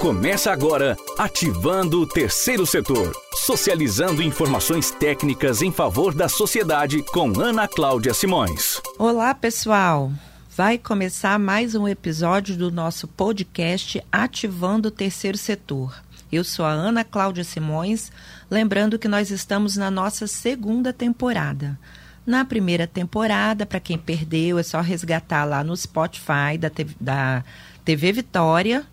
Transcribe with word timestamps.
Começa 0.00 0.52
agora 0.52 0.96
Ativando 1.18 2.00
o 2.00 2.06
Terceiro 2.06 2.64
Setor. 2.64 3.12
Socializando 3.34 4.22
informações 4.22 4.92
técnicas 4.92 5.60
em 5.60 5.72
favor 5.72 6.14
da 6.14 6.28
sociedade 6.28 7.02
com 7.02 7.40
Ana 7.40 7.66
Cláudia 7.66 8.14
Simões. 8.14 8.80
Olá, 8.96 9.34
pessoal. 9.34 10.12
Vai 10.56 10.78
começar 10.78 11.36
mais 11.40 11.74
um 11.74 11.88
episódio 11.88 12.56
do 12.56 12.70
nosso 12.70 13.08
podcast 13.08 14.00
Ativando 14.12 14.86
o 14.86 14.92
Terceiro 14.92 15.36
Setor. 15.36 16.00
Eu 16.30 16.44
sou 16.44 16.64
a 16.64 16.70
Ana 16.70 17.02
Cláudia 17.02 17.42
Simões, 17.42 18.12
lembrando 18.48 19.00
que 19.00 19.08
nós 19.08 19.32
estamos 19.32 19.76
na 19.76 19.90
nossa 19.90 20.28
segunda 20.28 20.92
temporada. 20.92 21.76
Na 22.24 22.44
primeira 22.44 22.86
temporada, 22.86 23.66
para 23.66 23.80
quem 23.80 23.98
perdeu, 23.98 24.60
é 24.60 24.62
só 24.62 24.80
resgatar 24.80 25.44
lá 25.44 25.64
no 25.64 25.76
Spotify 25.76 26.56
da 26.56 26.70
TV, 26.70 26.94
da 27.00 27.42
TV 27.84 28.12
Vitória. 28.12 28.86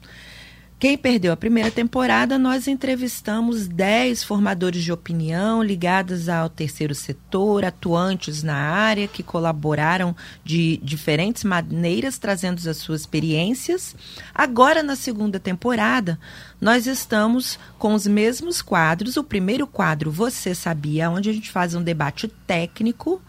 Quem 0.86 0.99
perdeu 0.99 1.33
a 1.33 1.36
primeira 1.36 1.71
temporada, 1.71 2.38
nós 2.38 2.67
entrevistamos 2.67 3.67
10 3.67 4.23
formadores 4.23 4.84
de 4.84 4.91
opinião 4.91 5.63
ligados 5.63 6.30
ao 6.30 6.48
terceiro 6.48 6.93
setor, 6.93 7.66
atuantes 7.66 8.43
na 8.43 8.53
área, 8.53 9.07
que 9.07 9.23
colaboraram 9.23 10.16
de 10.43 10.77
diferentes 10.84 11.43
maneiras, 11.43 12.20
trazendo 12.20 12.70
as 12.70 12.77
suas 12.77 13.02
experiências. 13.02 13.95
Agora, 14.31 14.84
na 14.84 14.95
segunda 14.95 15.40
temporada, 15.40 16.20
nós 16.62 16.85
estamos 16.85 17.57
com 17.79 17.95
os 17.95 18.05
mesmos 18.05 18.62
quadros. 18.62 19.17
O 19.17 19.23
primeiro 19.23 19.65
quadro, 19.65 20.12
Você 20.12 20.54
Sabia, 20.54 21.09
onde 21.09 21.31
a 21.31 21.34
gente 21.34 21.49
faz 21.49 21.73
um 21.73 21.81
debate 21.81 22.27
técnico 22.45 23.20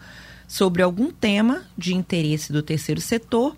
sobre 0.47 0.83
algum 0.83 1.09
tema 1.09 1.63
de 1.75 1.95
interesse 1.95 2.53
do 2.53 2.61
terceiro 2.61 3.01
setor. 3.01 3.57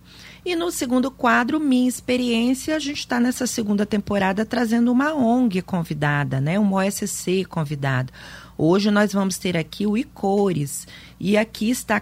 E 0.49 0.55
no 0.55 0.71
segundo 0.71 1.11
quadro, 1.11 1.59
Minha 1.59 1.87
Experiência, 1.87 2.75
a 2.75 2.79
gente 2.79 2.97
está 2.97 3.19
nessa 3.19 3.45
segunda 3.45 3.85
temporada 3.85 4.43
trazendo 4.43 4.91
uma 4.91 5.13
ONG 5.13 5.61
convidada, 5.61 6.41
né? 6.41 6.57
uma 6.57 6.77
OSC 6.77 7.45
convidada. 7.45 8.11
Hoje 8.57 8.89
nós 8.89 9.13
vamos 9.13 9.37
ter 9.37 9.55
aqui 9.55 9.85
o 9.85 9.95
Icores. 9.95 10.87
E 11.19 11.37
aqui 11.37 11.69
está 11.69 12.01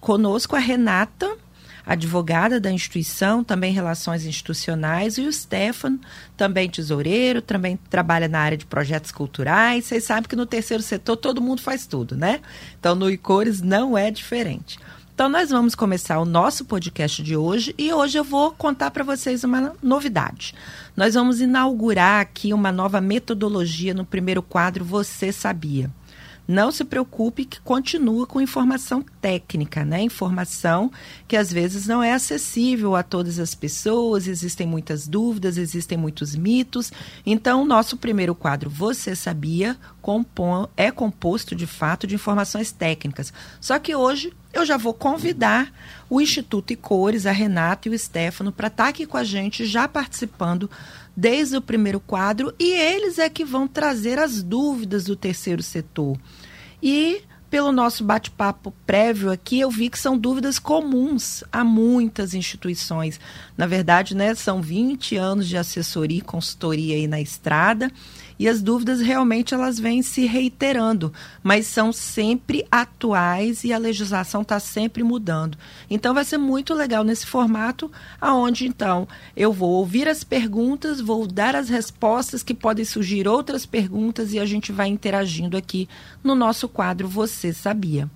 conosco 0.00 0.56
a 0.56 0.58
Renata, 0.58 1.36
advogada 1.86 2.58
da 2.58 2.72
instituição, 2.72 3.44
também 3.44 3.72
relações 3.72 4.26
institucionais, 4.26 5.16
e 5.16 5.20
o 5.20 5.32
Stefano, 5.32 6.00
também 6.36 6.68
tesoureiro, 6.68 7.40
também 7.40 7.78
trabalha 7.88 8.26
na 8.26 8.40
área 8.40 8.58
de 8.58 8.66
projetos 8.66 9.12
culturais. 9.12 9.84
Vocês 9.84 10.02
sabem 10.02 10.28
que 10.28 10.34
no 10.34 10.46
terceiro 10.46 10.82
setor 10.82 11.16
todo 11.16 11.40
mundo 11.40 11.62
faz 11.62 11.86
tudo, 11.86 12.16
né? 12.16 12.40
Então 12.76 12.96
no 12.96 13.08
Icores 13.08 13.62
não 13.62 13.96
é 13.96 14.10
diferente. 14.10 14.80
Então, 15.14 15.28
nós 15.28 15.48
vamos 15.50 15.76
começar 15.76 16.18
o 16.18 16.24
nosso 16.24 16.64
podcast 16.64 17.22
de 17.22 17.36
hoje 17.36 17.72
e 17.78 17.92
hoje 17.92 18.18
eu 18.18 18.24
vou 18.24 18.50
contar 18.50 18.90
para 18.90 19.04
vocês 19.04 19.44
uma 19.44 19.72
novidade. 19.80 20.56
Nós 20.96 21.14
vamos 21.14 21.40
inaugurar 21.40 22.20
aqui 22.20 22.52
uma 22.52 22.72
nova 22.72 23.00
metodologia 23.00 23.94
no 23.94 24.04
primeiro 24.04 24.42
quadro 24.42 24.84
Você 24.84 25.30
Sabia. 25.30 25.88
Não 26.48 26.72
se 26.72 26.84
preocupe 26.84 27.44
que 27.44 27.60
continua 27.60 28.26
com 28.26 28.40
informação 28.40 29.04
técnica, 29.20 29.84
né? 29.84 30.02
Informação 30.02 30.90
que 31.28 31.36
às 31.36 31.52
vezes 31.52 31.86
não 31.86 32.02
é 32.02 32.12
acessível 32.12 32.96
a 32.96 33.04
todas 33.04 33.38
as 33.38 33.54
pessoas, 33.54 34.26
existem 34.26 34.66
muitas 34.66 35.06
dúvidas, 35.06 35.58
existem 35.58 35.96
muitos 35.96 36.34
mitos. 36.34 36.92
Então, 37.24 37.62
o 37.62 37.66
nosso 37.66 37.96
primeiro 37.96 38.34
quadro, 38.34 38.68
Você 38.68 39.14
Sabia, 39.14 39.76
é 40.76 40.90
composto 40.90 41.54
de 41.54 41.68
fato 41.68 42.04
de 42.04 42.16
informações 42.16 42.72
técnicas. 42.72 43.32
Só 43.60 43.78
que 43.78 43.94
hoje 43.94 44.32
eu 44.64 44.68
já 44.68 44.76
vou 44.78 44.94
convidar 44.94 45.70
o 46.08 46.20
Instituto 46.20 46.72
e 46.72 46.76
Cores, 46.76 47.26
a 47.26 47.32
Renata 47.32 47.86
e 47.86 47.94
o 47.94 47.98
Stefano, 47.98 48.50
para 48.50 48.68
estar 48.68 48.84
tá 48.84 48.88
aqui 48.88 49.04
com 49.04 49.18
a 49.18 49.24
gente, 49.24 49.66
já 49.66 49.86
participando 49.86 50.70
desde 51.14 51.56
o 51.56 51.62
primeiro 51.62 52.00
quadro, 52.00 52.52
e 52.58 52.72
eles 52.72 53.18
é 53.18 53.28
que 53.28 53.44
vão 53.44 53.68
trazer 53.68 54.18
as 54.18 54.42
dúvidas 54.42 55.04
do 55.04 55.14
terceiro 55.14 55.62
setor. 55.62 56.18
E 56.82 57.22
pelo 57.50 57.70
nosso 57.70 58.02
bate-papo 58.02 58.72
prévio 58.84 59.30
aqui, 59.30 59.60
eu 59.60 59.70
vi 59.70 59.88
que 59.88 59.98
são 59.98 60.18
dúvidas 60.18 60.58
comuns 60.58 61.44
a 61.52 61.62
muitas 61.62 62.34
instituições. 62.34 63.20
Na 63.56 63.66
verdade, 63.66 64.16
né, 64.16 64.34
são 64.34 64.60
20 64.60 65.16
anos 65.16 65.46
de 65.46 65.56
assessoria 65.56 66.18
e 66.18 66.22
consultoria 66.22 66.96
aí 66.96 67.06
na 67.06 67.20
estrada 67.20 67.92
e 68.38 68.48
as 68.48 68.62
dúvidas 68.62 69.00
realmente 69.00 69.54
elas 69.54 69.78
vêm 69.78 70.02
se 70.02 70.26
reiterando, 70.26 71.12
mas 71.42 71.66
são 71.66 71.92
sempre 71.92 72.66
atuais 72.70 73.64
e 73.64 73.72
a 73.72 73.78
legislação 73.78 74.42
está 74.42 74.58
sempre 74.58 75.02
mudando. 75.02 75.56
Então 75.88 76.14
vai 76.14 76.24
ser 76.24 76.38
muito 76.38 76.74
legal 76.74 77.04
nesse 77.04 77.26
formato, 77.26 77.90
aonde 78.20 78.66
então 78.66 79.06
eu 79.36 79.52
vou 79.52 79.70
ouvir 79.70 80.08
as 80.08 80.24
perguntas, 80.24 81.00
vou 81.00 81.26
dar 81.26 81.54
as 81.54 81.68
respostas 81.68 82.42
que 82.42 82.54
podem 82.54 82.84
surgir 82.84 83.28
outras 83.28 83.66
perguntas 83.66 84.32
e 84.32 84.38
a 84.38 84.46
gente 84.46 84.72
vai 84.72 84.88
interagindo 84.88 85.56
aqui 85.56 85.88
no 86.22 86.34
nosso 86.34 86.68
quadro 86.68 87.08
Você 87.08 87.52
Sabia. 87.52 88.08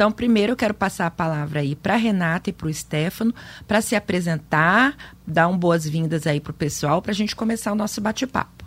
Então, 0.00 0.10
primeiro 0.10 0.52
eu 0.52 0.56
quero 0.56 0.72
passar 0.72 1.06
a 1.06 1.10
palavra 1.10 1.60
aí 1.60 1.76
para 1.76 1.94
Renata 1.94 2.48
e 2.48 2.54
para 2.54 2.68
o 2.68 2.72
Stefano 2.72 3.34
para 3.68 3.82
se 3.82 3.94
apresentar, 3.94 4.96
dar 5.26 5.46
um 5.46 5.58
boas-vindas 5.58 6.26
aí 6.26 6.40
para 6.40 6.52
o 6.52 6.54
pessoal 6.54 7.02
para 7.02 7.12
a 7.12 7.14
gente 7.14 7.36
começar 7.36 7.70
o 7.70 7.74
nosso 7.74 8.00
bate-papo. 8.00 8.59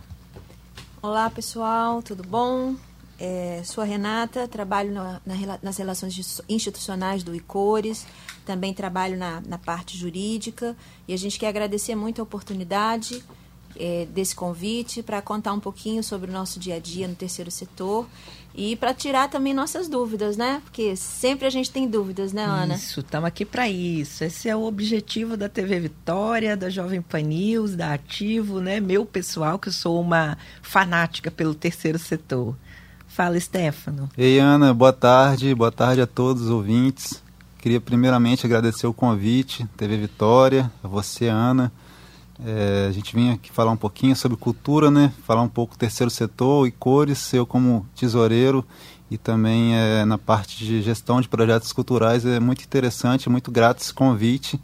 Olá 1.03 1.29
pessoal, 1.29 2.01
tudo 2.01 2.23
bom? 2.23 2.77
É, 3.19 3.61
sou 3.65 3.81
a 3.81 3.85
Renata, 3.85 4.47
trabalho 4.47 4.93
na, 4.93 5.21
na, 5.25 5.59
nas 5.61 5.75
relações 5.75 6.41
institucionais 6.47 7.23
do 7.23 7.35
ICORES, 7.35 8.07
também 8.45 8.73
trabalho 8.73 9.17
na, 9.17 9.41
na, 9.41 9.57
parte 9.57 9.97
jurídica 9.97 10.77
e 11.05 11.13
a 11.13 11.17
gente 11.17 11.37
quer 11.37 11.49
agradecer 11.49 11.93
muito 11.93 12.21
a 12.21 12.23
oportunidade 12.23 13.21
é, 13.77 14.05
desse 14.05 14.33
convite 14.33 15.03
para 15.03 15.21
contar 15.21 15.51
um 15.51 15.59
pouquinho 15.59 16.01
sobre 16.01 16.31
o 16.31 16.33
nosso 16.33 16.57
dia 16.57 16.75
a 16.75 16.79
dia 16.79 17.05
no 17.05 17.15
terceiro 17.15 17.51
setor 17.51 18.07
e 18.55 18.75
para 18.75 18.93
tirar 18.93 19.29
também 19.29 19.53
nossas 19.53 19.87
dúvidas, 19.87 20.37
né? 20.37 20.61
Porque 20.63 20.95
sempre 20.95 21.47
a 21.47 21.49
gente 21.49 21.71
tem 21.71 21.87
dúvidas, 21.87 22.31
né, 22.31 22.45
Ana? 22.45 22.75
Isso, 22.75 22.99
estamos 22.99 23.27
aqui 23.27 23.43
para 23.45 23.67
isso. 23.67 24.23
Esse 24.23 24.47
é 24.47 24.55
o 24.55 24.63
objetivo 24.63 25.35
da 25.35 25.49
TV 25.49 25.79
Vitória, 25.79 26.55
da 26.55 26.69
Jovem 26.69 27.01
Pan 27.01 27.21
News, 27.21 27.75
da 27.75 27.93
Ativo, 27.93 28.59
né? 28.59 28.79
Meu 28.79 29.05
pessoal, 29.05 29.57
que 29.57 29.69
eu 29.69 29.73
sou 29.73 29.99
uma 29.99 30.37
fanática 30.61 31.31
pelo 31.31 31.55
terceiro 31.55 31.97
setor. 31.97 32.55
Fala, 33.07 33.39
Stefano. 33.39 34.09
Ei, 34.17 34.39
Ana, 34.39 34.73
boa 34.73 34.93
tarde. 34.93 35.53
Boa 35.55 35.71
tarde 35.71 36.01
a 36.01 36.07
todos 36.07 36.43
os 36.43 36.49
ouvintes. 36.49 37.21
Queria 37.59 37.81
primeiramente 37.81 38.45
agradecer 38.45 38.85
o 38.85 38.93
convite, 38.93 39.65
TV 39.77 39.97
Vitória, 39.97 40.71
a 40.83 40.87
você, 40.87 41.27
Ana 41.27 41.71
é, 42.43 42.87
a 42.89 42.91
gente 42.91 43.15
vinha 43.15 43.33
aqui 43.33 43.51
falar 43.51 43.71
um 43.71 43.77
pouquinho 43.77 44.15
sobre 44.15 44.37
cultura, 44.37 44.89
né? 44.89 45.13
Falar 45.25 45.41
um 45.41 45.49
pouco 45.49 45.77
terceiro 45.77 46.09
setor 46.09 46.67
e 46.67 46.71
cores, 46.71 47.33
eu 47.33 47.45
como 47.45 47.85
tesoureiro 47.95 48.65
e 49.11 49.17
também 49.17 49.75
é, 49.75 50.03
na 50.05 50.17
parte 50.17 50.65
de 50.65 50.81
gestão 50.81 51.21
de 51.21 51.29
projetos 51.29 51.71
culturais 51.71 52.25
é 52.25 52.39
muito 52.39 52.63
interessante, 52.63 53.29
muito 53.29 53.51
grato 53.51 53.81
esse 53.81 53.93
convite. 53.93 54.59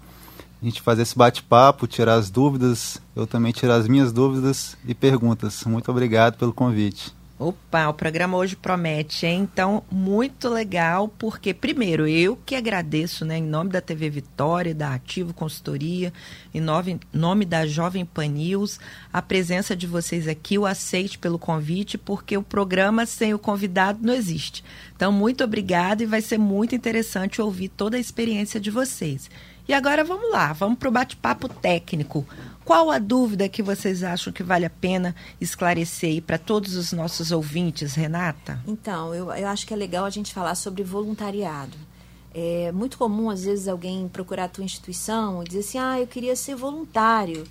A 0.61 0.65
gente 0.65 0.81
fazer 0.81 1.03
esse 1.03 1.17
bate-papo, 1.17 1.87
tirar 1.87 2.15
as 2.15 2.29
dúvidas, 2.29 3.01
eu 3.15 3.27
também 3.27 3.51
tirar 3.51 3.75
as 3.75 3.87
minhas 3.87 4.11
dúvidas 4.11 4.75
e 4.85 4.93
perguntas. 4.93 5.63
Muito 5.65 5.89
obrigado 5.89 6.37
pelo 6.37 6.51
convite. 6.51 7.18
Opa, 7.41 7.87
o 7.87 7.93
programa 7.93 8.35
hoje 8.35 8.53
promete, 8.53 9.25
hein? 9.25 9.47
Então, 9.49 9.81
muito 9.89 10.49
legal, 10.49 11.07
porque, 11.07 11.53
primeiro, 11.53 12.05
eu 12.05 12.35
que 12.35 12.53
agradeço, 12.53 13.23
né, 13.23 13.37
em 13.37 13.43
nome 13.43 13.69
da 13.69 13.79
TV 13.79 14.09
Vitória, 14.09 14.75
da 14.75 14.93
Ativo 14.93 15.33
Consultoria, 15.33 16.11
em 16.53 16.59
nome, 16.59 16.99
nome 17.13 17.45
da 17.45 17.65
Jovem 17.65 18.03
Pan 18.03 18.27
News, 18.27 18.77
a 19.13 19.21
presença 19.21 19.73
de 19.73 19.87
vocês 19.87 20.27
aqui, 20.27 20.57
o 20.57 20.65
aceite 20.65 21.17
pelo 21.17 21.39
convite, 21.39 21.97
porque 21.97 22.35
o 22.35 22.43
programa 22.43 23.05
sem 23.05 23.33
o 23.33 23.39
convidado 23.39 23.99
não 24.01 24.13
existe. 24.13 24.61
Então, 24.93 25.09
muito 25.09 25.41
obrigada 25.41 26.03
e 26.03 26.05
vai 26.05 26.19
ser 26.19 26.37
muito 26.37 26.75
interessante 26.75 27.41
ouvir 27.41 27.69
toda 27.69 27.95
a 27.95 28.01
experiência 28.01 28.59
de 28.59 28.69
vocês. 28.69 29.29
E 29.65 29.73
agora 29.73 30.03
vamos 30.03 30.31
lá, 30.31 30.51
vamos 30.51 30.79
para 30.79 30.89
o 30.89 30.91
bate-papo 30.91 31.47
técnico. 31.47 32.25
Qual 32.69 32.91
a 32.91 32.99
dúvida 32.99 33.49
que 33.49 33.63
vocês 33.63 34.03
acham 34.03 34.31
que 34.31 34.43
vale 34.43 34.63
a 34.63 34.69
pena 34.69 35.15
esclarecer 35.41 36.21
para 36.21 36.37
todos 36.37 36.75
os 36.75 36.93
nossos 36.93 37.31
ouvintes, 37.31 37.95
Renata? 37.95 38.61
Então, 38.67 39.11
eu, 39.11 39.31
eu 39.31 39.47
acho 39.47 39.65
que 39.65 39.73
é 39.73 39.75
legal 39.75 40.05
a 40.05 40.09
gente 40.11 40.31
falar 40.31 40.53
sobre 40.53 40.83
voluntariado. 40.83 41.75
É 42.31 42.71
muito 42.71 42.95
comum, 42.95 43.31
às 43.31 43.43
vezes, 43.43 43.67
alguém 43.67 44.07
procurar 44.07 44.43
a 44.43 44.47
tua 44.47 44.63
instituição 44.63 45.41
e 45.41 45.47
dizer 45.47 45.59
assim, 45.61 45.77
ah, 45.79 45.99
eu 45.99 46.05
queria 46.05 46.35
ser 46.35 46.53
voluntário. 46.53 47.43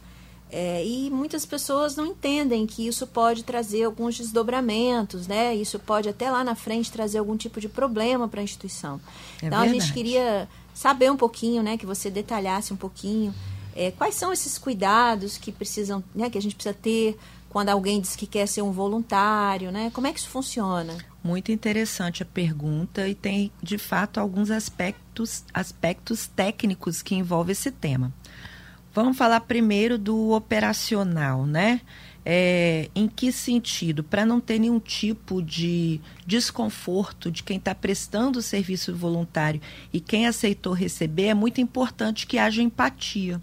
É, 0.53 0.87
e 0.87 1.11
muitas 1.11 1.45
pessoas 1.45 1.97
não 1.97 2.07
entendem 2.07 2.65
que 2.65 2.87
isso 2.87 3.05
pode 3.05 3.43
trazer 3.43 3.83
alguns 3.83 4.17
desdobramentos, 4.17 5.27
né? 5.27 5.53
Isso 5.53 5.81
pode 5.81 6.09
até 6.09 6.31
lá 6.31 6.45
na 6.45 6.55
frente 6.55 6.93
trazer 6.93 7.19
algum 7.19 7.37
tipo 7.37 7.61
de 7.61 7.69
problema 7.69 8.29
para 8.29 8.41
a 8.41 8.45
instituição. 8.45 9.01
É 9.43 9.47
então 9.47 9.59
verdade. 9.63 9.69
a 9.69 9.81
gente 9.81 9.93
queria 9.93 10.49
saber 10.73 11.11
um 11.11 11.17
pouquinho, 11.17 11.61
né, 11.61 11.77
que 11.77 11.85
você 11.85 12.09
detalhasse 12.09 12.73
um 12.73 12.77
pouquinho 12.77 13.35
é, 13.79 13.93
quais 13.93 14.17
são 14.17 14.33
esses 14.33 14.59
cuidados 14.59 15.39
que 15.39 15.53
precisam, 15.53 16.03
né, 16.13 16.29
que 16.29 16.37
a 16.37 16.43
gente 16.43 16.57
precisa 16.57 16.75
ter 16.75 17.17
quando 17.49 17.69
alguém 17.69 18.01
diz 18.01 18.17
que 18.17 18.27
quer 18.27 18.47
ser 18.49 18.61
um 18.61 18.73
voluntário, 18.73 19.71
né? 19.71 19.91
Como 19.95 20.07
é 20.07 20.13
que 20.13 20.19
isso 20.19 20.29
funciona? 20.29 20.99
Muito 21.23 21.53
interessante 21.53 22.23
a 22.23 22.27
pergunta 22.27 23.09
e 23.09 23.15
tem 23.15 23.53
de 23.63 23.79
fato 23.79 24.19
alguns 24.19 24.51
aspectos 24.51 25.45
aspectos 25.55 26.27
técnicos 26.27 27.01
que 27.03 27.15
envolvem 27.15 27.53
esse 27.53 27.71
tema. 27.71 28.13
Vamos 28.93 29.17
falar 29.17 29.41
primeiro 29.41 29.97
do 29.97 30.33
operacional, 30.33 31.47
né? 31.47 31.81
É, 32.27 32.91
em 32.95 33.09
que 33.09 33.33
sentido? 33.33 34.03
Para 34.03 34.27
não 34.27 34.41
ter 34.41 34.59
nenhum 34.59 34.81
tipo 34.81 35.41
de 35.41 36.01
desconforto 36.27 37.31
de 37.31 37.43
quem 37.43 37.57
está 37.57 37.75
prestando 37.75 38.41
o 38.41 38.43
serviço 38.43 38.95
voluntário 38.95 39.63
e 39.93 40.01
quem 40.01 40.27
aceitou 40.27 40.75
receber, 40.75 41.29
é 41.29 41.35
muito 41.35 41.61
importante 41.61 42.27
que 42.27 42.37
haja 42.37 42.61
empatia, 42.61 43.41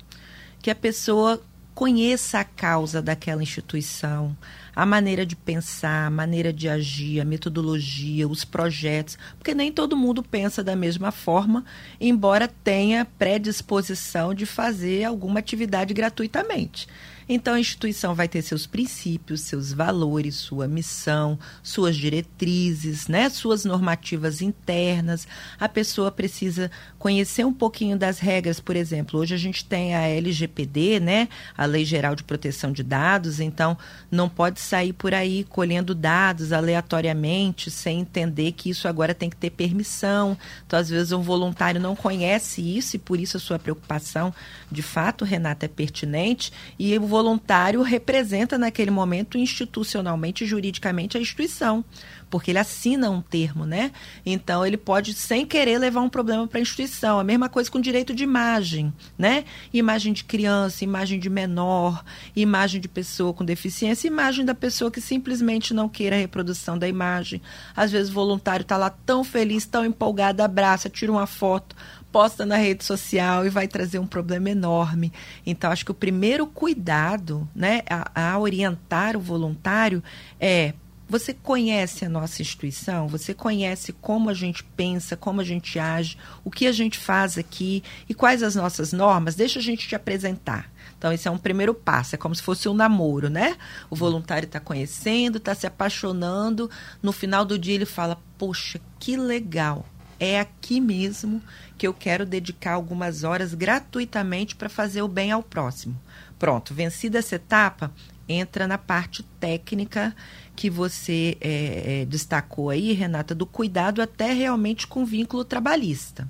que 0.65 0.71
a 0.71 0.75
pessoa 0.75 1.39
conheça 1.75 2.39
a 2.39 2.43
causa 2.43 2.99
daquela 2.99 3.43
instituição, 3.43 4.35
a 4.75 4.83
maneira 4.83 5.23
de 5.23 5.35
pensar, 5.35 6.07
a 6.07 6.09
maneira 6.09 6.51
de 6.51 6.67
agir, 6.67 7.19
a 7.19 7.23
metodologia, 7.23 8.27
os 8.27 8.43
projetos, 8.43 9.15
porque 9.37 9.53
nem 9.53 9.71
todo 9.71 9.95
mundo 9.95 10.23
pensa 10.23 10.63
da 10.63 10.75
mesma 10.75 11.11
forma, 11.11 11.63
embora 12.01 12.47
tenha 12.47 13.05
predisposição 13.05 14.33
de 14.33 14.47
fazer 14.47 15.03
alguma 15.03 15.37
atividade 15.37 15.93
gratuitamente. 15.93 16.87
Então, 17.27 17.55
a 17.55 17.59
instituição 17.59 18.13
vai 18.13 18.27
ter 18.27 18.43
seus 18.43 18.67
princípios, 18.67 19.41
seus 19.41 19.73
valores, 19.73 20.35
sua 20.35 20.67
missão, 20.67 21.39
suas 21.63 21.95
diretrizes, 21.95 23.07
né? 23.07 23.29
suas 23.29 23.65
normativas 23.65 24.41
internas. 24.41 25.27
A 25.59 25.67
pessoa 25.67 26.11
precisa 26.11 26.69
conhecer 26.99 27.43
um 27.43 27.53
pouquinho 27.53 27.97
das 27.97 28.19
regras, 28.19 28.59
por 28.59 28.75
exemplo. 28.75 29.19
Hoje 29.19 29.33
a 29.33 29.37
gente 29.37 29.65
tem 29.65 29.95
a 29.95 30.01
LGPD, 30.01 30.99
né? 30.99 31.27
a 31.57 31.65
Lei 31.65 31.83
Geral 31.83 32.15
de 32.15 32.23
Proteção 32.23 32.71
de 32.71 32.83
Dados, 32.83 33.39
então 33.39 33.75
não 34.11 34.29
pode 34.29 34.59
sair 34.59 34.93
por 34.93 35.13
aí 35.13 35.43
colhendo 35.45 35.95
dados 35.95 36.51
aleatoriamente, 36.51 37.71
sem 37.71 38.01
entender 38.01 38.51
que 38.51 38.69
isso 38.69 38.87
agora 38.87 39.15
tem 39.15 39.31
que 39.31 39.35
ter 39.35 39.49
permissão. 39.49 40.37
Então, 40.67 40.77
às 40.77 40.89
vezes, 40.89 41.11
um 41.11 41.21
voluntário 41.21 41.81
não 41.81 41.95
conhece 41.95 42.61
isso 42.61 42.95
e 42.95 42.99
por 42.99 43.19
isso 43.19 43.37
a 43.37 43.39
sua 43.39 43.57
preocupação, 43.57 44.31
de 44.71 44.83
fato, 44.83 45.25
Renata, 45.25 45.65
é 45.65 45.69
pertinente. 45.69 46.53
E 46.77 46.95
o 46.97 47.14
voluntário 47.15 47.81
representa 47.81 48.57
naquele 48.57 48.91
momento 48.91 49.37
institucionalmente, 49.37 50.45
juridicamente 50.45 51.17
a 51.17 51.21
instituição, 51.21 51.81
porque 52.29 52.51
ele 52.51 52.59
assina 52.59 53.09
um 53.09 53.21
termo, 53.21 53.65
né? 53.65 53.93
Então 54.25 54.65
ele 54.65 54.75
pode 54.75 55.13
sem 55.13 55.45
querer 55.45 55.79
levar 55.79 56.01
um 56.01 56.09
problema 56.09 56.45
para 56.45 56.59
a 56.59 56.61
instituição. 56.61 57.17
A 57.17 57.23
mesma 57.23 57.47
coisa 57.47 57.71
com 57.71 57.79
direito 57.79 58.13
de 58.13 58.25
imagem, 58.25 58.93
né? 59.17 59.45
Imagem 59.73 60.11
de 60.11 60.25
criança, 60.25 60.83
imagem 60.83 61.17
de 61.17 61.29
menor, 61.29 62.03
imagem 62.35 62.81
de 62.81 62.89
pessoa 62.89 63.33
com 63.33 63.45
deficiência, 63.45 64.09
imagem 64.09 64.43
da 64.43 64.53
pessoa 64.53 64.91
que 64.91 64.99
simplesmente 64.99 65.73
não 65.73 65.87
queira 65.87 66.17
a 66.17 66.19
reprodução 66.19 66.77
da 66.77 66.85
imagem. 66.85 67.41
Às 67.73 67.93
vezes 67.93 68.11
o 68.11 68.13
voluntário 68.13 68.63
está 68.63 68.75
lá 68.75 68.89
tão 68.89 69.23
feliz, 69.23 69.65
tão 69.65 69.85
empolgado, 69.85 70.43
abraça, 70.43 70.89
tira 70.89 71.13
uma 71.13 71.25
foto 71.25 71.77
posta 72.15 72.45
na 72.45 72.55
rede 72.55 72.85
social 72.85 73.45
e 73.45 73.49
vai 73.49 73.67
trazer 73.67 73.99
um 73.99 74.07
problema 74.07 74.49
enorme. 74.49 75.11
Então, 75.45 75.69
acho 75.69 75.83
que 75.83 75.91
o 75.91 75.93
primeiro 75.93 76.47
cuidado 76.47 77.45
né, 77.53 77.81
a, 77.89 78.31
a 78.31 78.39
orientar 78.39 79.17
o 79.17 79.19
voluntário 79.19 80.01
é 80.39 80.73
você 81.09 81.33
conhece 81.33 82.05
a 82.05 82.09
nossa 82.09 82.41
instituição? 82.41 83.09
Você 83.09 83.33
conhece 83.33 83.91
como 83.91 84.29
a 84.29 84.33
gente 84.33 84.63
pensa, 84.63 85.17
como 85.17 85.41
a 85.41 85.43
gente 85.43 85.77
age, 85.77 86.17
o 86.41 86.49
que 86.49 86.67
a 86.67 86.71
gente 86.71 86.97
faz 86.97 87.37
aqui 87.37 87.83
e 88.07 88.13
quais 88.13 88.41
as 88.41 88.55
nossas 88.55 88.93
normas? 88.93 89.35
Deixa 89.35 89.59
a 89.59 89.61
gente 89.61 89.85
te 89.85 89.93
apresentar. 89.93 90.71
Então, 90.97 91.11
esse 91.11 91.27
é 91.27 91.31
um 91.31 91.37
primeiro 91.37 91.73
passo, 91.73 92.15
é 92.15 92.17
como 92.17 92.33
se 92.33 92.41
fosse 92.41 92.69
um 92.69 92.73
namoro, 92.73 93.29
né? 93.29 93.57
O 93.89 93.95
voluntário 93.95 94.45
está 94.45 94.61
conhecendo, 94.61 95.37
está 95.37 95.53
se 95.53 95.67
apaixonando. 95.67 96.71
No 97.03 97.11
final 97.11 97.43
do 97.43 97.59
dia, 97.59 97.75
ele 97.75 97.85
fala: 97.85 98.17
Poxa, 98.37 98.79
que 99.01 99.17
legal! 99.17 99.85
É 100.19 100.39
aqui 100.39 100.79
mesmo 100.79 101.41
que 101.77 101.87
eu 101.87 101.93
quero 101.93 102.25
dedicar 102.25 102.73
algumas 102.73 103.23
horas 103.23 103.53
gratuitamente 103.53 104.55
para 104.55 104.69
fazer 104.69 105.01
o 105.01 105.07
bem 105.07 105.31
ao 105.31 105.43
próximo. 105.43 105.99
Pronto, 106.39 106.73
vencida 106.73 107.19
essa 107.19 107.35
etapa, 107.35 107.91
entra 108.27 108.67
na 108.67 108.77
parte 108.77 109.23
técnica 109.39 110.15
que 110.55 110.69
você 110.69 111.37
é, 111.41 112.01
é, 112.01 112.05
destacou 112.05 112.69
aí, 112.69 112.93
Renata, 112.93 113.35
do 113.35 113.45
cuidado 113.45 114.01
até 114.01 114.33
realmente 114.33 114.87
com 114.87 115.05
vínculo 115.05 115.43
trabalhista. 115.43 116.29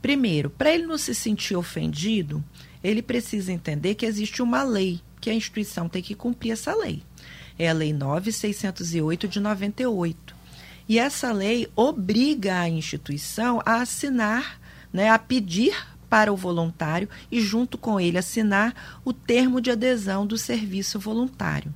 Primeiro, 0.00 0.50
para 0.50 0.72
ele 0.72 0.86
não 0.86 0.98
se 0.98 1.14
sentir 1.14 1.54
ofendido, 1.54 2.42
ele 2.82 3.02
precisa 3.02 3.52
entender 3.52 3.94
que 3.94 4.04
existe 4.04 4.42
uma 4.42 4.62
lei, 4.64 5.00
que 5.20 5.30
a 5.30 5.34
instituição 5.34 5.88
tem 5.88 6.02
que 6.02 6.14
cumprir 6.14 6.52
essa 6.52 6.74
lei. 6.74 7.02
É 7.58 7.68
a 7.68 7.72
Lei 7.72 7.92
9608 7.92 9.28
de 9.28 9.38
98. 9.38 10.34
E 10.88 10.98
essa 10.98 11.32
lei 11.32 11.68
obriga 11.76 12.60
a 12.60 12.68
instituição 12.68 13.62
a 13.64 13.82
assinar 13.82 14.60
né, 14.92 15.10
a 15.10 15.18
pedir 15.18 15.74
para 16.08 16.32
o 16.32 16.36
voluntário 16.36 17.08
e, 17.30 17.40
junto 17.40 17.78
com 17.78 17.98
ele, 17.98 18.18
assinar 18.18 19.00
o 19.04 19.12
termo 19.12 19.60
de 19.60 19.70
adesão 19.70 20.26
do 20.26 20.36
serviço 20.36 20.98
voluntário. 21.00 21.72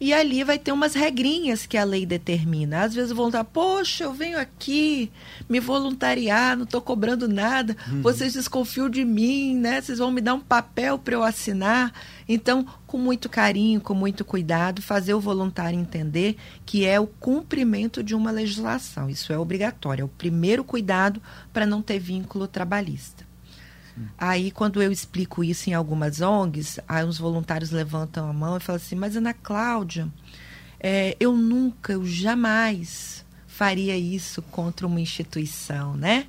E 0.00 0.14
ali 0.14 0.42
vai 0.42 0.58
ter 0.58 0.72
umas 0.72 0.94
regrinhas 0.94 1.66
que 1.66 1.76
a 1.76 1.84
lei 1.84 2.06
determina. 2.06 2.84
Às 2.84 2.94
vezes 2.94 3.10
o 3.10 3.14
voluntário, 3.14 3.50
poxa, 3.52 4.04
eu 4.04 4.14
venho 4.14 4.38
aqui 4.38 5.12
me 5.46 5.60
voluntariar, 5.60 6.56
não 6.56 6.64
estou 6.64 6.80
cobrando 6.80 7.28
nada, 7.28 7.76
uhum. 7.86 8.00
vocês 8.00 8.32
desconfiam 8.32 8.88
de 8.88 9.04
mim, 9.04 9.54
né? 9.54 9.80
Vocês 9.82 9.98
vão 9.98 10.10
me 10.10 10.22
dar 10.22 10.32
um 10.32 10.40
papel 10.40 10.98
para 10.98 11.14
eu 11.14 11.22
assinar. 11.22 11.92
Então, 12.26 12.66
com 12.86 12.96
muito 12.96 13.28
carinho, 13.28 13.80
com 13.80 13.92
muito 13.92 14.24
cuidado, 14.24 14.80
fazer 14.80 15.12
o 15.12 15.20
voluntário 15.20 15.78
entender 15.78 16.36
que 16.64 16.86
é 16.86 16.98
o 16.98 17.06
cumprimento 17.06 18.02
de 18.02 18.14
uma 18.14 18.30
legislação. 18.30 19.10
Isso 19.10 19.32
é 19.32 19.38
obrigatório. 19.38 20.02
É 20.02 20.04
o 20.04 20.08
primeiro 20.08 20.64
cuidado 20.64 21.20
para 21.52 21.66
não 21.66 21.82
ter 21.82 21.98
vínculo 21.98 22.46
trabalhista. 22.46 23.29
Aí, 24.18 24.50
quando 24.50 24.82
eu 24.82 24.90
explico 24.92 25.42
isso 25.42 25.70
em 25.70 25.74
algumas 25.74 26.20
ONGs, 26.20 26.78
aí 26.88 27.04
uns 27.04 27.18
voluntários 27.18 27.70
levantam 27.70 28.28
a 28.28 28.32
mão 28.32 28.56
e 28.56 28.60
falam 28.60 28.76
assim: 28.76 28.94
Mas, 28.94 29.16
Ana 29.16 29.34
Cláudia, 29.34 30.08
é, 30.78 31.16
eu 31.20 31.36
nunca, 31.36 31.92
eu 31.92 32.04
jamais 32.04 33.24
faria 33.46 33.96
isso 33.96 34.40
contra 34.42 34.86
uma 34.86 35.00
instituição, 35.00 35.94
né? 35.94 36.26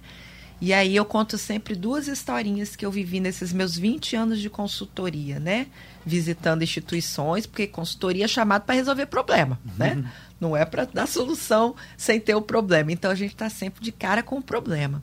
E 0.61 0.73
aí 0.73 0.95
eu 0.95 1.03
conto 1.03 1.39
sempre 1.39 1.75
duas 1.75 2.07
historinhas 2.07 2.75
que 2.75 2.85
eu 2.85 2.91
vivi 2.91 3.19
nesses 3.19 3.51
meus 3.51 3.75
20 3.75 4.15
anos 4.15 4.39
de 4.39 4.47
consultoria, 4.47 5.39
né? 5.39 5.65
Visitando 6.05 6.61
instituições, 6.61 7.47
porque 7.47 7.65
consultoria 7.65 8.25
é 8.25 8.27
chamado 8.27 8.61
para 8.61 8.75
resolver 8.75 9.07
problema, 9.07 9.59
né? 9.75 9.95
uhum. 9.95 10.01
né? 10.01 10.11
Não 10.39 10.57
é 10.57 10.63
para 10.63 10.85
dar 10.85 11.07
solução 11.07 11.75
sem 11.97 12.19
ter 12.19 12.35
o 12.35 12.41
problema. 12.43 12.91
Então 12.91 13.09
a 13.09 13.15
gente 13.15 13.31
está 13.31 13.49
sempre 13.49 13.83
de 13.83 13.91
cara 13.91 14.21
com 14.21 14.37
o 14.37 14.41
problema. 14.41 15.01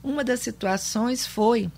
Uma 0.00 0.22
das 0.22 0.40
situações 0.40 1.26
foi 1.26 1.70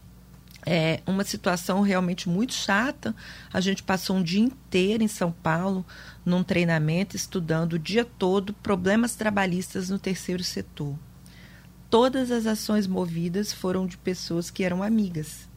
é 0.64 1.00
uma 1.06 1.25
situação 1.25 1.81
realmente 1.81 2.29
muito 2.29 2.55
chata. 2.55 3.14
A 3.53 3.61
gente 3.61 3.82
passou 3.82 4.17
um 4.17 4.23
dia 4.23 4.41
inteiro 4.41 5.03
em 5.03 5.09
São 5.09 5.32
Paulo 5.32 5.85
num 6.25 6.43
treinamento 6.43 7.17
estudando 7.17 7.75
o 7.75 7.78
dia 7.78 8.04
todo 8.04 8.52
problemas 8.54 9.14
trabalhistas 9.14 9.90
no 9.90 9.99
terceiro 9.99 10.45
setor. 10.45 10.97
Todas 11.90 12.31
as 12.31 12.47
ações 12.47 12.87
movidas 12.87 13.52
foram 13.52 13.87
de 13.87 13.99
pessoas 13.99 14.50
que 14.50 14.64
eram 14.64 14.83
amigas. 14.83 15.49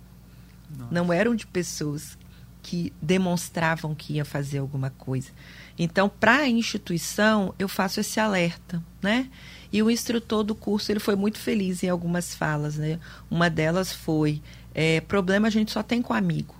Nossa. 0.75 0.93
Não 0.93 1.13
eram 1.13 1.35
de 1.35 1.47
pessoas 1.47 2.17
que 2.61 2.91
demonstravam 2.99 3.93
que 3.93 4.13
ia 4.13 4.25
fazer 4.25 4.57
alguma 4.57 4.89
coisa. 4.89 5.29
Então, 5.77 6.09
para 6.09 6.37
a 6.37 6.49
instituição, 6.49 7.53
eu 7.59 7.69
faço 7.69 7.99
esse 7.99 8.19
alerta, 8.19 8.83
né? 9.03 9.29
E 9.75 9.83
o 9.83 9.91
instrutor 9.91 10.41
do 10.41 10.55
curso, 10.55 10.89
ele 10.89 11.01
foi 11.01 11.17
muito 11.17 11.37
feliz 11.37 11.83
em 11.83 11.89
algumas 11.89 12.33
falas, 12.33 12.77
né? 12.77 12.97
Uma 13.29 13.49
delas 13.49 13.91
foi 13.91 14.41
é, 14.73 15.01
problema 15.01 15.49
a 15.49 15.51
gente 15.51 15.69
só 15.69 15.83
tem 15.83 16.01
com 16.01 16.13
amigo. 16.13 16.55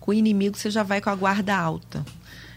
Com 0.00 0.14
inimigo 0.14 0.56
você 0.56 0.70
já 0.70 0.82
vai 0.82 0.98
com 0.98 1.10
a 1.10 1.14
guarda 1.14 1.54
alta. 1.54 2.02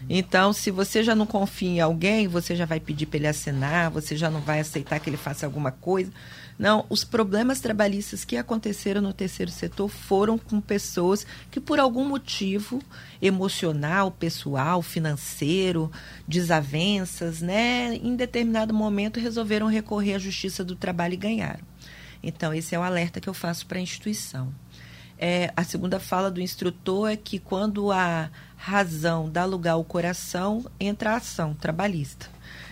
Então, 0.08 0.54
se 0.54 0.70
você 0.70 1.02
já 1.02 1.14
não 1.14 1.26
confia 1.26 1.68
em 1.68 1.80
alguém, 1.80 2.26
você 2.26 2.56
já 2.56 2.64
vai 2.64 2.80
pedir 2.80 3.04
para 3.04 3.18
ele 3.18 3.26
assinar, 3.26 3.90
você 3.90 4.16
já 4.16 4.30
não 4.30 4.40
vai 4.40 4.60
aceitar 4.60 4.98
que 4.98 5.10
ele 5.10 5.18
faça 5.18 5.44
alguma 5.44 5.72
coisa. 5.72 6.10
Não, 6.58 6.84
os 6.88 7.04
problemas 7.04 7.60
trabalhistas 7.60 8.24
que 8.24 8.36
aconteceram 8.36 9.00
no 9.00 9.12
terceiro 9.12 9.50
setor 9.50 9.88
foram 9.88 10.36
com 10.36 10.60
pessoas 10.60 11.24
que, 11.50 11.60
por 11.60 11.78
algum 11.78 12.04
motivo 12.04 12.82
emocional, 13.22 14.10
pessoal, 14.10 14.82
financeiro, 14.82 15.90
desavenças, 16.26 17.40
né, 17.40 17.94
em 17.94 18.16
determinado 18.16 18.74
momento 18.74 19.20
resolveram 19.20 19.68
recorrer 19.68 20.14
à 20.14 20.18
Justiça 20.18 20.64
do 20.64 20.74
Trabalho 20.74 21.14
e 21.14 21.18
ganharam. 21.18 21.64
Então, 22.20 22.52
esse 22.52 22.74
é 22.74 22.78
o 22.78 22.82
alerta 22.82 23.20
que 23.20 23.28
eu 23.28 23.34
faço 23.34 23.64
para 23.64 23.78
a 23.78 23.82
instituição. 23.82 24.52
É, 25.16 25.52
a 25.56 25.62
segunda 25.64 26.00
fala 26.00 26.30
do 26.30 26.40
instrutor 26.40 27.10
é 27.10 27.16
que 27.16 27.38
quando 27.38 27.90
a 27.92 28.30
razão 28.56 29.28
dá 29.28 29.44
lugar 29.44 29.72
ao 29.72 29.84
coração, 29.84 30.64
entra 30.78 31.12
a 31.12 31.16
ação 31.16 31.54
trabalhista. 31.54 32.28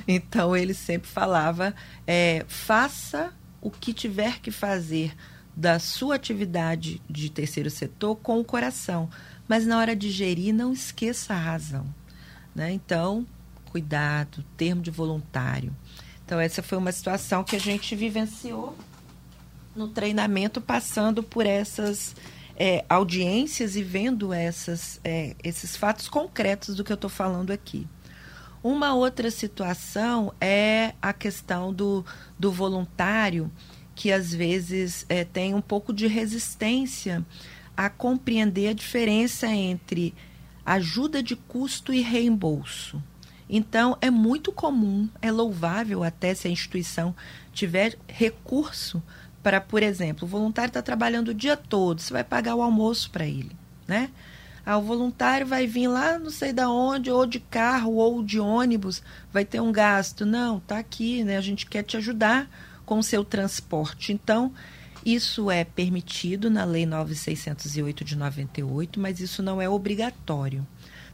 Então 0.07 0.57
ele 0.57 0.73
sempre 0.73 1.09
falava: 1.09 1.75
é, 2.07 2.45
faça 2.47 3.33
o 3.67 3.71
que 3.71 3.93
tiver 3.93 4.39
que 4.39 4.53
fazer 4.53 5.13
da 5.57 5.81
sua 5.81 6.15
atividade 6.15 7.03
de 7.11 7.29
terceiro 7.29 7.69
setor 7.69 8.15
com 8.15 8.39
o 8.39 8.45
coração, 8.45 9.11
mas 9.49 9.67
na 9.67 9.77
hora 9.77 9.97
de 9.97 10.09
gerir, 10.09 10.55
não 10.55 10.73
esqueça 10.73 11.35
a 11.35 11.37
razão. 11.37 11.85
Né? 12.55 12.71
Então, 12.71 13.27
cuidado, 13.73 14.45
termo 14.57 14.83
de 14.83 14.91
voluntário. 14.93 15.75
Então, 16.25 16.39
essa 16.39 16.63
foi 16.63 16.79
uma 16.79 16.93
situação 16.93 17.43
que 17.43 17.57
a 17.57 17.59
gente 17.59 17.97
vivenciou 17.97 18.79
no 19.75 19.89
treinamento, 19.89 20.61
passando 20.61 21.21
por 21.21 21.45
essas 21.45 22.15
é, 22.57 22.85
audiências 22.89 23.75
e 23.75 23.83
vendo 23.83 24.33
essas, 24.33 25.01
é, 25.03 25.35
esses 25.43 25.75
fatos 25.75 26.09
concretos 26.09 26.77
do 26.77 26.85
que 26.85 26.93
eu 26.93 26.95
estou 26.95 27.11
falando 27.11 27.51
aqui. 27.51 27.85
Uma 28.67 28.95
outra 28.95 29.31
situação 29.31 30.35
é 30.41 30.93
a 31.01 31.13
questão 31.13 31.73
do, 31.73 32.05
do 32.37 32.51
voluntário, 32.51 33.49
que 33.95 34.11
às 34.11 34.35
vezes 34.35 35.07
é, 35.09 35.23
tem 35.23 35.55
um 35.55 35.61
pouco 35.61 35.93
de 35.93 36.09
resistência 36.09 37.25
a 37.77 37.89
compreender 37.89 38.71
a 38.71 38.73
diferença 38.73 39.47
entre 39.47 40.13
ajuda 40.65 41.23
de 41.23 41.37
custo 41.37 41.95
e 41.95 42.01
reembolso. 42.01 43.01
Então, 43.49 43.97
é 44.01 44.11
muito 44.11 44.51
comum, 44.51 45.09
é 45.23 45.31
louvável 45.31 46.03
até 46.03 46.35
se 46.35 46.49
a 46.49 46.51
instituição 46.51 47.15
tiver 47.53 47.97
recurso 48.09 49.01
para, 49.45 49.61
por 49.61 49.81
exemplo, 49.81 50.25
o 50.25 50.29
voluntário 50.29 50.71
está 50.71 50.83
trabalhando 50.83 51.29
o 51.29 51.35
dia 51.35 51.57
todo, 51.57 52.01
você 52.01 52.13
vai 52.13 52.25
pagar 52.25 52.57
o 52.57 52.63
almoço 52.63 53.13
para 53.13 53.27
ele, 53.27 53.57
né? 53.87 54.11
Ah, 54.69 54.79
o 54.79 54.83
voluntário 54.83 55.47
vai 55.47 55.65
vir 55.65 55.87
lá, 55.87 56.19
não 56.19 56.29
sei 56.29 56.53
da 56.53 56.69
onde, 56.69 57.09
ou 57.09 57.25
de 57.25 57.39
carro 57.39 57.95
ou 57.95 58.21
de 58.21 58.41
ônibus, 58.41 59.01
vai 59.33 59.45
ter 59.45 59.61
um 59.61 59.71
gasto. 59.71 60.27
Não, 60.27 60.59
tá 60.59 60.77
aqui, 60.77 61.23
né? 61.23 61.37
A 61.37 61.41
gente 61.41 61.67
quer 61.67 61.85
te 61.85 61.97
ajudar 61.97 62.51
com 62.85 62.99
o 62.99 63.03
seu 63.03 63.25
transporte. 63.25 64.13
Então, 64.13 64.53
isso 65.05 65.53
é 65.53 65.63
permitido 65.63 66.51
na 66.51 66.65
Lei 66.65 66.85
9608 66.85 68.05
de 68.05 68.17
98, 68.17 68.99
mas 68.99 69.21
isso 69.21 69.41
não 69.41 69.63
é 69.63 69.69
obrigatório. 69.69 70.67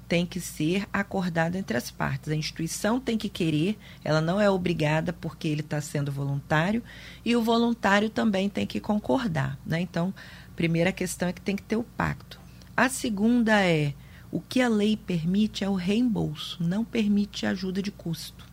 Tem 0.08 0.24
que 0.24 0.40
ser 0.40 0.86
acordado 0.90 1.56
entre 1.56 1.76
as 1.76 1.90
partes. 1.90 2.30
A 2.30 2.34
instituição 2.34 2.98
tem 2.98 3.18
que 3.18 3.28
querer, 3.28 3.78
ela 4.02 4.22
não 4.22 4.40
é 4.40 4.48
obrigada 4.48 5.12
porque 5.12 5.46
ele 5.46 5.60
está 5.60 5.78
sendo 5.78 6.10
voluntário, 6.10 6.82
e 7.22 7.36
o 7.36 7.42
voluntário 7.42 8.08
também 8.08 8.48
tem 8.48 8.66
que 8.66 8.80
concordar. 8.80 9.58
Né? 9.66 9.82
Então, 9.82 10.14
primeira 10.56 10.90
questão 10.90 11.28
é 11.28 11.32
que 11.34 11.42
tem 11.42 11.54
que 11.54 11.62
ter 11.62 11.76
o 11.76 11.84
pacto. 11.84 12.41
A 12.74 12.88
segunda 12.88 13.60
é 13.60 13.92
o 14.30 14.40
que 14.40 14.62
a 14.62 14.68
lei 14.68 14.96
permite 14.96 15.62
é 15.62 15.68
o 15.68 15.74
reembolso, 15.74 16.62
não 16.62 16.82
permite 16.82 17.44
ajuda 17.44 17.82
de 17.82 17.90
custo. 17.90 18.46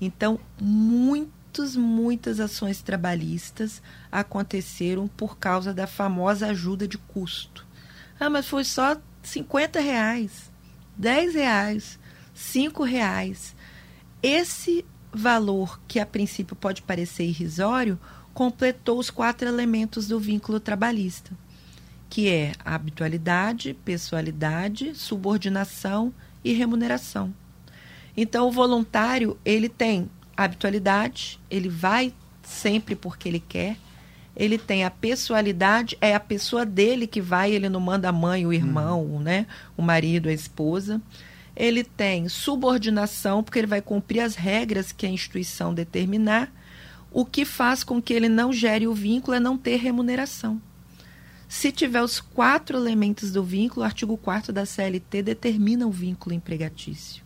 Então, 0.00 0.40
muitas, 0.58 1.76
muitas 1.76 2.40
ações 2.40 2.80
trabalhistas 2.80 3.82
aconteceram 4.10 5.06
por 5.06 5.36
causa 5.36 5.74
da 5.74 5.86
famosa 5.86 6.46
ajuda 6.46 6.88
de 6.88 6.96
custo. 6.96 7.66
Ah, 8.18 8.30
mas 8.30 8.48
foi 8.48 8.64
só 8.64 8.96
50 9.22 9.78
reais, 9.78 10.50
10 10.96 11.34
reais, 11.34 11.98
5 12.32 12.82
reais. 12.82 13.54
Esse 14.22 14.86
valor, 15.12 15.78
que 15.86 16.00
a 16.00 16.06
princípio 16.06 16.56
pode 16.56 16.80
parecer 16.80 17.24
irrisório, 17.24 18.00
completou 18.32 18.98
os 18.98 19.10
quatro 19.10 19.46
elementos 19.46 20.08
do 20.08 20.18
vínculo 20.18 20.58
trabalhista 20.58 21.30
que 22.14 22.28
é 22.28 22.52
habitualidade, 22.64 23.76
pessoalidade, 23.84 24.94
subordinação 24.94 26.14
e 26.44 26.52
remuneração. 26.52 27.34
Então, 28.16 28.46
o 28.46 28.52
voluntário, 28.52 29.36
ele 29.44 29.68
tem 29.68 30.08
habitualidade, 30.36 31.40
ele 31.50 31.68
vai 31.68 32.14
sempre 32.40 32.94
porque 32.94 33.28
ele 33.28 33.40
quer, 33.40 33.76
ele 34.36 34.58
tem 34.58 34.84
a 34.84 34.92
pessoalidade, 34.92 35.98
é 36.00 36.14
a 36.14 36.20
pessoa 36.20 36.64
dele 36.64 37.08
que 37.08 37.20
vai, 37.20 37.50
ele 37.50 37.68
não 37.68 37.80
manda 37.80 38.10
a 38.10 38.12
mãe, 38.12 38.46
o 38.46 38.52
irmão, 38.52 39.02
uhum. 39.02 39.18
né, 39.18 39.44
o 39.76 39.82
marido, 39.82 40.28
a 40.28 40.32
esposa. 40.32 41.02
Ele 41.56 41.82
tem 41.82 42.28
subordinação, 42.28 43.42
porque 43.42 43.58
ele 43.58 43.66
vai 43.66 43.82
cumprir 43.82 44.20
as 44.20 44.36
regras 44.36 44.92
que 44.92 45.04
a 45.04 45.10
instituição 45.10 45.74
determinar. 45.74 46.48
O 47.10 47.24
que 47.24 47.44
faz 47.44 47.82
com 47.82 48.00
que 48.00 48.14
ele 48.14 48.28
não 48.28 48.52
gere 48.52 48.86
o 48.86 48.94
vínculo 48.94 49.36
é 49.36 49.40
não 49.40 49.58
ter 49.58 49.78
remuneração. 49.78 50.62
Se 51.48 51.70
tiver 51.70 52.02
os 52.02 52.20
quatro 52.20 52.76
elementos 52.76 53.30
do 53.32 53.42
vínculo, 53.42 53.82
o 53.82 53.84
artigo 53.84 54.16
4 54.16 54.52
da 54.52 54.66
CLT 54.66 55.22
determina 55.22 55.86
o 55.86 55.90
vínculo 55.90 56.34
empregatício. 56.34 57.22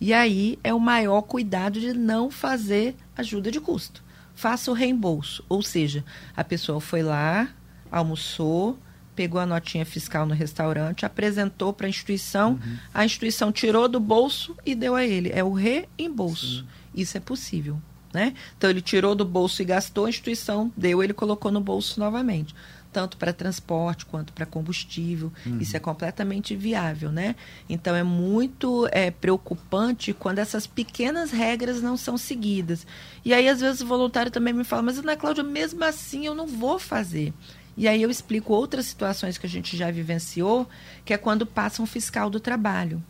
E 0.00 0.12
aí 0.12 0.58
é 0.64 0.74
o 0.74 0.80
maior 0.80 1.22
cuidado 1.22 1.78
de 1.78 1.92
não 1.92 2.30
fazer 2.30 2.96
ajuda 3.16 3.50
de 3.50 3.60
custo. 3.60 4.02
Faça 4.34 4.70
o 4.70 4.74
reembolso. 4.74 5.44
Ou 5.48 5.62
seja, 5.62 6.04
a 6.36 6.42
pessoa 6.42 6.80
foi 6.80 7.02
lá, 7.02 7.48
almoçou, 7.90 8.76
pegou 9.14 9.40
a 9.40 9.46
notinha 9.46 9.84
fiscal 9.84 10.26
no 10.26 10.34
restaurante, 10.34 11.06
apresentou 11.06 11.72
para 11.72 11.86
a 11.86 11.90
instituição, 11.90 12.52
uhum. 12.52 12.78
a 12.92 13.04
instituição 13.04 13.52
tirou 13.52 13.86
do 13.88 14.00
bolso 14.00 14.56
e 14.64 14.74
deu 14.74 14.96
a 14.96 15.04
ele. 15.04 15.30
É 15.32 15.44
o 15.44 15.52
reembolso. 15.52 16.60
Sim. 16.60 16.66
Isso 16.94 17.16
é 17.16 17.20
possível. 17.20 17.80
Né? 18.12 18.34
Então 18.58 18.68
ele 18.68 18.82
tirou 18.82 19.14
do 19.14 19.24
bolso 19.24 19.62
e 19.62 19.64
gastou, 19.64 20.04
a 20.06 20.10
instituição 20.10 20.70
deu, 20.76 21.02
ele 21.02 21.14
colocou 21.14 21.50
no 21.50 21.60
bolso 21.60 21.98
novamente 21.98 22.54
tanto 22.92 23.16
para 23.16 23.32
transporte 23.32 24.04
quanto 24.04 24.32
para 24.32 24.44
combustível. 24.44 25.32
Uhum. 25.46 25.58
Isso 25.58 25.76
é 25.76 25.80
completamente 25.80 26.54
viável, 26.54 27.10
né? 27.10 27.34
Então 27.68 27.96
é 27.96 28.02
muito 28.02 28.88
é, 28.92 29.10
preocupante 29.10 30.12
quando 30.12 30.38
essas 30.38 30.66
pequenas 30.66 31.30
regras 31.30 31.80
não 31.80 31.96
são 31.96 32.18
seguidas. 32.18 32.86
E 33.24 33.32
aí, 33.32 33.48
às 33.48 33.60
vezes, 33.60 33.80
o 33.80 33.86
voluntário 33.86 34.30
também 34.30 34.52
me 34.52 34.64
fala, 34.64 34.82
mas 34.82 34.98
Ana 34.98 35.16
Cláudia, 35.16 35.42
mesmo 35.42 35.82
assim 35.84 36.26
eu 36.26 36.34
não 36.34 36.46
vou 36.46 36.78
fazer. 36.78 37.32
E 37.76 37.88
aí 37.88 38.02
eu 38.02 38.10
explico 38.10 38.52
outras 38.52 38.86
situações 38.86 39.38
que 39.38 39.46
a 39.46 39.48
gente 39.48 39.76
já 39.76 39.90
vivenciou, 39.90 40.68
que 41.04 41.14
é 41.14 41.16
quando 41.16 41.46
passa 41.46 41.80
um 41.80 41.86
fiscal 41.86 42.28
do 42.28 42.38
trabalho. 42.38 43.02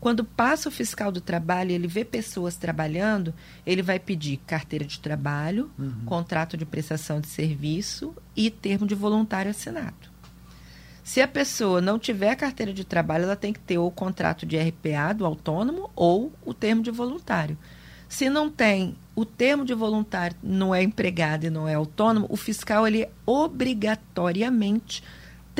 Quando 0.00 0.24
passa 0.24 0.68
o 0.68 0.72
fiscal 0.72 1.12
do 1.12 1.20
trabalho, 1.20 1.72
ele 1.72 1.86
vê 1.86 2.04
pessoas 2.04 2.56
trabalhando, 2.56 3.34
ele 3.66 3.82
vai 3.82 3.98
pedir 3.98 4.38
carteira 4.46 4.84
de 4.84 4.98
trabalho, 4.98 5.70
uhum. 5.78 6.04
contrato 6.06 6.56
de 6.56 6.64
prestação 6.64 7.20
de 7.20 7.26
serviço 7.26 8.14
e 8.34 8.50
termo 8.50 8.86
de 8.86 8.94
voluntário 8.94 9.50
assinado. 9.50 10.08
Se 11.04 11.20
a 11.20 11.28
pessoa 11.28 11.80
não 11.80 11.98
tiver 11.98 12.34
carteira 12.36 12.72
de 12.72 12.84
trabalho, 12.84 13.24
ela 13.24 13.36
tem 13.36 13.52
que 13.52 13.58
ter 13.58 13.76
ou 13.76 13.88
o 13.88 13.90
contrato 13.90 14.46
de 14.46 14.56
RPA 14.56 15.12
do 15.12 15.26
autônomo 15.26 15.90
ou 15.94 16.32
o 16.46 16.54
termo 16.54 16.82
de 16.82 16.90
voluntário. 16.90 17.58
Se 18.08 18.30
não 18.30 18.48
tem 18.48 18.96
o 19.14 19.24
termo 19.24 19.64
de 19.64 19.74
voluntário, 19.74 20.36
não 20.42 20.74
é 20.74 20.82
empregado 20.82 21.44
e 21.44 21.50
não 21.50 21.68
é 21.68 21.74
autônomo, 21.74 22.26
o 22.30 22.36
fiscal 22.36 22.86
ele 22.86 23.06
obrigatoriamente 23.26 25.02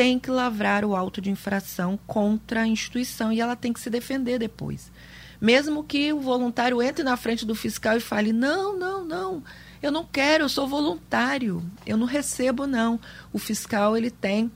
tem 0.00 0.18
que 0.18 0.30
lavrar 0.30 0.82
o 0.82 0.96
auto 0.96 1.20
de 1.20 1.28
infração 1.28 2.00
contra 2.06 2.62
a 2.62 2.66
instituição 2.66 3.30
e 3.30 3.38
ela 3.38 3.54
tem 3.54 3.70
que 3.70 3.78
se 3.78 3.90
defender 3.90 4.38
depois. 4.38 4.90
Mesmo 5.38 5.84
que 5.84 6.10
o 6.10 6.20
voluntário 6.20 6.80
entre 6.80 7.04
na 7.04 7.18
frente 7.18 7.44
do 7.44 7.54
fiscal 7.54 7.98
e 7.98 8.00
fale: 8.00 8.32
não, 8.32 8.78
não, 8.78 9.04
não, 9.04 9.44
eu 9.82 9.92
não 9.92 10.02
quero, 10.02 10.44
eu 10.44 10.48
sou 10.48 10.66
voluntário, 10.66 11.62
eu 11.84 11.98
não 11.98 12.06
recebo, 12.06 12.66
não. 12.66 12.98
O 13.30 13.38
fiscal 13.38 13.94
ele 13.94 14.10
tem 14.10 14.50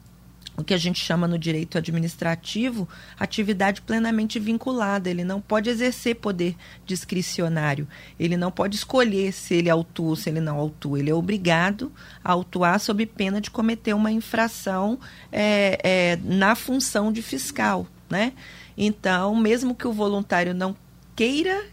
o 0.56 0.62
que 0.62 0.75
a 0.75 0.78
gente 0.78 1.04
chama 1.04 1.26
no 1.26 1.38
direito 1.38 1.78
administrativo 1.78 2.88
atividade 3.18 3.82
plenamente 3.82 4.38
vinculada. 4.38 5.11
Ele 5.11 5.25
não 5.25 5.40
pode 5.40 5.68
exercer 5.68 6.16
poder 6.16 6.56
discricionário. 6.87 7.88
Ele 8.18 8.37
não 8.37 8.50
pode 8.50 8.76
escolher 8.76 9.32
se 9.32 9.54
ele 9.54 9.68
autua 9.68 10.11
ou 10.11 10.16
se 10.16 10.30
ele 10.30 10.40
não 10.40 10.58
autua. 10.58 10.99
Ele 10.99 11.11
é 11.11 11.14
obrigado 11.14 11.92
a 12.23 12.32
autuar 12.32 12.78
sob 12.78 13.04
pena 13.06 13.40
de 13.40 13.50
cometer 13.50 13.94
uma 13.94 14.12
infração 14.12 14.99
é, 15.32 15.78
é, 15.82 16.18
na 16.23 16.54
função 16.54 17.12
de 17.12 17.23
fiscal. 17.23 17.87
Né? 18.08 18.32
Então, 18.76 19.34
mesmo 19.34 19.75
que 19.75 19.88
o 19.88 19.92
voluntário 19.92 20.54
não 20.54 20.76
queira 21.16 21.64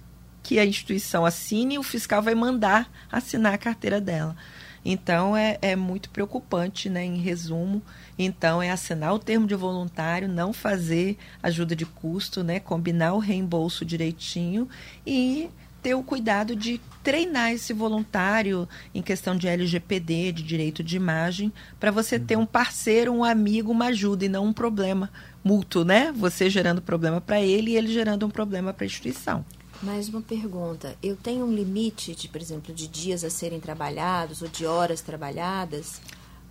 que 0.41 0.57
a 0.57 0.65
instituição 0.65 1.25
assine, 1.25 1.77
o 1.77 1.83
fiscal 1.83 2.21
vai 2.21 2.33
mandar 2.33 2.91
assinar 3.11 3.53
a 3.53 3.57
carteira 3.57 4.01
dela. 4.01 4.35
Então 4.83 5.37
é, 5.37 5.57
é 5.61 5.75
muito 5.75 6.09
preocupante, 6.09 6.89
né? 6.89 7.05
Em 7.05 7.17
resumo, 7.17 7.81
então 8.25 8.61
é 8.61 8.69
assinar 8.69 9.13
o 9.13 9.19
termo 9.19 9.47
de 9.47 9.55
voluntário, 9.55 10.27
não 10.27 10.53
fazer 10.53 11.17
ajuda 11.41 11.75
de 11.75 11.85
custo, 11.85 12.43
né? 12.43 12.59
Combinar 12.59 13.13
o 13.13 13.19
reembolso 13.19 13.83
direitinho 13.85 14.67
e 15.05 15.49
ter 15.81 15.95
o 15.95 16.03
cuidado 16.03 16.55
de 16.55 16.79
treinar 17.03 17.51
esse 17.51 17.73
voluntário 17.73 18.69
em 18.93 19.01
questão 19.01 19.35
de 19.35 19.47
LGPD, 19.47 20.31
de 20.31 20.43
direito 20.43 20.83
de 20.83 20.95
imagem, 20.95 21.51
para 21.79 21.89
você 21.89 22.19
ter 22.19 22.37
um 22.37 22.45
parceiro, 22.45 23.11
um 23.11 23.23
amigo, 23.23 23.71
uma 23.71 23.87
ajuda 23.87 24.25
e 24.25 24.29
não 24.29 24.45
um 24.45 24.53
problema 24.53 25.09
mútuo, 25.43 25.83
né? 25.83 26.11
Você 26.15 26.49
gerando 26.49 26.81
problema 26.81 27.19
para 27.19 27.41
ele 27.41 27.71
e 27.71 27.77
ele 27.77 27.91
gerando 27.91 28.25
um 28.25 28.29
problema 28.29 28.71
para 28.71 28.85
a 28.85 28.87
instituição. 28.87 29.43
Mais 29.81 30.07
uma 30.09 30.21
pergunta. 30.21 30.95
Eu 31.01 31.15
tenho 31.15 31.43
um 31.43 31.51
limite, 31.51 32.13
de, 32.13 32.27
por 32.27 32.39
exemplo, 32.39 32.71
de 32.71 32.87
dias 32.87 33.23
a 33.23 33.31
serem 33.31 33.59
trabalhados 33.59 34.43
ou 34.43 34.47
de 34.47 34.63
horas 34.63 35.01
trabalhadas? 35.01 35.99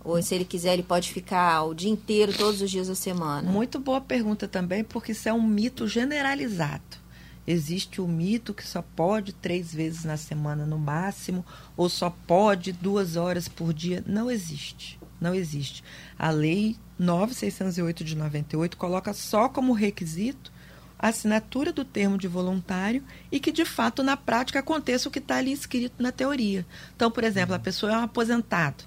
Ou 0.03 0.21
se 0.21 0.33
ele 0.33 0.45
quiser, 0.45 0.73
ele 0.73 0.83
pode 0.83 1.11
ficar 1.11 1.63
o 1.63 1.73
dia 1.73 1.89
inteiro, 1.89 2.33
todos 2.33 2.61
os 2.61 2.71
dias 2.71 2.87
da 2.87 2.95
semana? 2.95 3.49
Muito 3.49 3.79
boa 3.79 4.01
pergunta 4.01 4.47
também, 4.47 4.83
porque 4.83 5.11
isso 5.11 5.29
é 5.29 5.33
um 5.33 5.45
mito 5.45 5.87
generalizado. 5.87 7.01
Existe 7.45 7.99
o 7.99 8.07
mito 8.07 8.53
que 8.53 8.65
só 8.65 8.81
pode 8.81 9.33
três 9.33 9.73
vezes 9.73 10.03
na 10.03 10.17
semana 10.17 10.65
no 10.65 10.77
máximo, 10.77 11.45
ou 11.75 11.89
só 11.89 12.09
pode 12.09 12.71
duas 12.71 13.15
horas 13.15 13.47
por 13.47 13.73
dia. 13.73 14.03
Não 14.07 14.29
existe. 14.29 14.99
Não 15.19 15.35
existe. 15.35 15.83
A 16.17 16.29
Lei 16.31 16.75
9608 16.97 18.03
de 18.03 18.15
98 18.15 18.77
coloca 18.77 19.13
só 19.13 19.49
como 19.49 19.73
requisito 19.73 20.51
a 20.97 21.07
assinatura 21.07 21.73
do 21.73 21.83
termo 21.83 22.15
de 22.15 22.27
voluntário 22.27 23.03
e 23.31 23.39
que, 23.39 23.51
de 23.51 23.65
fato, 23.65 24.03
na 24.03 24.15
prática 24.15 24.59
aconteça 24.59 25.09
o 25.09 25.11
que 25.11 25.17
está 25.17 25.37
ali 25.37 25.51
escrito 25.51 26.01
na 26.01 26.11
teoria. 26.11 26.65
Então, 26.95 27.09
por 27.09 27.23
exemplo, 27.23 27.55
a 27.55 27.59
pessoa 27.59 27.91
é 27.91 27.97
um 27.97 28.03
aposentado, 28.03 28.83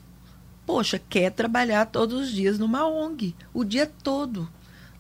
poxa, 0.67 0.99
quer 0.99 1.31
trabalhar 1.31 1.87
todos 1.87 2.23
os 2.23 2.33
dias 2.33 2.59
numa 2.59 2.87
ONG, 2.87 3.35
o 3.53 3.65
dia 3.65 3.91
todo. 4.03 4.49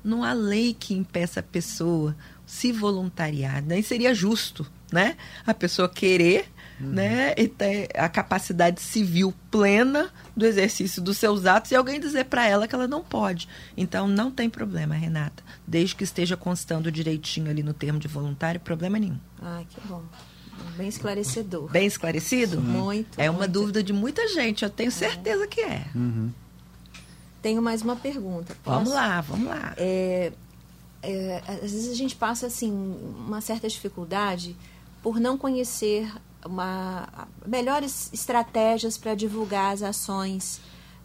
Não 0.03 0.23
há 0.23 0.33
lei 0.33 0.75
que 0.79 0.95
impeça 0.95 1.41
a 1.41 1.43
pessoa 1.43 2.15
se 2.47 2.71
voluntariar. 2.73 3.63
Nem 3.63 3.83
seria 3.83 4.15
justo, 4.15 4.71
né? 4.93 5.17
A 5.47 5.55
pessoa 5.55 5.89
querer 5.89 6.53
uhum. 6.81 6.89
né, 6.89 7.35
e 7.37 7.49
ter 7.49 7.89
a 7.95 8.09
capacidade 8.09 8.81
civil 8.81 9.33
plena 9.51 10.11
do 10.37 10.45
exercício 10.45 11.01
dos 11.01 11.17
seus 11.19 11.47
atos 11.47 11.71
e 11.71 11.77
alguém 11.77 12.01
dizer 12.01 12.25
para 12.25 12.47
ela 12.47 12.67
que 12.67 12.75
ela 12.75 12.89
não 12.89 13.03
pode. 13.03 13.49
Então, 13.77 14.07
não 14.07 14.31
tem 14.31 14.51
problema, 14.51 14.95
Renata. 14.95 15.43
Desde 15.67 15.95
que 15.95 16.05
esteja 16.05 16.37
constando 16.37 16.91
direitinho 16.91 17.51
ali 17.51 17.63
no 17.63 17.73
termo 17.73 17.99
de 17.99 18.09
voluntário, 18.09 18.61
problema 18.61 18.99
nenhum. 18.99 19.19
Ah, 19.41 19.63
que 19.69 19.81
bom. 19.87 20.03
Bem 20.77 20.89
esclarecedor. 20.89 21.71
Bem 21.71 21.87
esclarecido? 21.87 22.57
Sim. 22.57 22.63
Muito. 22.63 23.21
É 23.21 23.31
uma 23.31 23.41
muito. 23.41 23.53
dúvida 23.53 23.83
de 23.83 23.93
muita 23.93 24.27
gente, 24.29 24.65
eu 24.65 24.71
tenho 24.71 24.91
certeza 24.91 25.45
é. 25.45 25.47
que 25.47 25.61
é. 25.61 25.87
Uhum. 25.95 26.31
Tenho 27.41 27.61
mais 27.61 27.83
uma 27.83 27.97
pergunta. 27.97 28.57
Posso? 28.63 28.79
Vamos 28.79 28.93
lá, 28.93 29.21
vamos 29.21 29.47
lá. 29.47 29.75
É, 29.77 30.33
é, 31.03 31.43
às 31.47 31.71
vezes 31.73 31.93
a 31.93 31.95
gente 31.95 32.17
passa 32.17 32.47
assim 32.47 32.73
uma 33.27 33.41
certa 33.41 33.69
dificuldade 33.69 34.57
por 35.03 35.21
não 35.21 35.37
conhecer 35.37 36.11
uma, 36.47 37.07
melhores 37.47 38.11
estratégias 38.13 38.97
para 38.97 39.15
divulgar 39.15 39.75
as 39.75 39.83
ações 39.83 40.61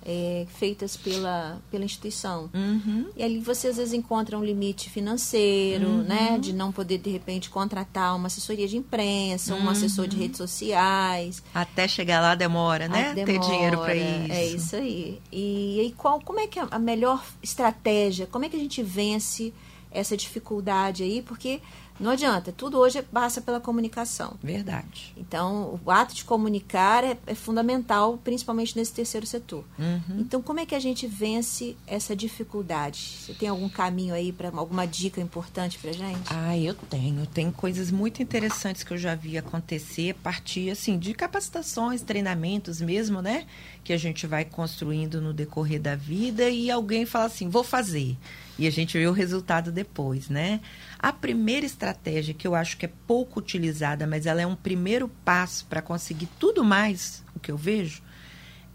é, 0.06 0.46
feitas 0.58 0.96
pela, 0.96 1.62
pela 1.70 1.84
instituição. 1.84 2.50
Uhum. 2.54 3.08
E 3.16 3.24
ali 3.24 3.40
você 3.40 3.68
às 3.68 3.78
vezes 3.78 3.94
encontra 3.94 4.38
um 4.38 4.44
limite 4.44 4.90
financeiro, 4.90 5.88
uhum. 5.88 6.04
né? 6.04 6.38
De 6.40 6.54
não 6.54 6.72
poder, 6.72 6.98
de 6.98 7.10
repente, 7.10 7.50
contratar 7.50 8.16
uma 8.16 8.28
assessoria 8.28 8.68
de 8.68 8.78
imprensa, 8.78 9.54
uhum. 9.54 9.66
um 9.66 9.70
assessor 9.70 10.08
de 10.08 10.18
redes 10.18 10.38
sociais. 10.38 11.44
Até 11.54 11.88
chegar 11.88 12.22
lá 12.22 12.36
demora, 12.36 12.88
né? 12.88 13.14
Demora, 13.14 13.26
Ter 13.26 13.40
dinheiro 13.40 13.78
para 13.78 13.96
isso. 13.96 14.32
É 14.32 14.46
isso 14.46 14.76
aí. 14.76 15.22
E, 15.32 15.82
e 15.82 15.92
qual, 15.98 16.20
como 16.22 16.40
é 16.40 16.48
que 16.48 16.60
é 16.60 16.68
a 16.70 16.80
melhor 16.80 17.24
estratégia? 17.42 18.26
Como 18.26 18.46
é 18.46 18.50
que 18.50 18.56
a 18.56 18.60
gente 18.60 18.82
vence 18.82 19.54
essa 19.92 20.16
dificuldade 20.16 21.04
aí? 21.04 21.22
Porque 21.22 21.62
não 22.00 22.12
adianta, 22.12 22.52
tudo 22.52 22.78
hoje 22.78 23.02
passa 23.02 23.42
pela 23.42 23.60
comunicação. 23.60 24.36
Verdade. 24.42 25.14
Então, 25.18 25.80
o 25.84 25.92
ato 25.92 26.16
de 26.16 26.24
comunicar 26.24 27.04
é, 27.04 27.18
é 27.28 27.36
fundamental, 27.36 28.18
principalmente 28.24 28.78
nesse 28.78 28.94
terceiro 28.94 29.26
setor. 29.26 29.66
Uhum. 29.78 30.20
Então, 30.20 30.42
como 30.42 30.60
é 30.60 30.66
que 30.66 30.74
a 30.74 30.80
gente 30.80 31.06
vence 31.08 31.76
essa 31.86 32.16
dificuldade? 32.16 33.00
Você 33.20 33.34
tem 33.34 33.50
algum 33.50 33.68
caminho 33.68 34.14
aí 34.14 34.32
para 34.32 34.50
alguma 34.50 34.86
dica 34.86 35.20
importante 35.20 35.78
para 35.78 35.92
gente? 35.92 36.28
Ah, 36.28 36.58
eu 36.58 36.74
tenho. 36.74 37.26
Tem 37.28 37.52
coisas 37.52 37.92
muito 37.92 38.22
interessantes 38.24 38.84
que 38.84 38.94
eu 38.94 38.98
já 38.98 39.14
vi 39.16 39.38
acontecer 39.38 40.12
a 40.12 40.24
partir 40.24 40.70
assim 40.70 40.98
de 40.98 41.14
capacitações, 41.14 42.02
treinamentos 42.02 42.80
mesmo, 42.80 43.22
né? 43.22 43.46
Que 43.84 43.92
a 43.92 43.98
gente 43.98 44.26
vai 44.26 44.46
construindo 44.46 45.20
no 45.22 45.34
decorrer 45.34 45.82
da 45.82 45.96
vida 45.96 46.50
e 46.50 46.72
alguém 46.72 47.06
fala 47.06 47.26
assim, 47.26 47.50
vou 47.50 47.64
fazer 47.64 48.18
e 48.60 48.68
a 48.68 48.70
gente 48.70 48.98
vê 48.98 49.08
o 49.08 49.14
resultado 49.14 49.72
depois, 49.72 50.28
né? 50.28 50.60
A 51.00 51.14
primeira 51.14 51.66
estratégia 51.66 52.34
que 52.34 52.46
eu 52.46 52.54
acho 52.54 52.76
que 52.76 52.86
é 52.86 52.92
pouco 53.08 53.40
utilizada, 53.40 54.06
mas 54.06 54.26
ela 54.26 54.42
é 54.42 54.46
um 54.46 54.56
primeiro 54.56 55.08
passo 55.24 55.66
para 55.66 55.82
conseguir 55.82 56.28
tudo 56.38 56.62
mais, 56.62 57.24
o 57.34 57.40
que 57.40 57.54
eu 57.54 57.56
vejo, 57.56 58.04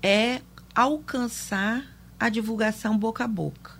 é 0.02 0.40
alcançar 0.74 1.84
a 2.18 2.30
divulgação 2.30 2.96
boca 2.96 3.24
a 3.24 3.28
boca. 3.28 3.78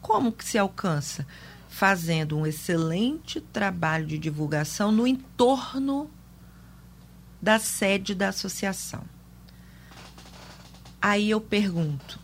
Como 0.00 0.32
que 0.32 0.42
se 0.42 0.56
alcança? 0.56 1.26
Fazendo 1.68 2.38
um 2.38 2.46
excelente 2.46 3.38
trabalho 3.38 4.06
de 4.06 4.16
divulgação 4.16 4.90
no 4.90 5.06
entorno 5.06 6.10
da 7.42 7.58
sede 7.58 8.14
da 8.14 8.28
associação. 8.28 9.04
Aí 11.00 11.28
eu 11.28 11.42
pergunto: 11.42 12.18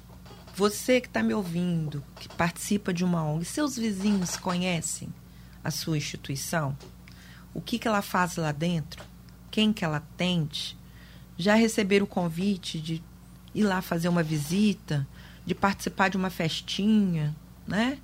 você 0.59 1.01
que 1.01 1.07
está 1.07 1.23
me 1.23 1.33
ouvindo, 1.33 2.03
que 2.19 2.29
participa 2.31 2.93
de 2.93 3.05
uma 3.05 3.23
ONG, 3.23 3.45
seus 3.45 3.77
vizinhos 3.77 4.37
conhecem 4.37 5.09
a 5.63 5.71
sua 5.71 5.97
instituição? 5.97 6.77
O 7.55 7.61
que, 7.61 7.79
que 7.79 7.87
ela 7.87 8.03
faz 8.03 8.35
lá 8.35 8.51
dentro? 8.51 9.05
Quem 9.53 9.73
que 9.73 9.85
ela 9.85 9.99
atende? 9.99 10.77
Já 11.37 11.55
receberam 11.55 12.07
o 12.07 12.09
convite 12.09 12.81
de 12.81 13.01
ir 13.55 13.63
lá 13.63 13.81
fazer 13.81 14.09
uma 14.09 14.25
visita, 14.25 15.07
de 15.47 15.55
participar 15.55 16.09
de 16.09 16.17
uma 16.17 16.29
festinha, 16.29 17.37
né? 17.65 17.97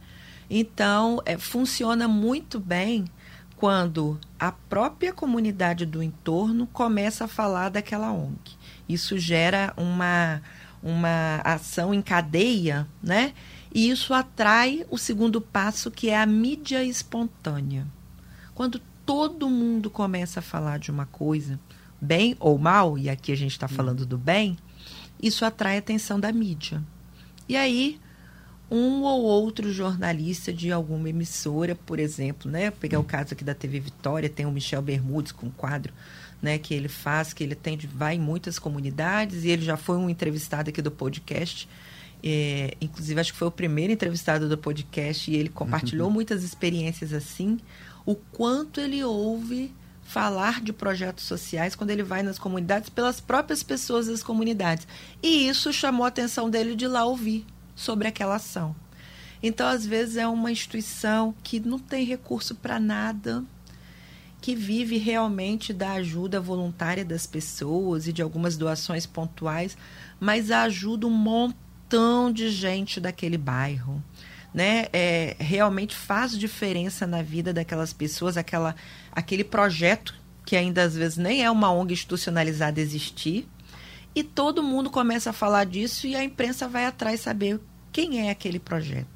Então, 0.49 1.21
é, 1.27 1.37
funciona 1.37 2.07
muito 2.07 2.61
bem 2.61 3.07
quando 3.57 4.17
a 4.39 4.53
própria 4.53 5.13
comunidade 5.13 5.85
do 5.85 6.01
entorno 6.01 6.69
começa 6.69 7.25
a 7.25 7.29
falar 7.29 7.71
daquela 7.71 8.13
ONG. 8.13 8.53
Isso 8.89 9.19
gera 9.19 9.75
uma 9.77 10.41
uma 10.85 11.41
ação 11.43 11.95
em 11.95 12.03
cadeia, 12.03 12.87
né? 13.03 13.33
E 13.75 13.89
isso 13.89 14.13
atrai 14.13 14.85
o 14.91 14.99
segundo 14.99 15.41
passo, 15.41 15.91
que 15.91 16.11
é 16.11 16.21
a 16.21 16.27
mídia 16.27 16.85
espontânea. 16.85 17.87
Quando 18.55 18.81
todo 19.07 19.49
mundo 19.49 19.91
começa 19.91 20.41
a 20.41 20.43
falar 20.43 20.79
de 20.79 20.91
uma 20.91 21.07
coisa, 21.07 21.59
bem 21.99 22.37
ou 22.39 22.59
mal, 22.59 22.99
e 22.99 23.09
aqui 23.09 23.33
a 23.33 23.37
gente 23.37 23.53
está 23.53 23.67
falando 23.67 24.05
do 24.05 24.19
bem, 24.19 24.59
isso 25.21 25.45
atrai 25.45 25.77
a 25.77 25.79
atenção 25.79 26.21
da 26.21 26.31
mídia. 26.31 26.83
E 27.49 27.57
aí, 27.57 27.99
um 28.71 29.03
ou 29.03 29.23
outro 29.23 29.73
jornalista 29.73 30.53
de 30.53 30.71
alguma 30.71 31.09
emissora, 31.09 31.75
por 31.75 31.99
exemplo, 31.99 32.51
né? 32.51 32.71
Vou 32.71 32.79
pegar 32.79 33.01
o 33.01 33.05
caso 33.05 33.33
aqui 33.33 33.43
da 33.43 33.55
TV 33.55 33.81
Vitória, 33.81 34.29
tem 34.29 34.45
o 34.45 34.53
Michel 34.53 34.83
Bermudes 34.83 35.33
com 35.33 35.47
um 35.47 35.51
quadro 35.51 35.95
né, 36.45 36.59
que 36.59 36.75
ele 36.75 36.89
faz, 36.89 37.33
que 37.33 37.43
ele 37.43 37.55
tem, 37.55 37.79
vai 37.95 38.17
em 38.17 38.21
muitas 38.21 38.59
comunidades 38.59 39.45
e 39.45 39.49
ele 39.49 39.65
já 39.65 39.79
foi 39.79 39.97
um 39.97 40.11
entrevistado 40.11 40.69
aqui 40.69 40.83
do 40.83 40.91
podcast. 40.91 41.67
É, 42.23 42.77
inclusive, 42.83 43.19
acho 43.19 43.33
que 43.33 43.39
foi 43.39 43.49
o 43.49 43.51
primeiro 43.51 43.95
entrevistado 43.95 44.47
do 44.47 44.59
podcast 44.59 45.31
e 45.31 45.37
ele 45.37 45.49
compartilhou 45.49 46.07
uhum. 46.09 46.13
muitas 46.15 46.45
experiências 46.45 47.15
assim. 47.15 47.59
O 48.05 48.15
quanto 48.15 48.79
ele 48.79 49.03
ouve 49.03 49.73
falar 50.03 50.61
de 50.61 50.71
projetos 50.71 51.25
sociais 51.25 51.75
quando 51.75 51.89
ele 51.91 52.03
vai 52.03 52.23
nas 52.23 52.39
comunidades 52.39 52.91
pelas 52.91 53.21
próprias 53.23 53.63
pessoas 53.63 54.07
das 54.07 54.23
comunidades. 54.23 54.87
E 55.23 55.49
isso 55.49 55.73
chamou 55.73 56.05
a 56.05 56.09
atenção 56.09 56.51
dele 56.51 56.77
de 56.77 56.87
lá 56.87 57.07
ouvir 57.07 57.47
sobre 57.75 58.07
aquela 58.07 58.35
ação. 58.35 58.77
Então, 59.43 59.67
às 59.67 59.87
vezes, 59.87 60.19
é 60.19 60.29
uma 60.29 60.53
instituição 60.53 61.35
que 61.43 61.59
não 61.59 61.79
tem 61.79 62.05
recurso 62.05 62.55
para 62.55 62.79
nada, 62.79 63.43
que 64.45 64.55
vive 64.55 64.99
realmente 64.99 65.73
da 65.73 65.93
ajuda 65.93 66.39
voluntária 66.39 67.03
das 67.03 67.27
pessoas 67.27 68.07
e 68.07 68.13
de 68.13 68.21
algumas 68.21 68.59
doações 68.59 69.07
pontuais, 69.07 69.75
mas 70.21 70.51
ajuda 70.51 71.07
um 71.07 71.11
montão 71.11 72.31
de 72.31 72.51
gente 72.51 73.01
daquele 73.01 73.39
bairro. 73.39 74.05
Né? 74.53 74.85
É, 74.93 75.35
realmente 75.41 75.97
faz 75.97 76.39
diferença 76.39 77.07
na 77.07 77.23
vida 77.23 77.55
daquelas 77.55 77.95
pessoas, 77.95 78.37
aquela, 78.37 78.77
aquele 79.11 79.45
projeto 79.45 80.15
que 80.45 80.57
ainda 80.57 80.83
às 80.83 80.95
vezes 80.95 81.17
nem 81.17 81.43
é 81.43 81.51
uma 81.51 81.73
ONG 81.73 81.95
institucionalizada 81.95 82.83
existir, 82.83 83.49
e 84.15 84.23
todo 84.23 84.63
mundo 84.63 84.91
começa 84.91 85.31
a 85.31 85.33
falar 85.33 85.65
disso 85.65 86.07
e 86.07 86.15
a 86.15 86.23
imprensa 86.23 86.69
vai 86.69 86.85
atrás 86.85 87.21
saber 87.21 87.59
quem 87.91 88.29
é 88.29 88.31
aquele 88.31 88.59
projeto. 88.59 89.14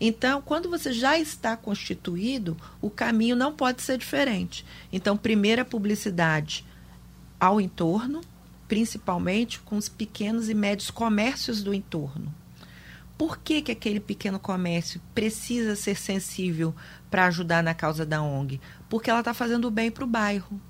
Então, 0.00 0.42
quando 0.42 0.68
você 0.68 0.92
já 0.92 1.18
está 1.18 1.56
constituído, 1.56 2.56
o 2.80 2.90
caminho 2.90 3.34
não 3.34 3.52
pode 3.52 3.82
ser 3.82 3.98
diferente. 3.98 4.64
Então, 4.92 5.16
primeira 5.16 5.64
publicidade 5.64 6.64
ao 7.40 7.60
entorno, 7.60 8.20
principalmente 8.68 9.60
com 9.60 9.76
os 9.76 9.88
pequenos 9.88 10.48
e 10.48 10.54
médios 10.54 10.90
comércios 10.90 11.62
do 11.62 11.72
entorno. 11.72 12.34
Por 13.16 13.38
que, 13.38 13.62
que 13.62 13.72
aquele 13.72 13.98
pequeno 13.98 14.38
comércio 14.38 15.00
precisa 15.14 15.74
ser 15.74 15.96
sensível 15.96 16.74
para 17.10 17.26
ajudar 17.26 17.62
na 17.62 17.72
causa 17.72 18.04
da 18.04 18.20
ONG? 18.20 18.60
Porque 18.90 19.08
ela 19.08 19.20
está 19.20 19.32
fazendo 19.32 19.70
bem 19.70 19.90
para 19.90 20.04
o 20.04 20.06
bairro. 20.06 20.60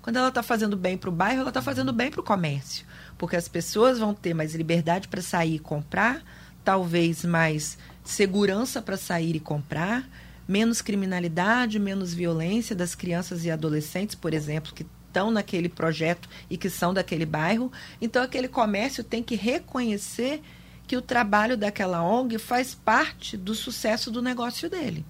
Quando 0.00 0.16
ela 0.16 0.28
está 0.28 0.42
fazendo 0.42 0.78
bem 0.78 0.96
para 0.96 1.10
o 1.10 1.12
bairro, 1.12 1.40
ela 1.40 1.50
está 1.50 1.60
fazendo 1.60 1.92
bem 1.92 2.10
para 2.10 2.20
o 2.22 2.24
comércio. 2.24 2.86
Porque 3.18 3.36
as 3.36 3.48
pessoas 3.48 3.98
vão 3.98 4.14
ter 4.14 4.32
mais 4.32 4.54
liberdade 4.54 5.08
para 5.08 5.20
sair 5.20 5.56
e 5.56 5.58
comprar, 5.58 6.22
talvez 6.64 7.22
mais 7.22 7.76
segurança 8.10 8.82
para 8.82 8.96
sair 8.96 9.36
e 9.36 9.40
comprar, 9.40 10.08
menos 10.46 10.82
criminalidade, 10.82 11.78
menos 11.78 12.12
violência 12.12 12.74
das 12.74 12.94
crianças 12.94 13.44
e 13.44 13.50
adolescentes, 13.50 14.14
por 14.14 14.34
exemplo, 14.34 14.74
que 14.74 14.84
estão 15.06 15.30
naquele 15.30 15.68
projeto 15.68 16.28
e 16.48 16.56
que 16.56 16.68
são 16.68 16.92
daquele 16.92 17.24
bairro. 17.24 17.70
Então, 18.00 18.22
aquele 18.22 18.48
comércio 18.48 19.04
tem 19.04 19.22
que 19.22 19.36
reconhecer 19.36 20.42
que 20.86 20.96
o 20.96 21.02
trabalho 21.02 21.56
daquela 21.56 22.02
ONG 22.02 22.36
faz 22.38 22.74
parte 22.74 23.36
do 23.36 23.54
sucesso 23.54 24.10
do 24.10 24.20
negócio 24.20 24.68
dele. 24.68 25.04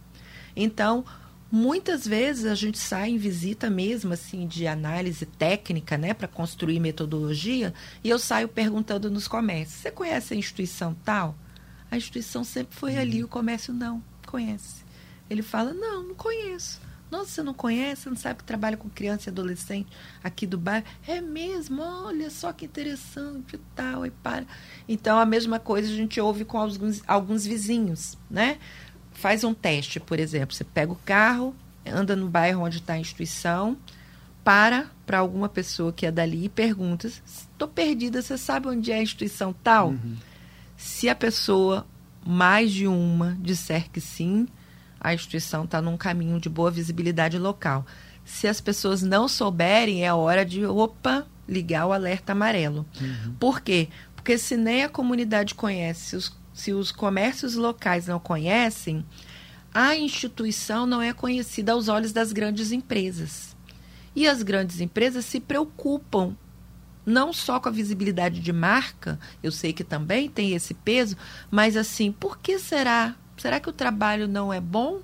Então, 0.54 1.04
muitas 1.50 2.06
vezes 2.06 2.44
a 2.44 2.54
gente 2.54 2.78
sai 2.78 3.10
em 3.10 3.16
visita 3.16 3.70
mesmo 3.70 4.12
assim 4.12 4.46
de 4.46 4.66
análise 4.66 5.24
técnica, 5.24 5.96
né, 5.96 6.12
para 6.12 6.28
construir 6.28 6.80
metodologia, 6.80 7.72
e 8.04 8.10
eu 8.10 8.18
saio 8.18 8.46
perguntando 8.46 9.10
nos 9.10 9.26
comércios: 9.26 9.80
"Você 9.80 9.90
conhece 9.90 10.34
a 10.34 10.36
instituição 10.36 10.94
tal?" 11.02 11.34
A 11.90 11.96
instituição 11.96 12.44
sempre 12.44 12.76
foi 12.76 12.96
ali, 12.96 13.20
uhum. 13.20 13.26
o 13.26 13.28
comércio 13.28 13.72
não 13.72 14.02
conhece. 14.26 14.84
Ele 15.28 15.42
fala: 15.42 15.72
não, 15.72 16.08
não 16.08 16.14
conheço. 16.14 16.80
Nossa, 17.10 17.30
você 17.30 17.42
não 17.42 17.52
conhece, 17.52 18.02
você 18.02 18.08
não 18.08 18.16
sabe 18.16 18.38
que 18.38 18.44
trabalha 18.44 18.76
com 18.76 18.88
criança 18.88 19.28
e 19.28 19.32
adolescente 19.32 19.88
aqui 20.22 20.46
do 20.46 20.56
bairro? 20.56 20.86
É 21.08 21.20
mesmo, 21.20 21.82
olha 21.82 22.30
só 22.30 22.52
que 22.52 22.66
interessante 22.66 23.56
e 23.56 23.60
tal, 23.74 24.06
e 24.06 24.10
para. 24.10 24.46
Então, 24.88 25.18
a 25.18 25.26
mesma 25.26 25.58
coisa 25.58 25.92
a 25.92 25.96
gente 25.96 26.20
ouve 26.20 26.44
com 26.44 26.56
alguns, 26.56 27.02
alguns 27.08 27.44
vizinhos, 27.44 28.16
né? 28.30 28.58
Faz 29.12 29.42
um 29.42 29.52
teste, 29.52 29.98
por 29.98 30.20
exemplo, 30.20 30.54
você 30.54 30.62
pega 30.62 30.92
o 30.92 30.96
carro, 31.04 31.54
anda 31.84 32.14
no 32.14 32.28
bairro 32.28 32.62
onde 32.62 32.78
está 32.78 32.92
a 32.92 32.98
instituição, 32.98 33.76
para 34.44 34.88
para 35.04 35.18
alguma 35.18 35.48
pessoa 35.48 35.92
que 35.92 36.06
é 36.06 36.12
dali 36.12 36.44
e 36.44 36.48
pergunta: 36.48 37.08
estou 37.08 37.66
perdida, 37.66 38.22
você 38.22 38.38
sabe 38.38 38.68
onde 38.68 38.92
é 38.92 38.96
a 38.96 39.02
instituição 39.02 39.52
tal? 39.52 39.88
Uhum. 39.88 40.16
Se 40.80 41.10
a 41.10 41.14
pessoa, 41.14 41.86
mais 42.26 42.72
de 42.72 42.86
uma, 42.86 43.36
disser 43.38 43.90
que 43.90 44.00
sim, 44.00 44.48
a 44.98 45.12
instituição 45.12 45.64
está 45.64 45.82
num 45.82 45.94
caminho 45.94 46.40
de 46.40 46.48
boa 46.48 46.70
visibilidade 46.70 47.38
local. 47.38 47.84
Se 48.24 48.48
as 48.48 48.62
pessoas 48.62 49.02
não 49.02 49.28
souberem, 49.28 50.06
é 50.06 50.14
hora 50.14 50.42
de, 50.42 50.64
opa, 50.64 51.26
ligar 51.46 51.86
o 51.86 51.92
alerta 51.92 52.32
amarelo. 52.32 52.86
Uhum. 52.98 53.34
Por 53.38 53.60
quê? 53.60 53.88
Porque 54.16 54.38
se 54.38 54.56
nem 54.56 54.82
a 54.82 54.88
comunidade 54.88 55.54
conhece, 55.54 56.00
se 56.00 56.16
os, 56.16 56.36
se 56.54 56.72
os 56.72 56.90
comércios 56.90 57.56
locais 57.56 58.06
não 58.06 58.18
conhecem, 58.18 59.04
a 59.74 59.94
instituição 59.94 60.86
não 60.86 61.02
é 61.02 61.12
conhecida 61.12 61.72
aos 61.72 61.88
olhos 61.88 62.10
das 62.10 62.32
grandes 62.32 62.72
empresas. 62.72 63.54
E 64.16 64.26
as 64.26 64.42
grandes 64.42 64.80
empresas 64.80 65.26
se 65.26 65.40
preocupam 65.40 66.34
não 67.04 67.32
só 67.32 67.58
com 67.58 67.68
a 67.68 67.72
visibilidade 67.72 68.40
de 68.40 68.52
marca, 68.52 69.18
eu 69.42 69.50
sei 69.50 69.72
que 69.72 69.84
também 69.84 70.28
tem 70.28 70.52
esse 70.54 70.74
peso, 70.74 71.16
mas 71.50 71.76
assim, 71.76 72.12
por 72.12 72.38
que 72.38 72.58
será? 72.58 73.14
Será 73.36 73.58
que 73.58 73.68
o 73.68 73.72
trabalho 73.72 74.28
não 74.28 74.52
é 74.52 74.60
bom? 74.60 75.00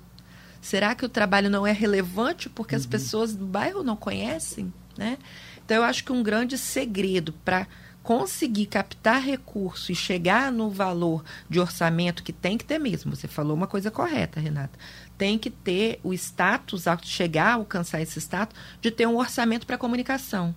Será 0.61 0.93
que 0.93 1.05
o 1.05 1.09
trabalho 1.09 1.49
não 1.49 1.65
é 1.65 1.71
relevante 1.71 2.49
porque 2.49 2.75
uhum. 2.75 2.81
as 2.81 2.85
pessoas 2.85 3.35
do 3.35 3.45
bairro 3.45 3.83
não 3.83 3.95
conhecem, 3.95 4.71
né? 4.97 5.17
Então 5.65 5.77
eu 5.77 5.83
acho 5.83 6.03
que 6.03 6.11
um 6.11 6.23
grande 6.23 6.57
segredo 6.57 7.33
para 7.43 7.67
conseguir 8.07 8.67
captar 8.67 9.21
recurso 9.21 9.91
e 9.91 9.95
chegar 9.95 10.49
no 10.49 10.69
valor 10.69 11.25
de 11.49 11.59
orçamento 11.59 12.23
que 12.23 12.31
tem 12.31 12.57
que 12.57 12.63
ter 12.63 12.79
mesmo. 12.79 13.13
Você 13.13 13.27
falou 13.27 13.53
uma 13.53 13.67
coisa 13.67 13.91
correta, 13.91 14.39
Renata. 14.39 14.79
Tem 15.17 15.37
que 15.37 15.49
ter 15.49 15.99
o 16.03 16.13
status, 16.13 16.85
chegar 17.03 17.47
a 17.47 17.53
alcançar 17.55 17.99
esse 17.99 18.17
status, 18.21 18.57
de 18.79 18.91
ter 18.91 19.05
um 19.05 19.17
orçamento 19.17 19.67
para 19.67 19.77
comunicação. 19.77 20.55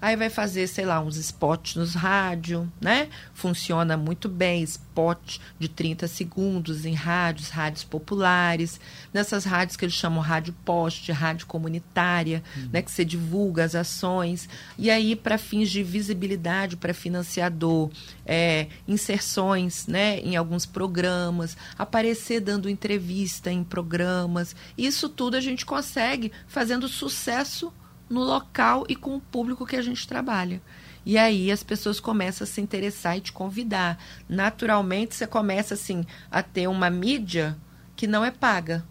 Aí 0.00 0.16
vai 0.16 0.30
fazer, 0.30 0.66
sei 0.66 0.86
lá, 0.86 1.00
uns 1.00 1.16
spots 1.16 1.76
nos 1.76 1.94
rádio, 1.94 2.70
né? 2.80 3.08
Funciona 3.34 3.96
muito 3.96 4.28
bem, 4.28 4.62
spot 4.62 5.38
de 5.58 5.68
30 5.68 6.08
segundos 6.08 6.86
em 6.86 6.94
rádios, 6.94 7.50
rádios 7.50 7.84
populares, 7.84 8.80
nessas 9.12 9.44
rádios 9.44 9.76
que 9.76 9.84
eles 9.84 9.94
chamam 9.94 10.22
rádio 10.22 10.54
poste, 10.64 11.12
rádio 11.12 11.46
comunitária, 11.46 12.42
uhum. 12.56 12.70
né? 12.72 12.82
Que 12.82 12.90
você 12.90 13.04
divulga 13.04 13.64
as 13.64 13.74
ações. 13.74 14.48
E 14.78 14.90
aí, 14.90 15.14
para 15.14 15.36
fins 15.36 15.70
de 15.70 15.82
visibilidade 15.82 16.76
para 16.76 16.94
financiador, 16.94 17.90
é, 18.24 18.68
inserções, 18.88 19.86
né? 19.86 20.18
Em 20.20 20.36
alguns 20.36 20.64
programas, 20.64 21.56
aparecer 21.78 22.40
dando 22.40 22.70
entrevista 22.70 23.50
em 23.50 23.62
programas. 23.62 24.56
Isso 24.78 25.08
tudo 25.08 25.36
a 25.36 25.40
gente 25.40 25.66
consegue 25.66 26.32
fazendo 26.46 26.88
sucesso 26.88 27.72
no 28.10 28.24
local 28.24 28.84
e 28.88 28.96
com 28.96 29.16
o 29.16 29.20
público 29.20 29.64
que 29.64 29.76
a 29.76 29.82
gente 29.82 30.06
trabalha. 30.06 30.60
E 31.06 31.16
aí 31.16 31.50
as 31.50 31.62
pessoas 31.62 32.00
começam 32.00 32.44
a 32.44 32.48
se 32.48 32.60
interessar 32.60 33.16
e 33.16 33.20
te 33.20 33.32
convidar. 33.32 33.98
Naturalmente, 34.28 35.14
você 35.14 35.26
começa 35.26 35.74
assim 35.74 36.04
a 36.30 36.42
ter 36.42 36.68
uma 36.68 36.90
mídia 36.90 37.56
que 37.96 38.06
não 38.06 38.24
é 38.24 38.30
paga 38.30 38.84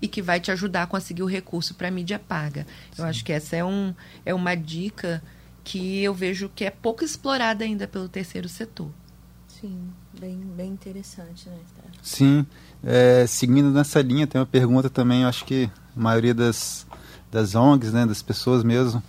e 0.00 0.06
que 0.06 0.22
vai 0.22 0.38
te 0.38 0.50
ajudar 0.50 0.84
a 0.84 0.86
conseguir 0.86 1.22
o 1.22 1.26
recurso 1.26 1.74
para 1.74 1.88
a 1.88 1.90
mídia 1.90 2.18
paga. 2.18 2.66
Sim. 2.92 3.02
Eu 3.02 3.04
acho 3.06 3.24
que 3.24 3.32
essa 3.32 3.56
é, 3.56 3.64
um, 3.64 3.94
é 4.24 4.34
uma 4.34 4.54
dica 4.54 5.22
que 5.64 6.02
eu 6.02 6.14
vejo 6.14 6.50
que 6.54 6.64
é 6.64 6.70
pouco 6.70 7.02
explorada 7.02 7.64
ainda 7.64 7.88
pelo 7.88 8.08
terceiro 8.08 8.48
setor. 8.48 8.90
Sim, 9.48 9.88
bem, 10.20 10.38
bem 10.38 10.70
interessante, 10.70 11.48
né? 11.48 11.56
Sim, 12.02 12.46
é, 12.84 13.26
seguindo 13.26 13.70
nessa 13.70 14.00
linha, 14.02 14.26
tem 14.26 14.38
uma 14.38 14.46
pergunta 14.46 14.90
também, 14.90 15.24
acho 15.24 15.44
que 15.44 15.70
a 15.96 16.00
maioria 16.00 16.34
das 16.34 16.85
das 17.30 17.54
ONGs, 17.54 17.92
né, 17.92 18.06
das 18.06 18.22
pessoas 18.22 18.62
mesmo, 18.62 19.02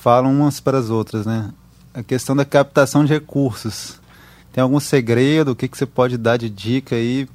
falam 0.00 0.32
umas 0.32 0.60
para 0.60 0.78
as 0.78 0.90
outras, 0.90 1.26
né? 1.26 1.50
A 1.92 2.02
questão 2.02 2.36
da 2.36 2.44
captação 2.44 3.04
de 3.04 3.12
recursos. 3.12 3.98
Tem 4.52 4.62
algum 4.62 4.80
segredo? 4.80 5.52
O 5.52 5.56
que, 5.56 5.68
que 5.68 5.76
você 5.76 5.86
pode 5.86 6.16
dar 6.16 6.36
de 6.36 6.48
dica 6.48 6.96
aí, 6.96 7.28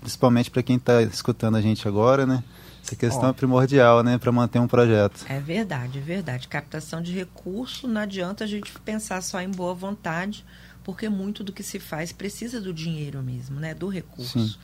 principalmente 0.00 0.50
para 0.50 0.62
quem 0.62 0.76
está 0.76 1.02
escutando 1.02 1.56
a 1.56 1.60
gente 1.60 1.86
agora, 1.86 2.26
né? 2.26 2.42
Essa 2.88 2.96
questão 2.96 3.28
é 3.28 3.32
primordial, 3.34 4.02
né, 4.02 4.16
para 4.16 4.32
manter 4.32 4.58
um 4.58 4.66
projeto. 4.66 5.26
É 5.28 5.38
verdade, 5.38 5.98
é 5.98 6.00
verdade. 6.00 6.48
Captação 6.48 7.02
de 7.02 7.12
recurso, 7.12 7.86
não 7.86 8.00
adianta 8.00 8.44
a 8.44 8.46
gente 8.46 8.72
pensar 8.80 9.22
só 9.22 9.40
em 9.42 9.50
boa 9.50 9.74
vontade, 9.74 10.42
porque 10.82 11.06
muito 11.06 11.44
do 11.44 11.52
que 11.52 11.62
se 11.62 11.78
faz 11.78 12.12
precisa 12.12 12.62
do 12.62 12.72
dinheiro 12.72 13.22
mesmo, 13.22 13.60
né, 13.60 13.74
do 13.74 13.88
recurso. 13.88 14.40
Sim. 14.40 14.54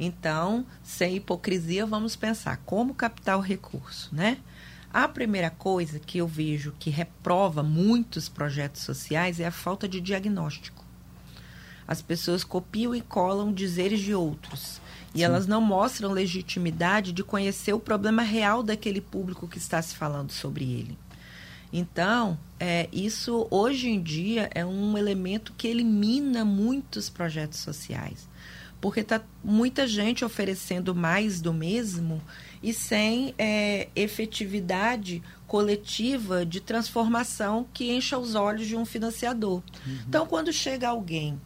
Então, 0.00 0.64
sem 0.82 1.16
hipocrisia, 1.16 1.84
vamos 1.84 2.16
pensar 2.16 2.56
como 2.64 2.94
captar 2.94 3.36
o 3.36 3.40
recurso, 3.40 4.08
né? 4.12 4.38
A 4.94 5.08
primeira 5.08 5.50
coisa 5.50 5.98
que 5.98 6.18
eu 6.18 6.28
vejo 6.28 6.72
que 6.78 6.88
reprova 6.88 7.64
muitos 7.64 8.28
projetos 8.28 8.82
sociais 8.82 9.40
é 9.40 9.46
a 9.46 9.50
falta 9.50 9.88
de 9.88 10.00
diagnóstico. 10.00 10.84
As 11.84 12.00
pessoas 12.00 12.44
copiam 12.44 12.94
e 12.94 13.00
colam 13.00 13.52
dizeres 13.52 13.98
de 13.98 14.14
outros. 14.14 14.80
E 15.12 15.18
Sim. 15.18 15.24
elas 15.24 15.48
não 15.48 15.60
mostram 15.60 16.12
legitimidade 16.12 17.12
de 17.12 17.24
conhecer 17.24 17.72
o 17.72 17.80
problema 17.80 18.22
real 18.22 18.62
daquele 18.62 19.00
público 19.00 19.48
que 19.48 19.58
está 19.58 19.82
se 19.82 19.96
falando 19.96 20.30
sobre 20.30 20.62
ele. 20.62 20.96
Então, 21.72 22.38
é, 22.60 22.88
isso 22.92 23.48
hoje 23.50 23.88
em 23.88 24.00
dia 24.00 24.48
é 24.54 24.64
um 24.64 24.96
elemento 24.96 25.52
que 25.58 25.66
elimina 25.66 26.44
muitos 26.44 27.10
projetos 27.10 27.58
sociais. 27.58 28.28
Porque 28.80 29.00
está 29.00 29.20
muita 29.42 29.88
gente 29.88 30.24
oferecendo 30.24 30.94
mais 30.94 31.40
do 31.40 31.52
mesmo 31.52 32.22
e 32.64 32.72
sem 32.72 33.34
é, 33.36 33.88
efetividade 33.94 35.22
coletiva 35.46 36.46
de 36.46 36.62
transformação 36.62 37.66
que 37.74 37.92
encha 37.92 38.16
os 38.16 38.34
olhos 38.34 38.66
de 38.66 38.74
um 38.74 38.86
financiador. 38.86 39.62
Uhum. 39.86 39.98
Então, 40.08 40.26
quando 40.26 40.50
chega 40.50 40.88
alguém 40.88 41.38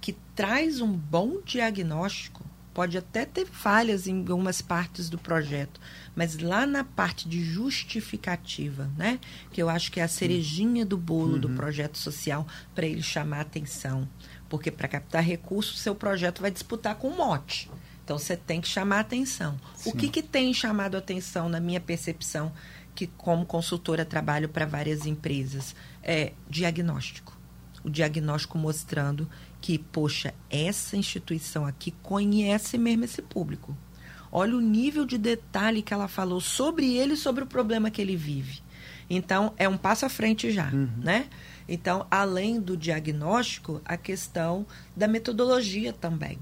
que 0.00 0.16
traz 0.34 0.80
um 0.80 0.90
bom 0.90 1.42
diagnóstico, 1.44 2.42
pode 2.72 2.96
até 2.96 3.26
ter 3.26 3.44
falhas 3.44 4.06
em 4.06 4.20
algumas 4.20 4.62
partes 4.62 5.10
do 5.10 5.18
projeto, 5.18 5.78
mas 6.16 6.38
lá 6.38 6.64
na 6.64 6.82
parte 6.82 7.28
de 7.28 7.44
justificativa, 7.44 8.90
né, 8.96 9.20
que 9.52 9.62
eu 9.62 9.68
acho 9.68 9.92
que 9.92 10.00
é 10.00 10.04
a 10.04 10.08
cerejinha 10.08 10.86
do 10.86 10.96
bolo 10.96 11.34
uhum. 11.34 11.40
do 11.40 11.50
projeto 11.50 11.98
social 11.98 12.46
para 12.74 12.86
ele 12.86 13.02
chamar 13.02 13.40
atenção, 13.40 14.08
porque 14.48 14.70
para 14.70 14.88
captar 14.88 15.22
recursos, 15.22 15.80
seu 15.80 15.94
projeto 15.94 16.40
vai 16.40 16.50
disputar 16.50 16.94
com 16.94 17.10
um 17.10 17.16
mote. 17.16 17.70
Então 18.12 18.18
você 18.18 18.36
tem 18.36 18.60
que 18.60 18.68
chamar 18.68 19.00
atenção. 19.00 19.58
Sim. 19.74 19.88
O 19.88 19.96
que, 19.96 20.06
que 20.06 20.22
tem 20.22 20.52
chamado 20.52 20.98
atenção 20.98 21.48
na 21.48 21.58
minha 21.58 21.80
percepção, 21.80 22.52
que 22.94 23.06
como 23.06 23.46
consultora 23.46 24.04
trabalho 24.04 24.50
para 24.50 24.66
várias 24.66 25.06
empresas, 25.06 25.74
é 26.02 26.34
diagnóstico. 26.46 27.34
O 27.82 27.88
diagnóstico 27.88 28.58
mostrando 28.58 29.26
que, 29.62 29.78
poxa, 29.78 30.34
essa 30.50 30.94
instituição 30.94 31.64
aqui 31.64 31.90
conhece 32.02 32.76
mesmo 32.76 33.06
esse 33.06 33.22
público. 33.22 33.74
Olha 34.30 34.56
o 34.56 34.60
nível 34.60 35.06
de 35.06 35.16
detalhe 35.16 35.80
que 35.80 35.94
ela 35.94 36.06
falou 36.06 36.40
sobre 36.40 36.94
ele 36.94 37.14
e 37.14 37.16
sobre 37.16 37.44
o 37.44 37.46
problema 37.46 37.90
que 37.90 38.02
ele 38.02 38.14
vive. 38.14 38.60
Então, 39.08 39.54
é 39.56 39.66
um 39.66 39.78
passo 39.78 40.04
à 40.04 40.10
frente 40.10 40.50
já, 40.50 40.68
uhum. 40.70 40.90
né? 40.98 41.28
Então, 41.66 42.06
além 42.10 42.60
do 42.60 42.76
diagnóstico, 42.76 43.80
a 43.86 43.96
questão 43.96 44.66
da 44.94 45.08
metodologia 45.08 45.94
também 45.94 46.38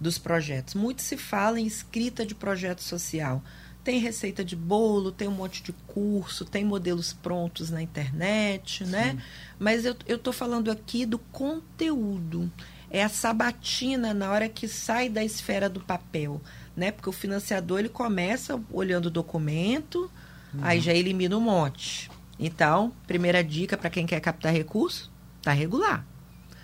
dos 0.00 0.18
projetos. 0.18 0.74
Muito 0.74 1.02
se 1.02 1.16
fala 1.16 1.58
em 1.60 1.66
escrita 1.66 2.24
de 2.24 2.34
projeto 2.34 2.82
social. 2.82 3.42
Tem 3.82 3.98
receita 3.98 4.44
de 4.44 4.56
bolo, 4.56 5.12
tem 5.12 5.28
um 5.28 5.32
monte 5.32 5.62
de 5.62 5.72
curso, 5.72 6.44
tem 6.44 6.64
modelos 6.64 7.12
prontos 7.12 7.70
na 7.70 7.80
internet, 7.80 8.84
né? 8.84 9.12
Sim. 9.12 9.18
Mas 9.58 9.84
eu 9.84 9.96
estou 10.08 10.32
falando 10.32 10.70
aqui 10.70 11.06
do 11.06 11.18
conteúdo. 11.18 12.50
É 12.90 13.02
a 13.02 13.08
sabatina 13.08 14.12
na 14.12 14.30
hora 14.30 14.48
que 14.48 14.66
sai 14.66 15.08
da 15.08 15.24
esfera 15.24 15.68
do 15.68 15.80
papel, 15.80 16.40
né? 16.76 16.90
Porque 16.90 17.08
o 17.08 17.12
financiador 17.12 17.78
ele 17.78 17.88
começa 17.88 18.60
olhando 18.72 19.06
o 19.06 19.10
documento, 19.10 20.10
uhum. 20.52 20.60
aí 20.62 20.80
já 20.80 20.92
elimina 20.92 21.36
um 21.36 21.40
monte. 21.40 22.10
Então, 22.38 22.92
primeira 23.06 23.42
dica 23.42 23.76
para 23.76 23.90
quem 23.90 24.06
quer 24.06 24.20
captar 24.20 24.52
recurso, 24.52 25.10
tá 25.42 25.52
regular. 25.52 26.04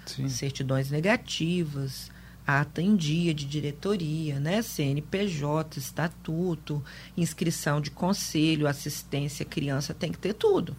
Sim. 0.07 0.29
Certidões 0.29 0.90
negativas, 0.90 2.11
ata 2.46 2.83
em 2.83 2.96
dia 2.96 3.33
de 3.33 3.44
diretoria, 3.46 4.38
né? 4.40 4.62
CNPJ, 4.62 5.78
estatuto, 5.78 6.83
inscrição 7.16 7.81
de 7.81 7.90
conselho, 7.90 8.66
assistência, 8.66 9.44
criança, 9.44 9.94
tem 9.94 10.11
que 10.11 10.18
ter 10.18 10.35
tudo. 10.35 10.76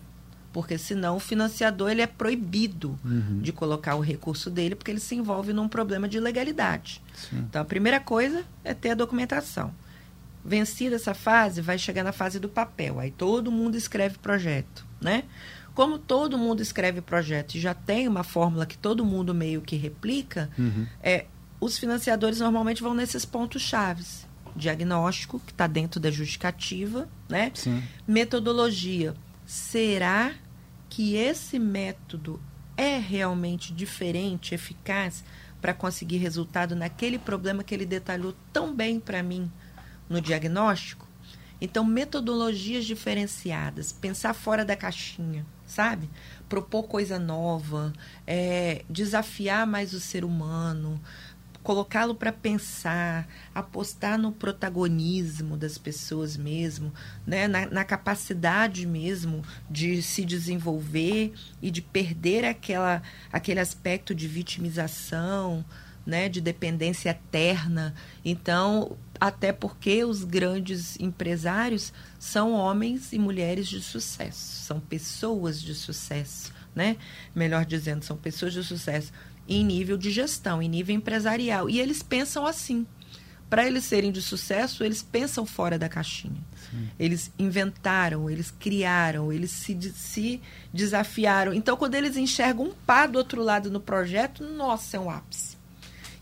Porque 0.52 0.78
senão 0.78 1.16
o 1.16 1.20
financiador 1.20 1.90
ele 1.90 2.02
é 2.02 2.08
proibido 2.08 3.00
uhum. 3.04 3.40
de 3.42 3.52
colocar 3.52 3.96
o 3.96 4.02
recurso 4.02 4.52
dele, 4.52 4.76
porque 4.76 4.92
ele 4.92 5.00
se 5.00 5.16
envolve 5.16 5.52
num 5.52 5.68
problema 5.68 6.08
de 6.08 6.20
legalidade. 6.20 7.02
Sim. 7.16 7.40
Então 7.50 7.62
a 7.62 7.66
primeira 7.66 8.00
coisa 8.00 8.44
é 8.64 8.74
ter 8.74 8.92
a 8.92 8.96
documentação. 8.96 9.74
Vencida 10.46 10.98
essa 10.98 11.14
fase, 11.14 11.62
vai 11.62 11.80
chegar 11.80 12.04
na 12.04 12.12
fase 12.12 12.40
do 12.40 12.50
papel. 12.50 13.00
Aí 13.00 13.10
todo 13.10 13.52
mundo 13.52 13.76
escreve 13.76 14.18
projeto, 14.20 14.86
né? 15.02 15.24
Como 15.74 15.98
todo 15.98 16.38
mundo 16.38 16.62
escreve 16.62 17.02
projeto 17.02 17.56
e 17.56 17.60
já 17.60 17.74
tem 17.74 18.08
uma 18.08 18.24
fórmula 18.24 18.66
que 18.66 18.78
todo 18.78 19.04
mundo 19.04 19.34
meio 19.34 19.60
que 19.60 19.76
replica, 19.76 20.52
uhum. 20.58 20.86
é, 21.02 21.26
os 21.64 21.78
financiadores 21.78 22.40
normalmente 22.40 22.84
vão 22.84 22.94
nesses 22.94 23.24
pontos 23.24 23.62
chaves. 23.62 24.28
Diagnóstico, 24.56 25.40
que 25.40 25.52
está 25.52 25.66
dentro 25.66 26.00
da 26.00 26.12
justificativa, 26.12 27.10
né? 27.30 27.52
Sim. 27.56 27.82
Metodologia. 28.08 29.16
Será 29.46 30.34
que 30.90 31.16
esse 31.16 31.58
método 31.58 32.40
é 32.78 32.98
realmente 32.98 33.74
diferente, 33.74 34.54
eficaz 34.54 35.24
para 35.62 35.74
conseguir 35.74 36.18
resultado 36.18 36.76
naquele 36.76 37.18
problema 37.18 37.64
que 37.64 37.74
ele 37.74 37.86
detalhou 37.86 38.36
tão 38.52 38.76
bem 38.76 39.00
para 39.00 39.24
mim 39.24 39.52
no 40.10 40.20
diagnóstico? 40.22 41.08
Então, 41.62 41.86
metodologias 41.86 42.84
diferenciadas, 42.84 43.94
pensar 43.94 44.34
fora 44.34 44.66
da 44.66 44.76
caixinha, 44.76 45.46
sabe? 45.66 46.10
Propor 46.50 46.84
coisa 46.84 47.18
nova, 47.18 47.94
é, 48.28 48.84
desafiar 48.90 49.66
mais 49.66 49.94
o 49.94 50.00
ser 50.02 50.26
humano, 50.26 51.02
colocá-lo 51.64 52.14
para 52.14 52.32
pensar, 52.32 53.28
apostar 53.56 54.20
no 54.20 54.32
protagonismo 54.32 55.56
das 55.56 55.78
pessoas 55.78 56.36
mesmo, 56.36 56.94
né? 57.26 57.48
Na, 57.48 57.66
na, 57.66 57.86
capacidade 57.86 58.86
mesmo 58.86 59.42
de 59.70 60.02
se 60.02 60.26
desenvolver 60.26 61.34
e 61.62 61.72
de 61.72 61.82
perder 61.82 62.44
aquela, 62.44 63.02
aquele 63.32 63.62
aspecto 63.62 64.14
de 64.14 64.28
vitimização, 64.28 65.66
né? 66.06 66.28
de 66.28 66.42
dependência 66.42 67.12
eterna. 67.12 67.96
Então, 68.26 68.98
até 69.20 69.54
porque 69.54 70.04
os 70.04 70.26
grandes 70.26 71.00
empresários 71.00 71.94
são 72.20 72.52
homens 72.52 73.14
e 73.14 73.20
mulheres 73.20 73.68
de 73.68 73.82
sucesso, 73.82 74.66
são 74.66 74.80
pessoas 74.82 75.62
de 75.62 75.74
sucesso, 75.74 76.52
né? 76.76 76.98
Melhor 77.34 77.64
dizendo, 77.66 78.04
são 78.04 78.18
pessoas 78.18 78.52
de 78.52 78.64
sucesso 78.64 79.14
em 79.48 79.64
nível 79.64 79.98
de 79.98 80.12
gestão, 80.12 80.62
em 80.62 80.70
nível 80.70 80.96
empresarial. 80.96 81.70
E 81.70 81.80
eles 81.80 82.02
pensam 82.02 82.46
assim. 82.46 82.86
Para 83.50 83.68
eles 83.68 83.84
serem 83.84 84.12
de 84.12 84.20
sucesso, 84.20 84.84
eles 84.84 85.04
pensam 85.04 85.46
fora 85.46 85.78
da 85.78 85.88
caixinha. 85.88 86.42
Sim. 86.72 86.90
Eles 86.98 87.32
inventaram, 87.38 88.28
eles 88.28 88.50
criaram, 88.50 89.32
eles 89.32 89.52
se, 89.52 89.80
se 89.94 90.42
desafiaram. 90.74 91.54
Então, 91.54 91.78
quando 91.78 91.94
eles 91.94 92.18
enxergam 92.18 92.66
um 92.66 92.74
pá 92.74 93.06
do 93.06 93.18
outro 93.18 93.44
lado 93.44 93.70
no 93.70 93.80
projeto, 93.80 94.44
nossa, 94.44 94.98
é 94.98 95.00
um 95.00 95.08
ápice. 95.08 95.56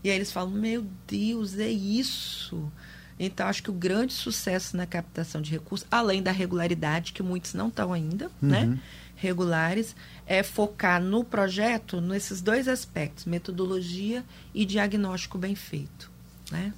E 0.04 0.10
aí 0.10 0.16
eles 0.16 0.30
falam: 0.30 0.50
Meu 0.50 0.84
Deus, 1.06 1.58
é 1.58 1.70
isso. 1.70 2.70
Então, 3.18 3.46
acho 3.46 3.62
que 3.62 3.70
o 3.70 3.74
grande 3.74 4.12
sucesso 4.12 4.76
na 4.76 4.84
captação 4.84 5.40
de 5.40 5.50
recursos, 5.50 5.86
além 5.90 6.22
da 6.22 6.32
regularidade, 6.32 7.12
que 7.12 7.22
muitos 7.22 7.54
não 7.54 7.68
estão 7.68 7.92
ainda, 7.92 8.30
né? 8.42 8.64
uhum. 8.64 8.70
né? 8.72 8.80
regulares, 9.22 9.94
é 10.32 10.42
focar 10.42 11.00
no 11.00 11.22
projeto 11.22 12.00
nesses 12.00 12.40
dois 12.40 12.66
aspectos, 12.66 13.26
metodologia 13.26 14.24
e 14.54 14.64
diagnóstico 14.64 15.36
bem 15.36 15.54
feito. 15.54 16.10
Né? 16.50 16.72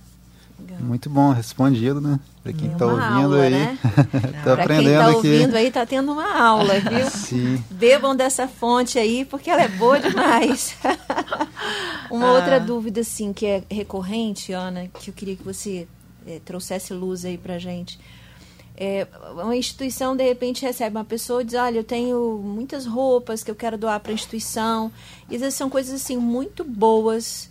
Muito 0.80 1.08
bom, 1.10 1.32
respondido, 1.32 2.00
né? 2.00 2.18
Para 2.42 2.52
quem 2.52 2.72
está 2.72 2.86
ouvindo 2.86 3.02
aula, 3.02 3.42
aí. 3.42 3.50
Né? 3.50 3.78
tá 4.44 4.54
aprendendo 4.54 4.84
quem 4.84 4.94
tá 4.94 5.06
aqui. 5.06 5.16
ouvindo 5.16 5.54
aí, 5.56 5.70
tá 5.70 5.86
tendo 5.86 6.12
uma 6.12 6.36
aula, 6.36 6.74
viu? 6.80 7.10
Sim. 7.10 7.62
Bebam 7.70 8.14
dessa 8.14 8.48
fonte 8.48 8.98
aí, 8.98 9.24
porque 9.24 9.50
ela 9.50 9.62
é 9.62 9.68
boa 9.68 9.98
demais. 9.98 10.76
uma 12.10 12.28
ah. 12.28 12.32
outra 12.32 12.58
dúvida, 12.58 13.00
assim, 13.02 13.32
que 13.32 13.46
é 13.46 13.62
recorrente, 13.70 14.52
Ana, 14.52 14.88
que 14.88 15.10
eu 15.10 15.14
queria 15.14 15.36
que 15.36 15.42
você 15.42 15.86
é, 16.26 16.40
trouxesse 16.44 16.92
luz 16.92 17.24
aí 17.24 17.38
pra 17.38 17.58
gente. 17.58 17.98
É, 18.76 19.06
uma 19.32 19.56
instituição 19.56 20.16
de 20.16 20.24
repente 20.24 20.62
recebe 20.62 20.96
uma 20.96 21.04
pessoa 21.04 21.42
e 21.42 21.44
diz 21.44 21.54
olha 21.54 21.78
eu 21.78 21.84
tenho 21.84 22.40
muitas 22.42 22.86
roupas 22.86 23.44
que 23.44 23.50
eu 23.50 23.54
quero 23.54 23.78
doar 23.78 24.00
para 24.00 24.10
a 24.10 24.14
instituição. 24.14 24.90
E 25.30 25.36
às 25.36 25.40
vezes 25.40 25.54
são 25.54 25.70
coisas 25.70 25.94
assim 25.94 26.16
muito 26.16 26.64
boas 26.64 27.48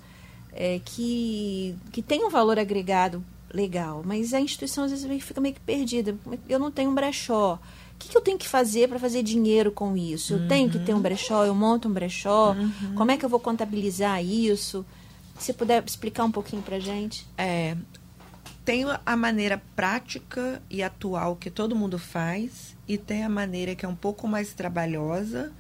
é, 0.52 0.82
que 0.84 1.76
que 1.94 2.02
tem 2.02 2.26
um 2.26 2.30
valor 2.30 2.60
agregado 2.60 3.24
legal 3.54 4.02
mas 4.04 4.34
a 4.34 4.42
instituição 4.42 4.84
às 4.84 4.92
vezes 4.92 5.24
fica 5.24 5.40
meio 5.40 5.56
que 5.56 5.62
perdida. 5.62 6.16
Eu 6.50 6.60
não 6.60 6.72
tenho 6.72 6.90
um 6.90 6.96
brechó. 6.96 7.58
O 7.96 7.98
que, 7.98 8.10
que 8.10 8.18
eu 8.18 8.22
tenho 8.22 8.38
que 8.38 8.48
fazer 8.48 8.90
para 8.90 9.00
fazer 9.00 9.24
dinheiro 9.24 9.72
com 9.72 9.96
isso? 9.96 10.34
Eu 10.34 10.40
uhum. 10.40 10.48
tenho 10.50 10.70
que 10.70 10.80
ter 10.80 10.94
um 10.94 11.00
brechó? 11.00 11.46
Eu 11.46 11.56
monto 11.56 11.88
um 11.88 11.94
brechó? 11.94 12.52
Uhum. 12.52 12.96
como 12.96 13.12
é 13.12 13.18
que 13.18 13.24
eu 13.24 13.30
vou 13.30 13.40
contabilizar 13.40 14.22
isso? 14.22 14.86
Se 15.40 15.54
puder 15.54 15.82
explicar 15.86 16.26
um 16.26 16.32
pouquinho 16.32 16.62
para 16.62 16.80
gente. 16.80 17.26
É 17.38 17.78
tem 18.66 18.86
a 19.06 19.16
maneira 19.16 19.62
prática 19.76 20.62
e 20.70 20.82
atual 20.82 21.36
que 21.36 21.50
todo 21.50 21.76
mundo 21.76 22.00
faz 22.00 22.76
e 22.88 22.98
tem 22.98 23.24
a 23.24 23.30
maneira 23.30 23.76
que 23.76 23.86
é 23.86 23.90
um 23.90 23.96
pouco 23.96 24.28
mais 24.28 24.54
trabalhosa, 24.54 25.52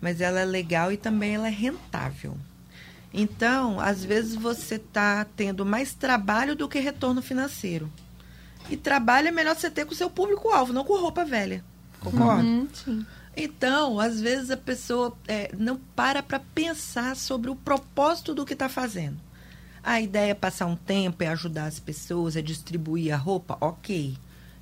mas 0.00 0.20
ela 0.20 0.40
é 0.40 0.44
legal 0.44 0.92
e 0.92 0.96
também 0.96 1.34
ela 1.34 1.48
é 1.48 1.50
rentável. 1.50 2.36
Então, 3.12 3.80
às 3.80 4.04
vezes 4.04 4.34
você 4.34 4.76
está 4.76 5.26
tendo 5.36 5.66
mais 5.66 5.94
trabalho 5.94 6.54
do 6.54 6.68
que 6.68 6.78
retorno 6.78 7.20
financeiro. 7.20 7.90
E 8.68 8.76
trabalho 8.76 9.28
é 9.28 9.32
melhor 9.32 9.56
você 9.56 9.70
ter 9.70 9.84
com 9.84 9.92
o 9.92 9.96
seu 9.96 10.08
público-alvo, 10.08 10.72
não 10.72 10.84
com 10.84 11.00
roupa 11.00 11.24
velha. 11.24 11.64
Concorda? 12.00 12.42
Uhum, 12.42 12.68
sim. 12.72 13.06
Então, 13.36 13.98
às 13.98 14.20
vezes 14.20 14.50
a 14.50 14.56
pessoa 14.56 15.16
é, 15.26 15.50
não 15.56 15.76
para 15.96 16.22
para 16.22 16.40
pensar 16.54 17.16
sobre 17.16 17.50
o 17.50 17.56
propósito 17.56 18.34
do 18.34 18.44
que 18.44 18.52
está 18.52 18.68
fazendo. 18.68 19.16
A 19.82 20.00
ideia 20.00 20.32
é 20.32 20.34
passar 20.34 20.66
um 20.66 20.76
tempo, 20.76 21.22
é 21.22 21.28
ajudar 21.28 21.66
as 21.66 21.80
pessoas, 21.80 22.36
é 22.36 22.42
distribuir 22.42 23.14
a 23.14 23.16
roupa? 23.16 23.56
Ok. 23.60 24.16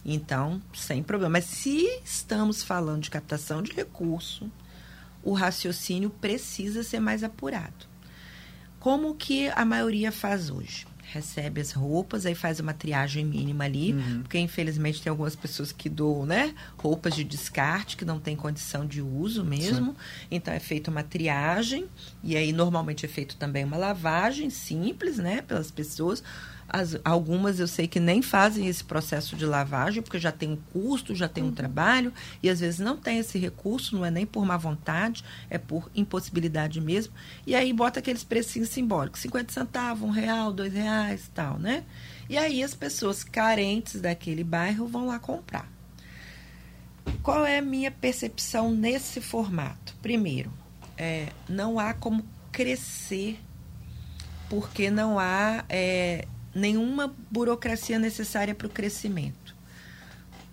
Então, 0.05 0.63
sem 0.73 1.03
problema. 1.03 1.35
Mas 1.35 1.45
se 1.45 1.85
estamos 2.05 2.63
falando 2.63 3.03
de 3.03 3.11
captação 3.11 3.63
de 3.63 3.73
recurso, 3.73 4.51
o 5.23 5.33
raciocínio 5.33 6.09
precisa 6.09 6.83
ser 6.83 7.01
mais 7.01 7.25
apurado. 7.25 7.87
Como 8.79 9.15
que 9.15 9.49
a 9.49 9.65
maioria 9.65 10.13
faz 10.13 10.51
hoje? 10.51 10.87
Recebe 11.13 11.61
as 11.61 11.73
roupas, 11.73 12.27
aí 12.27 12.35
faz 12.35 12.61
uma 12.61 12.75
triagem 12.75 13.25
mínima 13.25 13.65
ali, 13.65 13.93
uhum. 13.93 14.23
porque 14.23 14.39
infelizmente 14.39 15.01
tem 15.01 15.11
algumas 15.11 15.35
pessoas 15.35 15.73
que 15.73 15.89
doam, 15.89 16.27
né? 16.27 16.55
Roupas 16.77 17.15
de 17.15 17.25
descarte 17.25 17.97
que 17.97 18.05
não 18.05 18.21
tem 18.21 18.37
condição 18.37 18.87
de 18.87 19.01
uso 19.01 19.45
mesmo. 19.45 19.93
Sim. 19.93 19.97
Então 20.31 20.53
é 20.53 20.61
feita 20.61 20.91
uma 20.91 21.03
triagem 21.03 21.87
e 22.23 22.37
aí 22.37 22.53
normalmente 22.53 23.07
é 23.07 23.09
feito 23.09 23.37
também 23.37 23.65
uma 23.65 23.77
lavagem 23.77 24.51
simples, 24.51 25.19
né, 25.19 25.43
pelas 25.43 25.71
pessoas 25.71 26.23
as, 26.69 26.99
algumas 27.05 27.59
eu 27.59 27.67
sei 27.67 27.89
que 27.89 27.99
nem 27.99 28.21
fazem 28.21 28.67
esse 28.67 28.85
processo 28.85 29.35
de 29.35 29.47
lavagem, 29.47 30.03
porque 30.03 30.19
já 30.19 30.31
tem 30.31 30.51
um 30.51 30.57
custo, 30.73 31.15
já 31.15 31.27
tem 31.27 31.43
um 31.43 31.47
uhum. 31.47 31.53
trabalho, 31.53 32.13
e 32.43 32.51
às 32.51 32.61
vezes 32.61 32.79
não 32.79 32.97
tem 32.97 33.19
esse 33.19 33.39
recurso, 33.39 33.97
não 33.97 34.05
é 34.05 34.11
nem 34.11 34.27
por 34.27 34.45
má 34.45 34.57
vontade, 34.57 35.25
é 35.49 35.57
por 35.57 35.91
impossibilidade 35.95 36.81
mesmo. 36.81 37.15
E 37.47 37.55
aí 37.55 37.73
bota 37.73 38.01
aqueles 38.01 38.23
precinhos 38.23 38.69
simbólicos, 38.69 39.21
50 39.21 39.53
centavos, 39.53 40.07
um 40.07 40.11
real, 40.11 40.53
dois 40.53 40.73
reais 40.75 41.31
tal, 41.35 41.59
né? 41.59 41.85
E 42.29 42.37
aí 42.37 42.63
as 42.63 42.75
pessoas 42.75 43.25
carentes 43.25 44.01
daquele 44.01 44.45
bairro 44.45 44.87
vão 44.87 45.07
lá 45.07 45.19
comprar. 45.19 45.67
Qual 47.23 47.47
é 47.47 47.59
a 47.59 47.63
minha 47.63 47.91
percepção 47.91 48.71
nesse 48.71 49.23
formato? 49.23 49.97
Primeiro, 50.03 50.53
é, 50.99 51.29
não 51.49 51.79
há 51.79 51.95
como 51.95 52.23
crescer 52.53 53.39
porque 54.49 54.91
não 54.91 55.19
há 55.19 55.65
é, 55.69 56.27
nenhuma 56.59 57.15
burocracia 57.31 57.99
necessária 57.99 58.55
para 58.55 58.67
o 58.67 58.71
crescimento. 58.71 59.57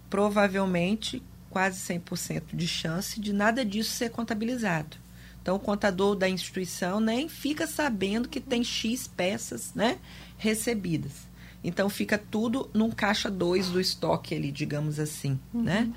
Provavelmente, 0.09 1.21
quase 1.49 1.79
100% 1.93 2.43
de 2.53 2.67
chance 2.67 3.19
de 3.19 3.33
nada 3.33 3.65
disso 3.65 3.91
ser 3.91 4.11
contabilizado. 4.11 4.97
Então, 5.41 5.57
o 5.57 5.59
contador 5.59 6.15
da 6.15 6.27
instituição 6.27 6.99
nem 6.99 7.29
fica 7.29 7.67
sabendo 7.67 8.27
que 8.27 8.41
tem 8.41 8.63
X 8.63 9.07
peças 9.07 9.73
né, 9.75 9.99
recebidas. 10.37 11.11
Então, 11.63 11.89
fica 11.89 12.17
tudo 12.17 12.69
num 12.73 12.89
caixa 12.89 13.29
2 13.29 13.69
do 13.69 13.79
estoque 13.79 14.33
ali, 14.33 14.51
digamos 14.51 14.99
assim. 14.99 15.39
Uhum. 15.53 15.63
Né? 15.63 15.93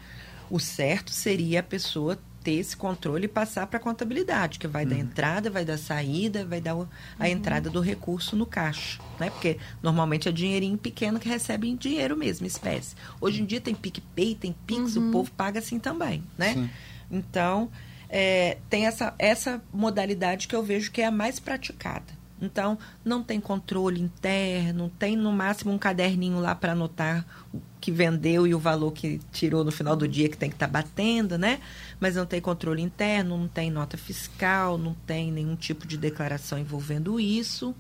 O 0.51 0.59
certo 0.59 1.11
seria 1.11 1.61
a 1.61 1.63
pessoa 1.63 2.19
ter 2.49 2.55
esse 2.55 2.75
controle 2.75 3.27
e 3.27 3.29
passar 3.29 3.67
para 3.67 3.79
a 3.79 3.83
contabilidade, 3.83 4.59
que 4.59 4.67
vai 4.67 4.85
uhum. 4.85 4.89
dar 4.89 4.97
entrada, 4.97 5.51
vai 5.51 5.67
dar 5.67 5.77
saída, 5.77 6.47
vai 6.47 6.63
dar 6.63 6.73
a 6.73 6.77
uhum. 6.77 6.87
entrada 7.27 7.69
do 7.69 7.79
recurso 7.79 8.35
no 8.35 8.47
caixa, 8.47 8.99
né? 9.21 9.29
Porque 9.29 9.59
normalmente 9.83 10.31
é 10.31 10.33
dinheirinho 10.33 10.79
pequeno 10.79 11.21
que 11.21 11.29
recebe 11.29 11.69
em 11.69 11.77
dinheiro 11.77 12.17
mesmo, 12.17 12.47
espécie. 12.47 12.97
Hoje 13.21 13.43
em 13.43 13.45
dia 13.45 13.61
tem 13.61 13.75
PicPay, 13.75 14.35
tem 14.35 14.57
Pix, 14.67 14.97
uhum. 14.97 15.11
o 15.11 15.13
povo 15.13 15.31
paga 15.33 15.59
assim 15.59 15.79
também, 15.79 16.25
né? 16.39 16.55
Sim. 16.55 16.71
Então, 17.11 17.71
é, 18.09 18.57
tem 18.71 18.87
essa, 18.87 19.15
essa 19.19 19.63
modalidade 19.71 20.49
que 20.49 20.57
eu 20.57 20.63
vejo 20.63 20.91
que 20.91 21.03
é 21.03 21.07
a 21.07 21.11
mais 21.11 21.39
praticada. 21.39 22.17
Então, 22.41 22.79
não 23.05 23.23
tem 23.23 23.41
controle 23.41 24.01
interno, 24.01 24.91
tem 24.99 25.17
no 25.17 25.33
máximo 25.33 25.71
um 25.71 25.79
caderninho 25.79 26.41
lá 26.41 26.55
para 26.55 26.73
anotar 26.73 27.27
o 27.53 27.61
que 27.81 27.91
vendeu 27.93 28.47
e 28.47 28.55
o 28.55 28.59
valor 28.59 28.93
que 28.93 29.21
tirou 29.33 29.65
no 29.65 29.71
final 29.71 29.97
do 29.97 30.09
dia 30.09 30.29
que 30.29 30.37
tem 30.37 30.49
que 30.49 30.57
estar 30.57 30.67
tá 30.67 30.73
batendo, 30.73 31.39
né? 31.39 31.61
Mas 32.01 32.17
não 32.17 32.27
tem 32.27 32.41
controle 32.41 32.83
interno, 32.83 33.39
não 33.39 33.49
tem 33.49 33.71
nota 33.71 33.97
fiscal, 33.97 34.77
não 34.77 34.95
tem 35.07 35.31
nenhum 35.31 35.57
tipo 35.57 35.87
de 35.87 35.97
declaração 35.97 36.59
envolvendo 36.59 37.19
isso. 37.21 37.75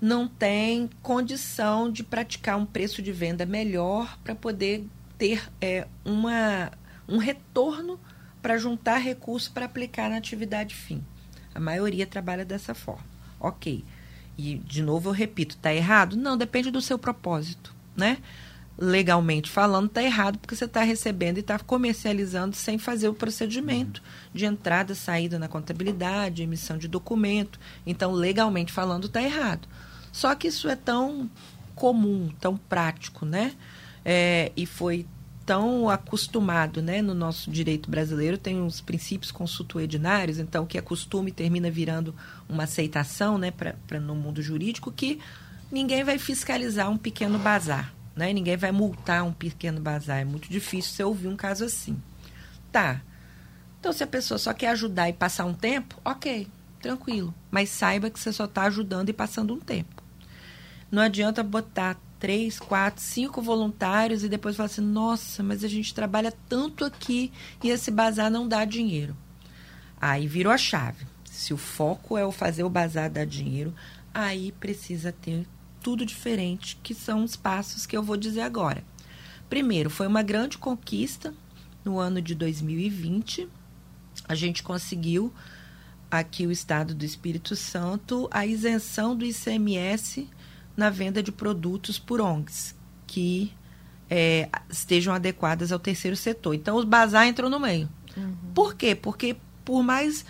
não 0.00 0.28
tem 0.28 0.88
condição 1.02 1.90
de 1.90 2.04
praticar 2.04 2.56
um 2.56 2.64
preço 2.64 3.02
de 3.02 3.10
venda 3.10 3.44
melhor 3.44 4.16
para 4.22 4.34
poder 4.34 4.86
ter 5.18 5.42
é, 5.60 5.88
uma, 6.04 6.70
um 7.08 7.18
retorno 7.18 7.98
para 8.40 8.56
juntar 8.56 8.98
recursos 8.98 9.48
para 9.48 9.66
aplicar 9.66 10.08
na 10.08 10.16
atividade 10.16 10.74
fim. 10.74 11.02
A 11.54 11.58
maioria 11.58 12.06
trabalha 12.06 12.44
dessa 12.44 12.74
forma. 12.74 13.04
Ok. 13.40 13.84
E, 14.36 14.54
de 14.58 14.82
novo, 14.82 15.08
eu 15.08 15.12
repito, 15.12 15.56
está 15.56 15.74
errado? 15.74 16.16
Não, 16.16 16.36
depende 16.36 16.70
do 16.70 16.80
seu 16.80 16.96
propósito, 16.96 17.74
né? 17.96 18.18
Legalmente 18.80 19.50
falando, 19.50 19.86
está 19.86 20.02
errado 20.02 20.38
porque 20.38 20.54
você 20.54 20.64
está 20.64 20.82
recebendo 20.82 21.38
e 21.38 21.40
está 21.40 21.58
comercializando 21.58 22.54
sem 22.54 22.78
fazer 22.78 23.08
o 23.08 23.14
procedimento 23.14 24.00
de 24.32 24.46
entrada, 24.46 24.94
saída 24.94 25.36
na 25.36 25.48
contabilidade, 25.48 26.44
emissão 26.44 26.78
de 26.78 26.86
documento. 26.86 27.58
Então, 27.84 28.12
legalmente 28.12 28.72
falando, 28.72 29.08
está 29.08 29.20
errado. 29.20 29.66
Só 30.12 30.32
que 30.34 30.46
isso 30.46 30.68
é 30.68 30.76
tão 30.76 31.28
comum, 31.74 32.30
tão 32.40 32.56
prático, 32.56 33.26
né? 33.26 33.52
É, 34.04 34.52
e 34.56 34.64
foi 34.64 35.06
tão 35.48 35.88
acostumado, 35.88 36.82
né? 36.82 37.00
No 37.00 37.14
nosso 37.14 37.50
direito 37.50 37.90
brasileiro 37.90 38.36
tem 38.36 38.60
uns 38.60 38.82
princípios 38.82 39.32
consultuedinários, 39.32 40.38
então 40.38 40.66
que 40.66 40.76
é 40.76 40.80
costume 40.82 41.32
termina 41.32 41.70
virando 41.70 42.14
uma 42.46 42.64
aceitação, 42.64 43.38
né? 43.38 43.50
Para 43.50 43.98
no 43.98 44.14
mundo 44.14 44.42
jurídico 44.42 44.92
que 44.92 45.18
ninguém 45.72 46.04
vai 46.04 46.18
fiscalizar 46.18 46.90
um 46.90 46.98
pequeno 46.98 47.38
bazar, 47.38 47.94
né? 48.18 48.32
Ninguém 48.32 48.56
vai 48.56 48.72
multar 48.72 49.24
um 49.24 49.32
pequeno 49.32 49.80
bazar. 49.80 50.18
É 50.18 50.24
muito 50.24 50.48
difícil 50.50 50.92
você 50.92 51.04
ouvir 51.04 51.28
um 51.28 51.36
caso 51.36 51.64
assim. 51.64 51.96
Tá. 52.70 53.00
Então, 53.78 53.92
se 53.92 54.02
a 54.02 54.06
pessoa 54.06 54.36
só 54.38 54.52
quer 54.52 54.70
ajudar 54.70 55.08
e 55.08 55.12
passar 55.12 55.44
um 55.44 55.54
tempo, 55.54 55.98
ok, 56.04 56.48
tranquilo. 56.82 57.32
Mas 57.50 57.70
saiba 57.70 58.10
que 58.10 58.18
você 58.18 58.32
só 58.32 58.44
está 58.44 58.64
ajudando 58.64 59.08
e 59.08 59.12
passando 59.12 59.54
um 59.54 59.60
tempo. 59.60 60.02
Não 60.90 61.02
adianta 61.02 61.42
botar 61.42 61.96
três, 62.18 62.58
quatro, 62.58 63.02
cinco 63.02 63.40
voluntários 63.40 64.24
e 64.24 64.28
depois 64.28 64.56
falar 64.56 64.66
assim: 64.66 64.80
nossa, 64.80 65.42
mas 65.42 65.62
a 65.62 65.68
gente 65.68 65.94
trabalha 65.94 66.32
tanto 66.48 66.84
aqui 66.84 67.32
e 67.62 67.70
esse 67.70 67.90
bazar 67.90 68.30
não 68.30 68.48
dá 68.48 68.64
dinheiro. 68.64 69.16
Aí 70.00 70.26
virou 70.26 70.52
a 70.52 70.58
chave. 70.58 71.06
Se 71.24 71.54
o 71.54 71.56
foco 71.56 72.18
é 72.18 72.24
o 72.24 72.32
fazer 72.32 72.64
o 72.64 72.70
bazar 72.70 73.08
dar 73.08 73.24
dinheiro, 73.24 73.72
aí 74.12 74.50
precisa 74.52 75.12
ter 75.12 75.46
tudo 75.80 76.04
diferente, 76.04 76.78
que 76.82 76.94
são 76.94 77.24
os 77.24 77.36
passos 77.36 77.86
que 77.86 77.96
eu 77.96 78.02
vou 78.02 78.16
dizer 78.16 78.42
agora. 78.42 78.84
Primeiro, 79.48 79.88
foi 79.88 80.06
uma 80.06 80.22
grande 80.22 80.58
conquista 80.58 81.34
no 81.84 81.98
ano 81.98 82.20
de 82.20 82.34
2020. 82.34 83.48
A 84.28 84.34
gente 84.34 84.62
conseguiu 84.62 85.32
aqui 86.10 86.46
o 86.46 86.52
estado 86.52 86.94
do 86.94 87.04
Espírito 87.04 87.56
Santo 87.56 88.28
a 88.30 88.46
isenção 88.46 89.16
do 89.16 89.24
ICMS 89.24 90.28
na 90.76 90.90
venda 90.90 91.22
de 91.22 91.32
produtos 91.32 91.98
por 91.98 92.20
ONGs 92.20 92.74
que 93.06 93.52
é, 94.08 94.48
estejam 94.70 95.12
adequadas 95.12 95.72
ao 95.72 95.78
terceiro 95.78 96.16
setor. 96.16 96.54
Então, 96.54 96.76
os 96.76 96.84
bazar 96.84 97.26
entrou 97.26 97.50
no 97.50 97.58
meio. 97.58 97.88
Uhum. 98.16 98.36
Por 98.54 98.74
quê? 98.74 98.94
Porque, 98.94 99.36
por 99.64 99.82
mais, 99.82 100.24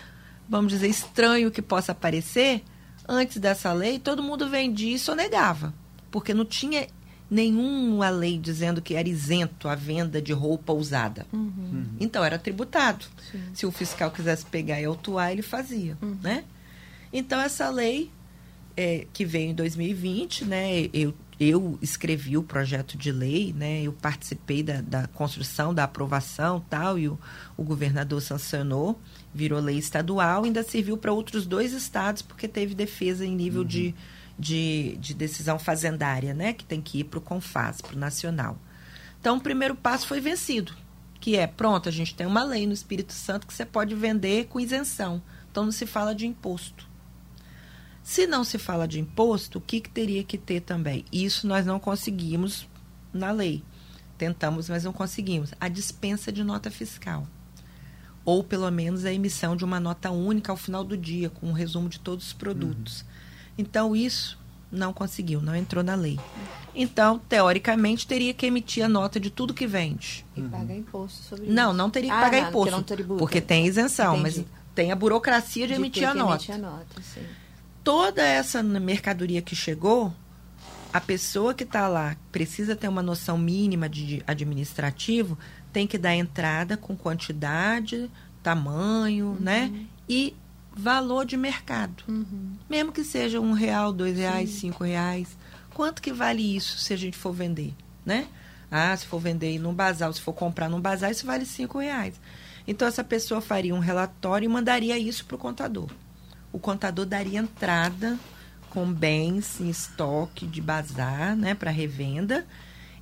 vamos 0.47 0.71
dizer, 0.71 0.87
estranho 0.87 1.51
que 1.51 1.61
possa 1.61 1.93
parecer, 1.93 2.63
antes 3.09 3.37
dessa 3.37 3.73
lei, 3.73 3.97
todo 3.97 4.21
mundo 4.21 4.47
vendia 4.47 4.95
e 4.95 4.99
sonegava. 4.99 5.73
Porque 6.11 6.33
não 6.33 6.45
tinha 6.45 6.87
nenhuma 7.29 8.09
lei 8.09 8.37
dizendo 8.37 8.81
que 8.81 8.95
era 8.95 9.07
isento 9.07 9.67
a 9.67 9.75
venda 9.75 10.21
de 10.21 10.31
roupa 10.31 10.73
usada. 10.73 11.25
Uhum. 11.33 11.51
Uhum. 11.57 11.85
Então, 11.99 12.23
era 12.23 12.37
tributado. 12.39 13.05
Sim. 13.31 13.41
Se 13.53 13.65
o 13.65 13.71
fiscal 13.71 14.11
quisesse 14.11 14.45
pegar 14.45 14.79
e 14.79 14.85
autuar, 14.85 15.31
ele 15.31 15.41
fazia. 15.41 15.97
Uhum. 16.01 16.17
Né? 16.21 16.43
Então, 17.11 17.39
essa 17.39 17.69
lei 17.69 18.11
é, 18.77 19.05
que 19.11 19.25
veio 19.25 19.51
em 19.51 19.53
2020, 19.53 20.45
né? 20.45 20.89
Eu, 20.93 21.13
eu 21.39 21.77
escrevi 21.81 22.37
o 22.37 22.43
projeto 22.43 22.97
de 22.97 23.11
lei, 23.11 23.53
né? 23.53 23.81
Eu 23.81 23.93
participei 23.93 24.63
da, 24.63 24.81
da 24.81 25.07
construção, 25.07 25.73
da 25.73 25.83
aprovação 25.83 26.63
tal, 26.69 26.97
e 26.97 27.09
o, 27.09 27.19
o 27.57 27.63
governador 27.63 28.21
sancionou, 28.21 28.99
virou 29.33 29.59
lei 29.59 29.77
estadual, 29.77 30.43
ainda 30.43 30.63
serviu 30.63 30.97
para 30.97 31.13
outros 31.13 31.45
dois 31.45 31.73
estados, 31.73 32.21
porque 32.21 32.47
teve 32.47 32.73
defesa 32.73 33.25
em 33.25 33.35
nível 33.35 33.61
uhum. 33.61 33.67
de, 33.67 33.95
de, 34.37 34.97
de, 34.97 35.13
decisão 35.13 35.59
fazendária, 35.59 36.33
né? 36.33 36.53
Que 36.53 36.63
tem 36.63 36.81
que 36.81 36.99
ir 36.99 37.03
para 37.05 37.19
o 37.19 37.21
CONFAS, 37.21 37.81
para 37.81 37.95
o 37.95 37.99
nacional. 37.99 38.57
Então, 39.19 39.37
o 39.37 39.41
primeiro 39.41 39.75
passo 39.75 40.07
foi 40.07 40.19
vencido, 40.19 40.73
que 41.19 41.35
é, 41.35 41.45
pronto, 41.45 41.89
a 41.89 41.91
gente 41.91 42.15
tem 42.15 42.25
uma 42.25 42.43
lei 42.43 42.65
no 42.65 42.73
Espírito 42.73 43.13
Santo 43.13 43.45
que 43.45 43.53
você 43.53 43.65
pode 43.65 43.93
vender 43.93 44.47
com 44.47 44.59
isenção. 44.59 45.21
Então, 45.51 45.65
não 45.65 45.71
se 45.71 45.85
fala 45.85 46.15
de 46.15 46.25
imposto. 46.25 46.87
Se 48.01 48.25
não 48.25 48.43
se 48.43 48.57
fala 48.57 48.87
de 48.87 48.99
imposto, 48.99 49.59
o 49.59 49.61
que, 49.61 49.81
que 49.81 49.89
teria 49.89 50.23
que 50.23 50.37
ter 50.37 50.61
também? 50.61 51.05
Isso 51.11 51.45
nós 51.45 51.65
não 51.65 51.79
conseguimos 51.79 52.67
na 53.13 53.31
lei. 53.31 53.63
Tentamos, 54.17 54.67
mas 54.67 54.83
não 54.83 54.91
conseguimos. 54.91 55.53
A 55.59 55.67
dispensa 55.67 56.31
de 56.31 56.43
nota 56.43 56.71
fiscal. 56.71 57.27
Ou, 58.29 58.43
pelo 58.43 58.69
menos, 58.69 59.05
a 59.05 59.13
emissão 59.13 59.55
de 59.55 59.63
uma 59.63 59.79
nota 59.79 60.11
única 60.11 60.51
ao 60.51 60.57
final 60.57 60.83
do 60.83 60.97
dia, 60.97 61.29
com 61.29 61.47
um 61.47 61.51
resumo 61.51 61.89
de 61.89 61.99
todos 61.99 62.27
os 62.27 62.33
produtos. 62.33 63.01
Uhum. 63.01 63.07
Então, 63.57 63.95
isso 63.95 64.37
não 64.71 64.93
conseguiu, 64.93 65.41
não 65.41 65.55
entrou 65.55 65.83
na 65.83 65.95
lei. 65.95 66.19
Então, 66.75 67.17
teoricamente, 67.17 68.05
teria 68.05 68.33
que 68.33 68.45
emitir 68.45 68.83
a 68.83 68.89
nota 68.89 69.19
de 69.19 69.29
tudo 69.29 69.53
que 69.53 69.65
vende. 69.65 70.25
E 70.35 70.41
uhum. 70.41 70.49
pagar 70.49 70.75
imposto 70.75 71.23
sobre 71.23 71.45
não, 71.45 71.47
isso. 71.47 71.55
Não, 71.55 71.73
não 71.73 71.89
teria 71.89 72.11
que 72.11 72.17
ah, 72.17 72.21
pagar 72.21 72.41
não, 72.41 72.49
imposto. 72.49 72.83
Porque, 72.83 73.03
porque 73.03 73.41
tem 73.41 73.65
isenção, 73.65 74.17
Entendi. 74.19 74.39
mas 74.39 74.63
tem 74.75 74.91
a 74.91 74.95
burocracia 74.95 75.65
de, 75.65 75.73
de 75.73 75.79
emitir 75.79 76.07
a 76.07 76.13
nota. 76.13 76.35
Emitir 76.35 76.55
a 76.55 76.57
nota 76.57 77.01
sim 77.01 77.25
toda 77.83 78.21
essa 78.21 78.61
mercadoria 78.61 79.41
que 79.41 79.55
chegou, 79.55 80.13
a 80.91 81.01
pessoa 81.01 81.55
que 81.55 81.63
está 81.63 81.87
lá 81.87 82.15
precisa 82.31 82.75
ter 82.75 82.87
uma 82.87 83.01
noção 83.01 83.37
mínima 83.37 83.89
de 83.89 84.23
administrativo, 84.27 85.37
tem 85.71 85.87
que 85.87 85.97
dar 85.97 86.15
entrada 86.15 86.75
com 86.77 86.95
quantidade, 86.95 88.09
tamanho, 88.41 89.27
uhum. 89.27 89.37
né? 89.39 89.71
E 90.07 90.35
valor 90.71 91.25
de 91.25 91.37
mercado. 91.37 92.03
Uhum. 92.07 92.53
Mesmo 92.69 92.91
que 92.91 93.03
seja 93.03 93.39
um 93.39 93.53
real, 93.53 93.91
dois 93.91 94.17
reais, 94.17 94.49
Sim. 94.49 94.59
cinco 94.59 94.83
reais. 94.83 95.37
Quanto 95.73 96.01
que 96.01 96.11
vale 96.11 96.55
isso 96.55 96.77
se 96.77 96.93
a 96.93 96.97
gente 96.97 97.17
for 97.17 97.31
vender, 97.31 97.73
né? 98.05 98.27
Ah, 98.71 98.95
se 98.95 99.05
for 99.05 99.19
vender 99.19 99.59
num 99.59 99.73
bazar, 99.73 100.13
se 100.13 100.21
for 100.21 100.33
comprar 100.33 100.69
num 100.69 100.79
bazar, 100.79 101.11
isso 101.11 101.25
vale 101.25 101.45
cinco 101.45 101.79
reais. 101.79 102.19
Então, 102.67 102.87
essa 102.87 103.03
pessoa 103.03 103.41
faria 103.41 103.73
um 103.73 103.79
relatório 103.79 104.45
e 104.45 104.49
mandaria 104.49 104.97
isso 104.97 105.25
para 105.25 105.35
o 105.35 105.39
contador 105.39 105.89
o 106.51 106.59
contador 106.59 107.05
daria 107.05 107.39
entrada 107.39 108.17
com 108.69 108.91
bens 108.91 109.59
em 109.59 109.69
estoque 109.69 110.45
de 110.45 110.61
bazar, 110.61 111.35
né, 111.35 111.55
para 111.55 111.71
revenda. 111.71 112.45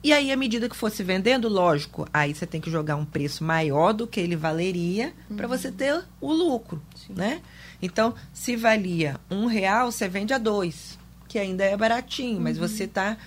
E 0.04 0.14
aí, 0.14 0.32
à 0.32 0.38
medida 0.38 0.70
que 0.70 0.76
fosse 0.76 1.04
vendendo, 1.04 1.50
lógico, 1.50 2.08
aí 2.14 2.34
você 2.34 2.46
tem 2.46 2.62
que 2.62 2.70
jogar 2.70 2.96
um 2.96 3.06
preço 3.06 3.44
maior 3.44 3.94
do 3.94 4.08
que 4.08 4.20
ele 4.20 4.36
valeria 4.36 5.14
uhum. 5.30 5.38
para 5.38 5.48
você 5.48 5.72
ter 5.72 6.04
o 6.22 6.32
lucro, 6.32 6.82
Sim. 6.96 7.14
né? 7.14 7.42
Então, 7.82 8.14
se 8.34 8.56
valia 8.56 9.20
um 9.30 9.46
real, 9.48 9.92
você 9.92 10.08
vende 10.08 10.34
a 10.34 10.38
dois, 10.38 10.98
que 11.28 11.40
ainda 11.40 11.64
é 11.64 11.76
baratinho, 11.76 12.38
uhum. 12.38 12.44
mas 12.44 12.58
você 12.58 12.84
está 12.84 13.18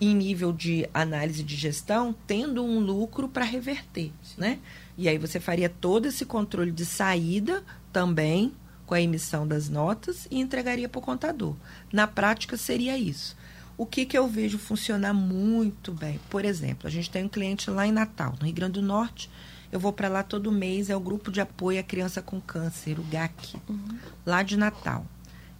em 0.00 0.14
nível 0.14 0.52
de 0.52 0.88
análise 0.94 1.42
de 1.42 1.56
gestão 1.56 2.14
tendo 2.26 2.64
um 2.64 2.78
lucro 2.78 3.28
para 3.28 3.44
reverter, 3.44 4.12
Sim. 4.22 4.34
né? 4.38 4.58
E 4.96 5.08
aí 5.08 5.18
você 5.18 5.38
faria 5.38 5.68
todo 5.68 6.06
esse 6.06 6.24
controle 6.24 6.72
de 6.72 6.84
saída 6.84 7.62
também 7.92 8.52
com 8.84 8.94
a 8.94 9.00
emissão 9.00 9.46
das 9.46 9.68
notas 9.68 10.26
e 10.30 10.40
entregaria 10.40 10.88
para 10.88 10.98
o 10.98 11.02
contador. 11.02 11.54
Na 11.92 12.06
prática, 12.06 12.56
seria 12.56 12.96
isso. 12.96 13.36
O 13.78 13.86
que, 13.86 14.04
que 14.04 14.18
eu 14.18 14.26
vejo 14.26 14.58
funcionar 14.58 15.14
muito 15.14 15.92
bem? 15.92 16.18
Por 16.28 16.44
exemplo, 16.44 16.88
a 16.88 16.90
gente 16.90 17.08
tem 17.08 17.24
um 17.24 17.28
cliente 17.28 17.70
lá 17.70 17.86
em 17.86 17.92
Natal, 17.92 18.34
no 18.40 18.44
Rio 18.44 18.54
Grande 18.54 18.72
do 18.72 18.82
Norte. 18.82 19.30
Eu 19.70 19.78
vou 19.78 19.92
para 19.92 20.08
lá 20.08 20.24
todo 20.24 20.50
mês, 20.50 20.90
é 20.90 20.96
o 20.96 21.00
grupo 21.00 21.30
de 21.30 21.40
apoio 21.40 21.78
à 21.78 21.82
criança 21.84 22.20
com 22.20 22.40
câncer, 22.40 22.98
o 22.98 23.04
GAC, 23.04 23.56
uhum. 23.68 23.98
lá 24.26 24.42
de 24.42 24.56
Natal. 24.56 25.06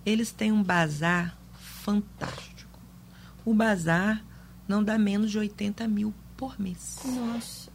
Eles 0.04 0.32
têm 0.32 0.50
um 0.50 0.64
bazar 0.64 1.38
fantástico. 1.60 2.80
O 3.44 3.54
bazar 3.54 4.24
não 4.66 4.82
dá 4.82 4.98
menos 4.98 5.30
de 5.30 5.38
80 5.38 5.86
mil 5.86 6.12
por 6.36 6.58
mês. 6.58 6.98
Nossa. 7.04 7.70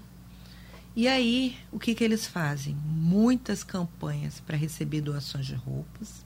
E 0.94 1.08
aí, 1.08 1.58
o 1.72 1.80
que, 1.80 1.96
que 1.96 2.04
eles 2.04 2.28
fazem? 2.28 2.76
Muitas 2.86 3.64
campanhas 3.64 4.42
para 4.42 4.58
receber 4.58 5.00
doações 5.00 5.46
de 5.46 5.56
roupas. 5.56 6.26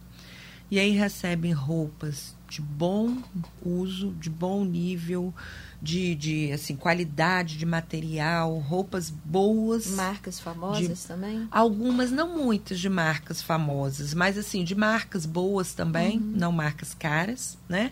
E 0.69 0.79
aí 0.79 0.91
recebem 0.91 1.53
roupas 1.53 2.35
de 2.49 2.61
bom 2.61 3.17
uso, 3.65 4.11
de 4.19 4.29
bom 4.29 4.63
nível, 4.65 5.33
de, 5.81 6.15
de 6.15 6.51
assim, 6.51 6.75
qualidade 6.75 7.57
de 7.57 7.65
material, 7.65 8.57
roupas 8.57 9.09
boas. 9.09 9.87
Marcas 9.87 10.39
famosas 10.39 11.01
de, 11.01 11.07
também? 11.07 11.47
Algumas, 11.51 12.11
não 12.11 12.37
muitas 12.37 12.79
de 12.79 12.89
marcas 12.89 13.41
famosas, 13.41 14.13
mas 14.13 14.37
assim, 14.37 14.63
de 14.63 14.75
marcas 14.75 15.25
boas 15.25 15.73
também, 15.73 16.17
uhum. 16.17 16.33
não 16.35 16.51
marcas 16.51 16.93
caras, 16.93 17.57
né? 17.67 17.91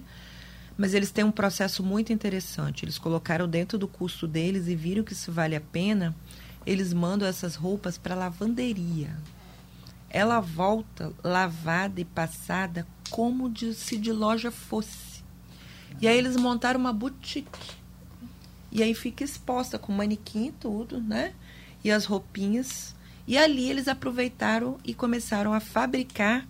Mas 0.78 0.94
eles 0.94 1.12
têm 1.12 1.24
um 1.24 1.32
processo 1.32 1.82
muito 1.82 2.12
interessante. 2.12 2.84
Eles 2.84 2.98
colocaram 2.98 3.48
dentro 3.48 3.78
do 3.78 3.88
custo 3.88 4.28
deles 4.28 4.68
e 4.68 4.76
viram 4.76 5.04
que 5.04 5.14
isso 5.14 5.32
vale 5.32 5.56
a 5.56 5.62
pena 5.62 6.14
eles 6.66 6.94
mandam 6.94 7.28
essas 7.28 7.56
roupas 7.56 7.98
para 7.98 8.16
lavanderia. 8.16 9.16
Ela 10.10 10.40
volta 10.40 11.12
lavada 11.24 12.00
e 12.00 12.06
passada 12.06 12.88
como 13.10 13.50
de, 13.50 13.74
se 13.74 13.98
de 13.98 14.12
loja 14.12 14.52
fosse. 14.52 15.24
E 16.02 16.08
aí 16.08 16.18
eles 16.18 16.36
montaram 16.36 16.80
uma 16.80 16.94
boutique. 16.94 17.76
E 18.72 18.84
aí 18.84 18.94
fica 18.94 19.24
exposta 19.24 19.80
com 19.80 19.94
manequim 19.94 20.48
e 20.48 20.52
tudo, 20.52 21.00
né? 21.00 21.34
E 21.84 21.92
as 21.92 22.06
roupinhas. 22.06 22.96
E 23.28 23.38
ali 23.38 23.70
eles 23.70 23.88
aproveitaram 23.88 24.78
e 24.84 24.94
começaram 24.94 25.54
a 25.54 25.60
fabricar 25.60 26.46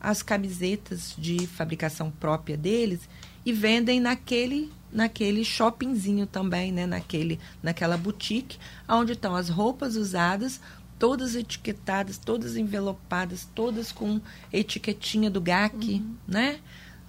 as 0.00 0.22
camisetas 0.22 1.14
de 1.18 1.46
fabricação 1.46 2.10
própria 2.10 2.56
deles 2.56 3.08
e 3.44 3.52
vendem 3.52 4.00
naquele 4.00 4.70
naquele 4.94 5.44
shoppingzinho 5.44 6.24
também, 6.24 6.70
né? 6.70 6.86
Naquele, 6.86 7.40
naquela 7.60 7.96
boutique, 7.96 8.58
onde 8.88 9.12
estão 9.12 9.34
as 9.34 9.48
roupas 9.48 9.96
usadas, 9.96 10.60
todas 11.04 11.36
etiquetadas, 11.36 12.16
todas 12.16 12.56
envelopadas, 12.56 13.46
todas 13.54 13.92
com 13.92 14.18
etiquetinha 14.50 15.30
do 15.30 15.38
GAC, 15.38 15.96
uhum. 15.96 16.14
né? 16.26 16.60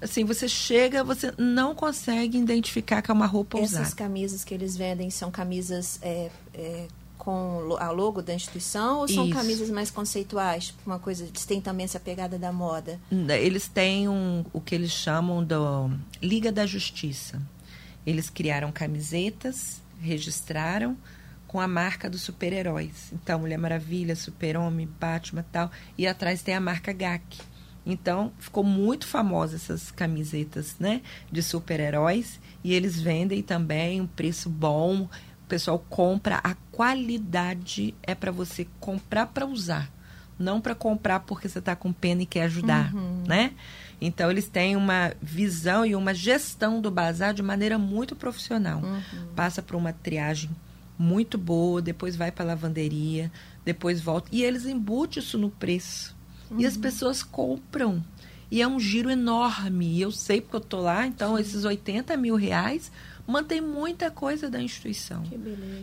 Assim, 0.01 0.25
você 0.25 0.49
chega, 0.49 1.01
você 1.01 1.33
não 1.37 1.73
consegue 1.73 2.37
identificar 2.37 3.01
que 3.01 3.09
é 3.09 3.13
uma 3.13 3.25
roupa 3.25 3.57
Essas 3.57 3.69
usada. 3.69 3.83
Essas 3.83 3.93
camisas 3.93 4.43
que 4.43 4.53
eles 4.53 4.75
vendem 4.75 5.09
são 5.09 5.31
camisas 5.31 5.97
é, 6.01 6.29
é, 6.53 6.87
com 7.17 7.77
a 7.79 7.89
logo 7.89 8.21
da 8.21 8.33
instituição 8.33 8.99
ou 8.99 9.07
são 9.07 9.27
Isso. 9.27 9.33
camisas 9.33 9.69
mais 9.69 9.89
conceituais? 9.89 10.65
Tipo, 10.65 10.79
uma 10.85 10.99
coisa, 10.99 11.23
eles 11.23 11.45
têm 11.45 11.61
também 11.61 11.85
essa 11.85 11.99
pegada 11.99 12.37
da 12.37 12.51
moda? 12.51 12.99
Eles 13.09 13.69
têm 13.69 14.09
um, 14.09 14.43
o 14.51 14.59
que 14.59 14.75
eles 14.75 14.91
chamam 14.91 15.41
do 15.41 15.89
Liga 16.21 16.51
da 16.51 16.65
Justiça. 16.65 17.41
Eles 18.05 18.29
criaram 18.29 18.73
camisetas, 18.73 19.81
registraram 20.01 20.97
com 21.55 21.61
a 21.61 21.69
marca 21.69 22.09
dos 22.09 22.21
super-heróis. 22.21 23.13
Então, 23.13 23.39
Mulher 23.39 23.57
Maravilha, 23.57 24.13
Super-Homem, 24.13 24.89
Batman 24.99 25.45
tal. 25.53 25.71
E 25.97 26.05
atrás 26.05 26.41
tem 26.41 26.53
a 26.53 26.59
marca 26.59 26.91
GAC. 26.91 27.39
Então, 27.85 28.33
ficou 28.37 28.61
muito 28.61 29.07
famosa 29.07 29.55
essas 29.55 29.89
camisetas, 29.89 30.75
né? 30.77 31.01
De 31.31 31.41
super-heróis. 31.41 32.41
E 32.61 32.73
eles 32.73 32.99
vendem 32.99 33.41
também 33.41 34.01
um 34.01 34.05
preço 34.05 34.49
bom. 34.49 35.03
O 35.03 35.47
pessoal 35.47 35.79
compra. 35.89 36.41
A 36.43 36.55
qualidade 36.73 37.95
é 38.03 38.13
para 38.13 38.33
você 38.33 38.67
comprar 38.81 39.27
para 39.27 39.45
usar. 39.45 39.89
Não 40.37 40.59
para 40.59 40.75
comprar 40.75 41.21
porque 41.21 41.47
você 41.47 41.59
está 41.59 41.73
com 41.73 41.93
pena 41.93 42.23
e 42.23 42.25
quer 42.25 42.43
ajudar, 42.43 42.93
uhum. 42.93 43.23
né? 43.25 43.53
Então, 44.01 44.29
eles 44.29 44.49
têm 44.49 44.75
uma 44.75 45.13
visão 45.21 45.85
e 45.85 45.95
uma 45.95 46.13
gestão 46.13 46.81
do 46.81 46.91
bazar 46.91 47.33
de 47.33 47.41
maneira 47.41 47.77
muito 47.77 48.13
profissional. 48.13 48.81
Uhum. 48.81 49.27
Passa 49.33 49.61
por 49.61 49.77
uma 49.77 49.93
triagem 49.93 50.49
muito 50.97 51.37
boa, 51.37 51.81
depois 51.81 52.15
vai 52.15 52.31
para 52.31 52.45
a 52.45 52.47
lavanderia, 52.47 53.31
depois 53.63 54.01
volta. 54.01 54.29
E 54.31 54.43
eles 54.43 54.65
embutem 54.65 55.21
isso 55.21 55.37
no 55.37 55.49
preço. 55.49 56.15
Uhum. 56.49 56.61
E 56.61 56.65
as 56.65 56.75
uhum. 56.75 56.81
pessoas 56.81 57.23
compram. 57.23 58.03
E 58.49 58.61
é 58.61 58.67
um 58.67 58.79
giro 58.79 59.09
enorme. 59.09 59.87
E 59.87 60.01
eu 60.01 60.11
sei 60.11 60.39
porque 60.39 60.55
eu 60.55 60.61
estou 60.61 60.81
lá, 60.81 61.05
então 61.05 61.35
Sim. 61.35 61.41
esses 61.41 61.65
80 61.65 62.15
mil 62.17 62.35
reais 62.35 62.91
mantém 63.27 63.59
muita 63.59 64.11
coisa 64.11 64.49
da 64.49 64.61
instituição. 64.61 65.23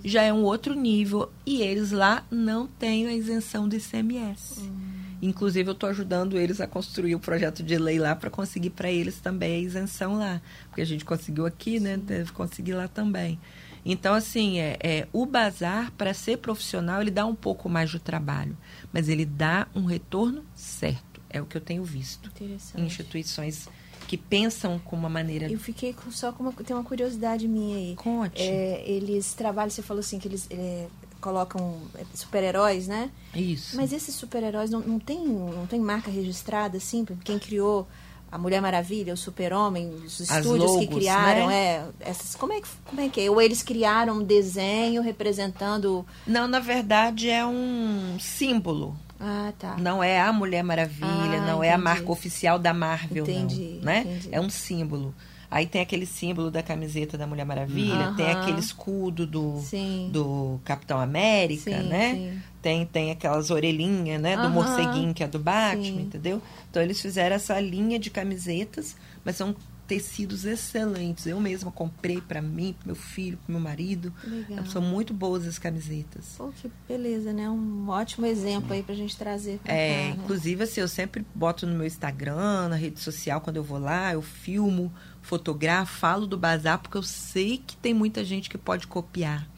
Já 0.05 0.23
é 0.23 0.33
um 0.33 0.43
outro 0.43 0.75
nível. 0.75 1.31
E 1.45 1.61
eles 1.61 1.91
lá 1.91 2.25
não 2.31 2.67
têm 2.67 3.07
a 3.09 3.15
isenção 3.15 3.69
do 3.69 3.77
ICMS. 3.77 4.61
Uhum. 4.61 4.93
Inclusive, 5.21 5.69
eu 5.69 5.73
estou 5.73 5.89
ajudando 5.89 6.37
eles 6.37 6.61
a 6.61 6.67
construir 6.67 7.15
o 7.15 7.21
projeto 7.21 7.63
de 7.63 7.79
lei 7.79 7.97
lá 7.97 8.17
para 8.17 8.29
conseguir 8.29 8.71
para 8.71 8.91
eles 8.91 9.21
também 9.21 9.55
a 9.55 9.59
isenção 9.59 10.19
lá. 10.19 10.43
Porque 10.67 10.81
a 10.81 10.85
gente 10.85 11.05
conseguiu 11.05 11.47
aqui, 11.47 11.79
né? 11.79 11.97
Deve 11.97 12.33
conseguir 12.33 12.75
lá 12.75 12.89
também. 12.89 13.39
Então, 13.85 14.15
assim, 14.15 14.59
é, 14.59 14.79
é 14.81 15.09
o 15.13 15.27
bazar, 15.27 15.91
para 15.93 16.15
ser 16.15 16.39
profissional, 16.39 17.01
ele 17.01 17.11
dá 17.11 17.27
um 17.27 17.35
pouco 17.35 17.69
mais 17.69 17.91
de 17.91 17.99
trabalho. 17.99 18.57
Mas 18.93 19.09
ele 19.09 19.25
dá 19.25 19.67
um 19.75 19.85
retorno 19.85 20.45
certo. 20.55 21.21
É 21.29 21.41
o 21.41 21.47
que 21.47 21.57
eu 21.57 21.61
tenho 21.61 21.83
visto. 21.83 22.31
Em 22.77 22.85
instituições 22.85 23.69
que 24.07 24.17
pensam 24.17 24.79
com 24.79 24.95
uma 24.95 25.09
maneira. 25.09 25.51
Eu 25.51 25.59
fiquei 25.59 25.95
com, 25.95 26.11
só 26.11 26.33
com 26.33 26.43
uma. 26.43 26.53
Tem 26.53 26.77
uma 26.77 26.85
curiosidade 26.85 27.49
minha 27.49 27.79
aí. 27.79 27.95
Conte. 27.97 28.43
É, 28.43 28.85
eles 28.87 29.33
trabalham, 29.33 29.71
você 29.71 29.83
falou 29.83 30.01
assim, 30.01 30.19
que 30.19 30.29
eles. 30.29 30.47
É, 30.51 30.87
colocam 31.23 31.81
é, 31.95 32.05
super-heróis, 32.13 32.89
né? 32.89 33.11
Isso. 33.35 33.77
Mas 33.77 33.93
esses 33.93 34.15
super-heróis 34.15 34.71
não, 34.71 34.81
não, 34.81 34.99
tem, 34.99 35.25
não 35.25 35.67
tem 35.67 35.81
marca 35.81 36.11
registrada, 36.11 36.77
assim? 36.77 37.07
Quem 37.25 37.39
criou 37.39 37.89
a 38.33 38.39
Mulher 38.39 38.63
Maravilha, 38.63 39.13
o 39.13 39.17
Super-Homem, 39.17 39.91
os 40.07 40.19
estúdios 40.19 40.71
logos, 40.71 40.81
que 40.81 40.87
criaram, 40.87 41.49
né? 41.49 41.55
é, 41.55 41.85
essas, 42.01 42.35
como, 42.35 42.55
é 42.55 42.63
que, 42.63 42.69
como 42.87 43.01
é 43.03 43.09
que 43.11 43.21
é? 43.21 43.31
Ou 43.31 43.43
eles 43.43 43.63
criaram 43.63 44.21
um 44.21 44.25
desenho 44.25 45.03
representando... 45.03 46.05
Não, 46.27 46.49
na 46.49 46.59
verdade 46.59 47.29
é 47.29 47.45
um 47.45 48.17
símbolo. 48.19 48.97
Ah, 49.21 49.53
tá. 49.59 49.77
Não 49.77 50.03
é 50.03 50.19
a 50.19 50.33
Mulher 50.33 50.65
Maravilha, 50.65 51.07
ah, 51.07 51.47
não 51.47 51.59
entendi. 51.59 51.67
é 51.67 51.73
a 51.75 51.79
marca 51.79 52.11
oficial 52.11 52.59
da 52.59 52.73
Marvel, 52.73 53.23
entendi, 53.25 53.75
não, 53.77 53.85
né? 53.85 54.01
Entendi. 54.01 54.29
É 54.33 54.41
um 54.41 54.49
símbolo. 54.49 55.15
Aí 55.53 55.67
tem 55.67 55.83
aquele 55.83 56.07
símbolo 56.07 56.51
da 56.51 56.63
camiseta 56.63 57.19
da 57.19 57.27
Mulher 57.27 57.45
Maravilha, 57.45 58.09
uhum. 58.09 58.17
tem 58.17 58.31
aquele 58.31 58.59
escudo 58.59 59.27
do, 59.27 59.63
do 60.11 60.59
Capitão 60.65 60.99
América, 60.99 61.71
sim, 61.71 61.89
né? 61.89 62.15
Sim. 62.15 62.43
Tem, 62.63 62.87
tem 62.87 63.11
aquelas 63.11 63.51
orelhinhas, 63.51 64.19
né? 64.19 64.35
Uhum. 64.35 64.45
Do 64.45 64.51
morceguinho 64.51 65.13
que 65.13 65.23
é 65.23 65.29
do 65.29 65.39
Batman, 65.39 66.01
entendeu? 66.01 66.41
Então 66.71 66.83
eles 66.83 66.99
fizeram 67.03 67.37
essa 67.37 67.61
linha 67.61 67.99
de 67.99 68.09
camisetas, 68.09 68.97
mas 69.23 69.37
são 69.37 69.55
tecidos 69.87 70.45
excelentes. 70.45 71.27
Eu 71.27 71.41
mesma 71.41 71.71
comprei 71.71 72.21
para 72.21 72.41
mim, 72.41 72.75
pro 72.79 72.89
meu 72.89 72.97
filho, 72.97 73.37
pro 73.39 73.53
meu 73.53 73.61
marido. 73.61 74.13
Legal. 74.25 74.65
São 74.67 74.81
muito 74.81 75.13
boas 75.13 75.47
as 75.47 75.59
camisetas. 75.59 76.35
Pô, 76.37 76.49
que 76.49 76.71
beleza, 76.89 77.33
né? 77.33 77.49
Um 77.51 77.89
ótimo 77.89 78.27
exemplo 78.27 78.73
aí 78.73 78.83
pra 78.83 78.95
gente 78.95 79.17
trazer. 79.17 79.61
É, 79.65 80.11
cá, 80.11 80.17
né? 80.17 80.23
inclusive 80.23 80.65
assim, 80.65 80.81
eu 80.81 80.89
sempre 80.89 81.25
boto 81.35 81.67
no 81.67 81.75
meu 81.75 81.87
Instagram, 81.87 82.69
na 82.69 82.77
rede 82.77 83.01
social, 83.01 83.41
quando 83.41 83.57
eu 83.57 83.65
vou 83.65 83.79
lá, 83.79 84.13
eu 84.13 84.23
filmo 84.23 84.93
fotografo, 85.21 85.99
falo 85.99 86.27
do 86.27 86.37
bazar, 86.37 86.79
porque 86.79 86.97
eu 86.97 87.03
sei 87.03 87.59
que 87.59 87.77
tem 87.77 87.95
muita 87.95 88.25
gente 88.25 88.51
que 88.51 88.59
pode 88.59 88.87
copiar. 88.87 89.49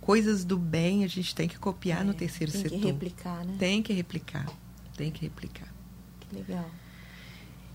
Coisas 0.00 0.44
do 0.44 0.58
bem 0.58 1.04
a 1.04 1.06
gente 1.06 1.32
tem 1.34 1.46
que 1.46 1.58
copiar 1.58 2.00
é, 2.00 2.04
no 2.04 2.12
terceiro 2.12 2.50
tem 2.50 2.62
setor. 2.62 2.70
Tem 2.70 2.80
que 2.80 2.86
replicar, 2.86 3.44
né? 3.44 3.56
Tem 3.58 3.82
que 3.82 3.92
replicar. 3.92 4.46
Tem 4.96 5.10
que 5.12 5.22
replicar. 5.22 5.72
Que 6.20 6.36
legal. 6.36 6.68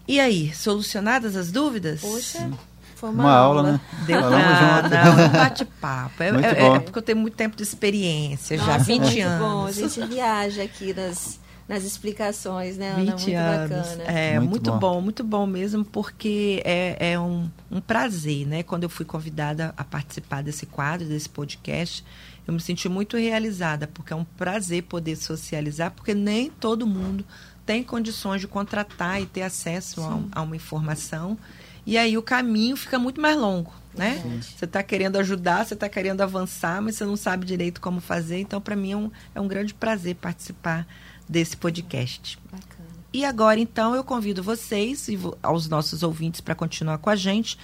E 0.07 0.19
aí, 0.19 0.53
solucionadas 0.53 1.35
as 1.35 1.51
dúvidas? 1.51 2.01
Poxa. 2.01 2.49
Foi 2.95 3.09
uma, 3.09 3.23
uma 3.23 3.31
aula, 3.31 3.59
aula, 3.59 3.71
né? 3.73 3.81
Deu 4.07 4.19
pra, 4.19 4.89
não, 4.89 5.25
um 5.25 5.29
bate-papo. 5.29 6.23
É, 6.23 6.29
é, 6.29 6.65
é, 6.65 6.79
porque 6.79 6.97
eu 6.97 7.03
tenho 7.03 7.17
muito 7.19 7.35
tempo 7.35 7.55
de 7.55 7.61
experiência, 7.61 8.57
Nossa, 8.57 8.71
já 8.71 8.77
20 8.79 9.01
muito 9.01 9.21
anos. 9.21 9.39
bom, 9.39 9.65
a 9.65 9.71
gente 9.71 10.07
viaja 10.07 10.63
aqui 10.63 10.93
nas 10.93 11.39
nas 11.67 11.83
explicações, 11.83 12.77
né, 12.77 12.91
Ana? 12.91 12.99
20 12.99 13.09
muito 13.09 13.37
anos. 13.37 13.69
bacana. 13.69 14.03
É, 14.03 14.39
muito, 14.39 14.49
muito 14.49 14.71
bom. 14.71 14.79
bom. 14.79 15.01
muito 15.01 15.23
bom 15.23 15.45
mesmo, 15.45 15.83
porque 15.83 16.61
é, 16.63 17.11
é 17.11 17.19
um, 17.19 17.49
um 17.69 17.81
prazer, 17.81 18.47
né? 18.47 18.63
Quando 18.63 18.83
eu 18.83 18.89
fui 18.89 19.05
convidada 19.05 19.73
a 19.75 19.83
participar 19.83 20.41
desse 20.41 20.65
quadro, 20.65 21.05
desse 21.05 21.27
podcast, 21.27 22.05
eu 22.47 22.53
me 22.53 22.61
senti 22.61 22.87
muito 22.87 23.17
realizada, 23.17 23.85
porque 23.85 24.13
é 24.13 24.15
um 24.15 24.23
prazer 24.23 24.83
poder 24.83 25.17
socializar, 25.17 25.91
porque 25.91 26.13
nem 26.13 26.49
todo 26.49 26.87
mundo 26.87 27.25
tem 27.67 27.83
condições 27.83 28.39
de 28.39 28.47
contratar 28.47 29.21
e 29.21 29.25
ter 29.25 29.41
acesso 29.43 30.01
a, 30.01 30.39
a, 30.39 30.41
uma 30.41 30.55
informação. 30.55 31.37
E 31.85 31.97
aí 31.97 32.17
o 32.17 32.23
caminho 32.23 32.77
fica 32.77 32.97
muito 32.97 33.19
mais 33.19 33.37
longo, 33.37 33.73
né? 33.93 34.23
Você 34.41 34.63
está 34.63 34.81
querendo 34.81 35.17
ajudar, 35.17 35.65
você 35.65 35.73
está 35.73 35.89
querendo 35.89 36.21
avançar, 36.21 36.81
mas 36.81 36.95
você 36.95 37.05
não 37.05 37.17
sabe 37.17 37.45
direito 37.45 37.81
como 37.81 37.99
fazer. 37.99 38.39
Então, 38.39 38.61
para 38.61 38.75
mim, 38.75 38.91
é 38.93 38.97
um, 38.97 39.11
é 39.35 39.41
um 39.41 39.47
grande 39.47 39.73
prazer 39.73 40.15
participar 40.15 40.87
desse 41.27 41.57
podcast. 41.57 42.39
Bacana. 42.49 42.87
E 43.13 43.25
agora, 43.25 43.59
então, 43.59 43.93
eu 43.93 44.03
convido 44.03 44.41
vocês 44.41 45.09
e 45.09 45.19
aos 45.43 45.67
nossos 45.67 46.03
ouvintes 46.03 46.39
para 46.39 46.55
continuar 46.55 46.97
com 46.99 47.09
a 47.09 47.15
gente 47.15 47.57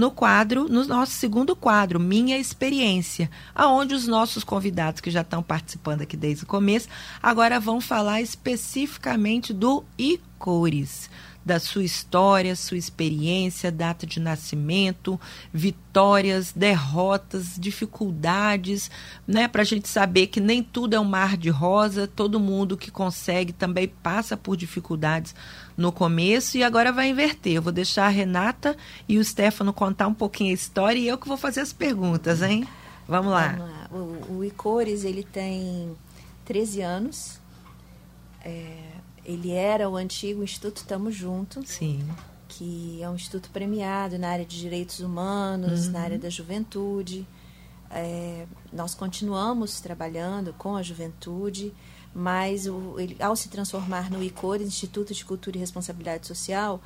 no 0.00 0.10
quadro, 0.10 0.66
no 0.66 0.86
nosso 0.86 1.12
segundo 1.12 1.54
quadro, 1.54 2.00
Minha 2.00 2.38
Experiência, 2.38 3.30
aonde 3.54 3.94
os 3.94 4.06
nossos 4.06 4.42
convidados 4.42 5.02
que 5.02 5.10
já 5.10 5.20
estão 5.20 5.42
participando 5.42 6.00
aqui 6.00 6.16
desde 6.16 6.44
o 6.44 6.46
começo, 6.46 6.88
agora 7.22 7.60
vão 7.60 7.82
falar 7.82 8.22
especificamente 8.22 9.52
do 9.52 9.84
Icores 9.98 11.10
da 11.44 11.58
sua 11.58 11.82
história, 11.82 12.54
sua 12.54 12.76
experiência, 12.76 13.72
data 13.72 14.06
de 14.06 14.20
nascimento, 14.20 15.18
vitórias, 15.52 16.52
derrotas, 16.52 17.56
dificuldades, 17.58 18.90
né? 19.26 19.48
Para 19.48 19.62
a 19.62 19.64
gente 19.64 19.88
saber 19.88 20.26
que 20.26 20.40
nem 20.40 20.62
tudo 20.62 20.94
é 20.94 21.00
um 21.00 21.04
mar 21.04 21.36
de 21.36 21.48
rosa, 21.48 22.06
todo 22.06 22.38
mundo 22.38 22.76
que 22.76 22.90
consegue 22.90 23.52
também 23.52 23.88
passa 23.88 24.36
por 24.36 24.56
dificuldades 24.56 25.34
no 25.76 25.90
começo 25.90 26.58
e 26.58 26.62
agora 26.62 26.92
vai 26.92 27.08
inverter. 27.08 27.54
Eu 27.54 27.62
vou 27.62 27.72
deixar 27.72 28.06
a 28.06 28.10
Renata 28.10 28.76
e 29.08 29.18
o 29.18 29.24
Stefano 29.24 29.72
contar 29.72 30.06
um 30.06 30.14
pouquinho 30.14 30.50
a 30.50 30.54
história 30.54 30.98
e 30.98 31.08
eu 31.08 31.16
que 31.16 31.26
vou 31.26 31.36
fazer 31.36 31.60
as 31.60 31.72
perguntas, 31.72 32.42
hein? 32.42 32.66
Vamos 33.08 33.32
lá. 33.32 33.48
Vamos 33.48 33.70
lá. 33.70 33.88
O, 33.90 34.36
o 34.36 34.44
Icores, 34.44 35.04
ele 35.04 35.24
tem 35.24 35.96
13 36.44 36.82
anos. 36.82 37.40
É, 38.44 38.90
ele 39.24 39.52
era 39.52 39.88
o 39.88 39.96
antigo 39.96 40.42
Instituto 40.42 40.84
Tamo 40.84 41.10
Junto. 41.10 41.66
Sim. 41.66 42.06
Que 42.48 43.02
é 43.02 43.08
um 43.08 43.14
instituto 43.14 43.48
premiado 43.50 44.18
na 44.18 44.28
área 44.28 44.44
de 44.44 44.58
direitos 44.58 45.00
humanos, 45.00 45.86
uhum. 45.86 45.92
na 45.92 46.00
área 46.00 46.18
da 46.18 46.28
juventude. 46.28 47.26
É, 47.90 48.46
nós 48.72 48.94
continuamos 48.94 49.80
trabalhando 49.80 50.52
com 50.54 50.76
a 50.76 50.82
juventude, 50.82 51.72
mas 52.14 52.66
o, 52.66 52.98
ele, 52.98 53.16
ao 53.20 53.36
se 53.36 53.48
transformar 53.48 54.10
no 54.10 54.22
ICOR, 54.22 54.60
Instituto 54.62 55.14
de 55.14 55.24
Cultura 55.24 55.56
e 55.56 55.60
Responsabilidade 55.60 56.26
Social, 56.26 56.80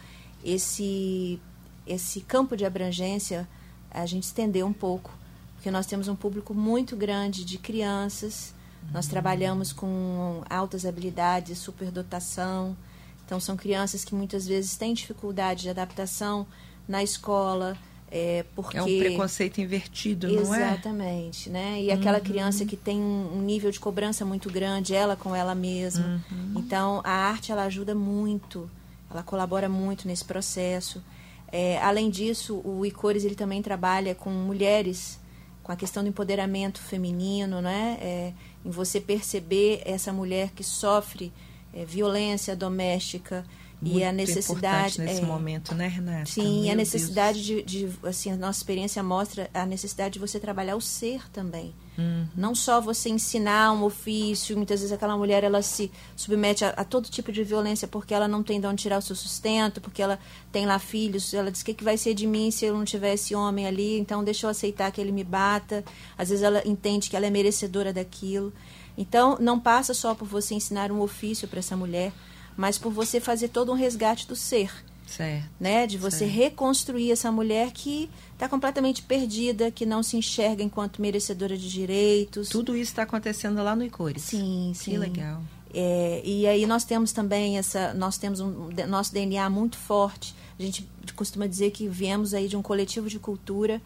esse 0.44 1.40
esse 1.86 2.22
campo 2.22 2.56
de 2.56 2.64
abrangência 2.64 3.46
a 3.90 4.06
gente 4.06 4.24
estender 4.24 4.64
um 4.64 4.72
pouco, 4.72 5.10
porque 5.54 5.70
nós 5.70 5.86
temos 5.86 6.08
um 6.08 6.16
público 6.16 6.52
muito 6.52 6.96
grande 6.96 7.44
de 7.44 7.58
crianças, 7.58 8.54
nós 8.92 9.06
trabalhamos 9.06 9.72
com 9.72 10.42
altas 10.48 10.86
habilidades, 10.86 11.58
superdotação, 11.58 12.76
então 13.24 13.40
são 13.40 13.56
crianças 13.56 14.04
que 14.04 14.14
muitas 14.14 14.46
vezes 14.46 14.76
têm 14.76 14.94
dificuldade 14.94 15.62
de 15.62 15.70
adaptação 15.70 16.46
na 16.86 17.02
escola, 17.02 17.76
é, 18.10 18.44
porque... 18.54 18.76
É 18.76 18.82
um 18.82 18.98
preconceito 18.98 19.60
invertido, 19.60 20.28
não 20.28 20.54
é? 20.54 20.72
Exatamente, 20.72 21.50
né? 21.50 21.82
E 21.82 21.90
aquela 21.90 22.18
uhum. 22.18 22.24
criança 22.24 22.64
que 22.64 22.76
tem 22.76 23.00
um 23.00 23.40
nível 23.40 23.70
de 23.70 23.80
cobrança 23.80 24.24
muito 24.24 24.48
grande, 24.50 24.94
ela 24.94 25.16
com 25.16 25.34
ela 25.34 25.54
mesma. 25.54 26.22
Uhum. 26.30 26.54
Então, 26.56 27.00
a 27.02 27.10
arte, 27.10 27.50
ela 27.50 27.64
ajuda 27.64 27.94
muito, 27.94 28.70
ela 29.10 29.22
colabora 29.22 29.68
muito 29.68 30.06
nesse 30.06 30.24
processo. 30.24 31.02
É, 31.50 31.78
além 31.82 32.10
disso, 32.10 32.60
o 32.64 32.84
Icores, 32.86 33.24
ele 33.24 33.34
também 33.34 33.62
trabalha 33.62 34.14
com 34.14 34.30
mulheres, 34.30 35.18
com 35.64 35.72
a 35.72 35.76
questão 35.76 36.02
do 36.02 36.08
empoderamento 36.10 36.80
feminino, 36.80 37.60
né? 37.62 37.98
É, 38.00 38.32
em 38.64 38.70
você 38.70 39.00
perceber 39.00 39.82
essa 39.84 40.12
mulher 40.12 40.50
que 40.50 40.62
sofre 40.62 41.32
é, 41.72 41.84
violência 41.84 42.54
doméstica, 42.54 43.44
muito 43.80 43.98
e 43.98 44.04
a 44.04 44.12
necessidade 44.12 45.00
nesse 45.00 45.22
é, 45.22 45.24
momento, 45.24 45.74
né, 45.74 45.88
Renata? 45.88 46.26
Sim, 46.26 46.64
Meu 46.64 46.72
a 46.72 46.74
necessidade 46.76 47.42
de, 47.42 47.62
de, 47.62 47.88
assim, 48.04 48.30
a 48.30 48.36
nossa 48.36 48.58
experiência 48.58 49.02
mostra 49.02 49.50
a 49.52 49.66
necessidade 49.66 50.14
de 50.14 50.18
você 50.18 50.38
trabalhar 50.38 50.76
o 50.76 50.80
ser 50.80 51.28
também. 51.30 51.74
Hum. 51.98 52.26
Não 52.34 52.54
só 52.54 52.80
você 52.80 53.08
ensinar 53.08 53.72
um 53.72 53.84
ofício, 53.84 54.56
muitas 54.56 54.80
vezes 54.80 54.92
aquela 54.92 55.16
mulher 55.16 55.44
ela 55.44 55.62
se 55.62 55.92
submete 56.16 56.64
a, 56.64 56.70
a, 56.70 56.84
todo 56.84 57.08
tipo 57.08 57.30
de 57.30 57.44
violência 57.44 57.86
porque 57.86 58.12
ela 58.12 58.26
não 58.26 58.42
tem 58.42 58.60
de 58.60 58.66
onde 58.66 58.82
tirar 58.82 58.98
o 58.98 59.02
seu 59.02 59.14
sustento, 59.14 59.80
porque 59.80 60.02
ela 60.02 60.18
tem 60.50 60.66
lá 60.66 60.78
filhos, 60.78 61.32
ela 61.32 61.52
diz 61.52 61.60
o 61.60 61.64
que, 61.64 61.74
que 61.74 61.84
vai 61.84 61.96
ser 61.96 62.14
de 62.14 62.26
mim 62.26 62.50
se 62.50 62.64
eu 62.64 62.76
não 62.76 62.84
tivesse 62.84 63.34
homem 63.34 63.66
ali, 63.66 63.98
então 63.98 64.24
deixa 64.24 64.46
eu 64.46 64.50
aceitar 64.50 64.90
que 64.90 65.00
ele 65.00 65.12
me 65.12 65.22
bata. 65.22 65.84
Às 66.18 66.30
vezes 66.30 66.42
ela 66.42 66.62
entende 66.66 67.08
que 67.08 67.16
ela 67.16 67.26
é 67.26 67.30
merecedora 67.30 67.92
daquilo. 67.92 68.52
Então, 68.96 69.36
não 69.40 69.58
passa 69.58 69.92
só 69.92 70.14
por 70.14 70.26
você 70.26 70.54
ensinar 70.54 70.92
um 70.92 71.00
ofício 71.00 71.48
para 71.48 71.58
essa 71.58 71.76
mulher, 71.76 72.12
mas 72.56 72.78
por 72.78 72.92
você 72.92 73.18
fazer 73.20 73.48
todo 73.48 73.72
um 73.72 73.74
resgate 73.74 74.26
do 74.26 74.36
ser. 74.36 74.70
Certo. 75.16 75.48
Né? 75.60 75.86
De 75.86 75.96
você 75.96 76.20
certo. 76.20 76.32
reconstruir 76.32 77.10
essa 77.10 77.30
mulher 77.30 77.70
que 77.72 78.10
está 78.32 78.48
completamente 78.48 79.02
perdida, 79.02 79.70
que 79.70 79.86
não 79.86 80.02
se 80.02 80.16
enxerga 80.16 80.62
enquanto 80.62 81.00
merecedora 81.00 81.56
de 81.56 81.70
direitos. 81.70 82.48
Tudo 82.48 82.76
isso 82.76 82.92
está 82.92 83.02
acontecendo 83.02 83.62
lá 83.62 83.76
no 83.76 83.84
Icores. 83.84 84.22
Sim, 84.22 84.72
sim. 84.74 84.92
Que 84.92 84.98
legal. 84.98 85.42
É, 85.72 86.22
e 86.24 86.46
aí 86.46 86.66
nós 86.66 86.84
temos 86.84 87.12
também 87.12 87.58
essa, 87.58 87.92
nós 87.94 88.16
temos 88.16 88.40
um 88.40 88.70
nosso 88.88 89.12
DNA 89.12 89.48
muito 89.50 89.76
forte. 89.76 90.34
A 90.58 90.62
gente 90.62 90.88
costuma 91.16 91.46
dizer 91.46 91.70
que 91.70 91.88
viemos 91.88 92.32
aí 92.32 92.48
de 92.48 92.56
um 92.56 92.62
coletivo 92.62 93.08
de 93.08 93.18
cultura 93.18 93.82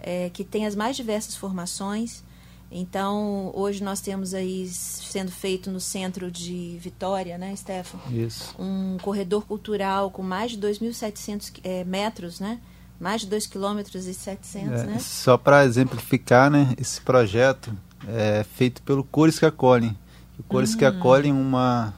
é, 0.00 0.30
que 0.30 0.44
tem 0.44 0.66
as 0.66 0.74
mais 0.74 0.96
diversas 0.96 1.36
formações 1.36 2.22
então, 2.70 3.50
hoje 3.54 3.82
nós 3.82 4.00
temos 4.00 4.34
aí 4.34 4.68
sendo 4.68 5.30
feito 5.30 5.70
no 5.70 5.80
centro 5.80 6.30
de 6.30 6.78
Vitória, 6.80 7.38
né, 7.38 7.56
Stefan? 7.56 7.98
Isso. 8.10 8.54
Um 8.58 8.98
corredor 9.00 9.44
cultural 9.46 10.10
com 10.10 10.22
mais 10.22 10.52
de 10.52 10.58
2.700 10.58 11.60
é, 11.64 11.84
metros, 11.84 12.40
né? 12.40 12.60
Mais 13.00 13.22
de 13.22 13.26
2 13.28 13.46
km 13.46 13.80
e 13.94 14.14
700, 14.14 14.80
é, 14.80 14.84
né? 14.84 14.98
Só 14.98 15.38
para 15.38 15.64
exemplificar, 15.64 16.50
né, 16.50 16.74
esse 16.76 17.00
projeto 17.00 17.72
é 18.06 18.44
feito 18.44 18.82
pelo 18.82 19.02
Cores 19.02 19.38
que 19.38 19.46
Acolhem. 19.46 19.96
O 20.38 20.42
Cores 20.42 20.72
uhum. 20.72 20.78
que 20.78 20.84
Acolhem 20.84 21.32
uma, 21.32 21.94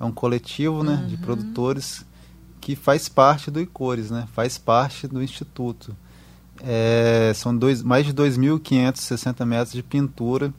é 0.00 0.04
um 0.04 0.12
coletivo 0.12 0.82
né, 0.82 0.94
uhum. 0.94 1.06
de 1.06 1.16
produtores 1.18 2.04
que 2.60 2.74
faz 2.74 3.10
parte 3.10 3.50
do 3.50 3.60
Icores, 3.60 4.10
né? 4.10 4.26
Faz 4.32 4.56
parte 4.56 5.06
do 5.06 5.22
Instituto. 5.22 5.94
É, 6.66 7.32
são 7.34 7.56
dois, 7.56 7.82
mais 7.82 8.06
de 8.06 8.14
2.560 8.14 9.44
metros 9.44 9.72
de 9.72 9.82
pintura. 9.82 10.52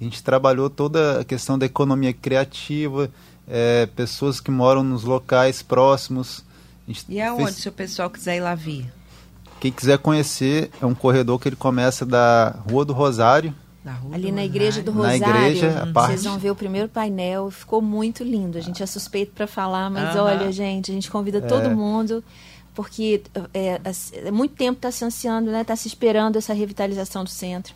A 0.00 0.04
gente 0.04 0.22
trabalhou 0.22 0.70
toda 0.70 1.20
a 1.20 1.24
questão 1.24 1.58
da 1.58 1.66
economia 1.66 2.12
criativa, 2.12 3.10
é, 3.46 3.86
pessoas 3.94 4.40
que 4.40 4.50
moram 4.50 4.82
nos 4.82 5.04
locais 5.04 5.62
próximos. 5.62 6.44
E 7.08 7.20
aonde, 7.20 7.44
fez... 7.44 7.56
se 7.56 7.68
o 7.68 7.72
pessoal 7.72 8.10
quiser 8.10 8.36
ir 8.36 8.40
lá 8.40 8.54
ver? 8.54 8.90
Quem 9.60 9.70
quiser 9.70 9.98
conhecer, 9.98 10.70
é 10.80 10.86
um 10.86 10.94
corredor 10.94 11.38
que 11.38 11.48
ele 11.48 11.56
começa 11.56 12.04
da 12.04 12.56
Rua 12.68 12.84
do 12.84 12.92
Rosário. 12.92 13.54
Rua 13.84 14.14
Ali 14.14 14.30
do 14.30 14.34
na 14.34 14.44
Igreja 14.44 14.82
do 14.82 14.90
Rosário. 14.90 15.20
Na 15.20 15.48
igreja, 15.48 15.82
a 15.82 15.86
parte... 15.92 16.12
Vocês 16.12 16.24
vão 16.24 16.38
ver 16.38 16.50
o 16.50 16.56
primeiro 16.56 16.88
painel, 16.88 17.50
ficou 17.50 17.82
muito 17.82 18.24
lindo. 18.24 18.58
A 18.58 18.60
gente 18.60 18.82
é 18.82 18.86
suspeito 18.86 19.32
para 19.32 19.46
falar, 19.46 19.90
mas 19.90 20.16
olha, 20.16 20.50
gente, 20.50 20.90
a 20.90 20.94
gente 20.94 21.10
convida 21.10 21.38
é. 21.38 21.40
todo 21.42 21.70
mundo 21.70 22.24
porque 22.74 23.22
é, 23.52 23.80
é, 24.24 24.30
muito 24.30 24.54
tempo 24.54 24.78
está 24.78 24.90
se 24.90 25.04
ansiando, 25.04 25.50
né? 25.50 25.62
Está 25.62 25.76
se 25.76 25.88
esperando 25.88 26.36
essa 26.36 26.54
revitalização 26.54 27.24
do 27.24 27.30
centro. 27.30 27.74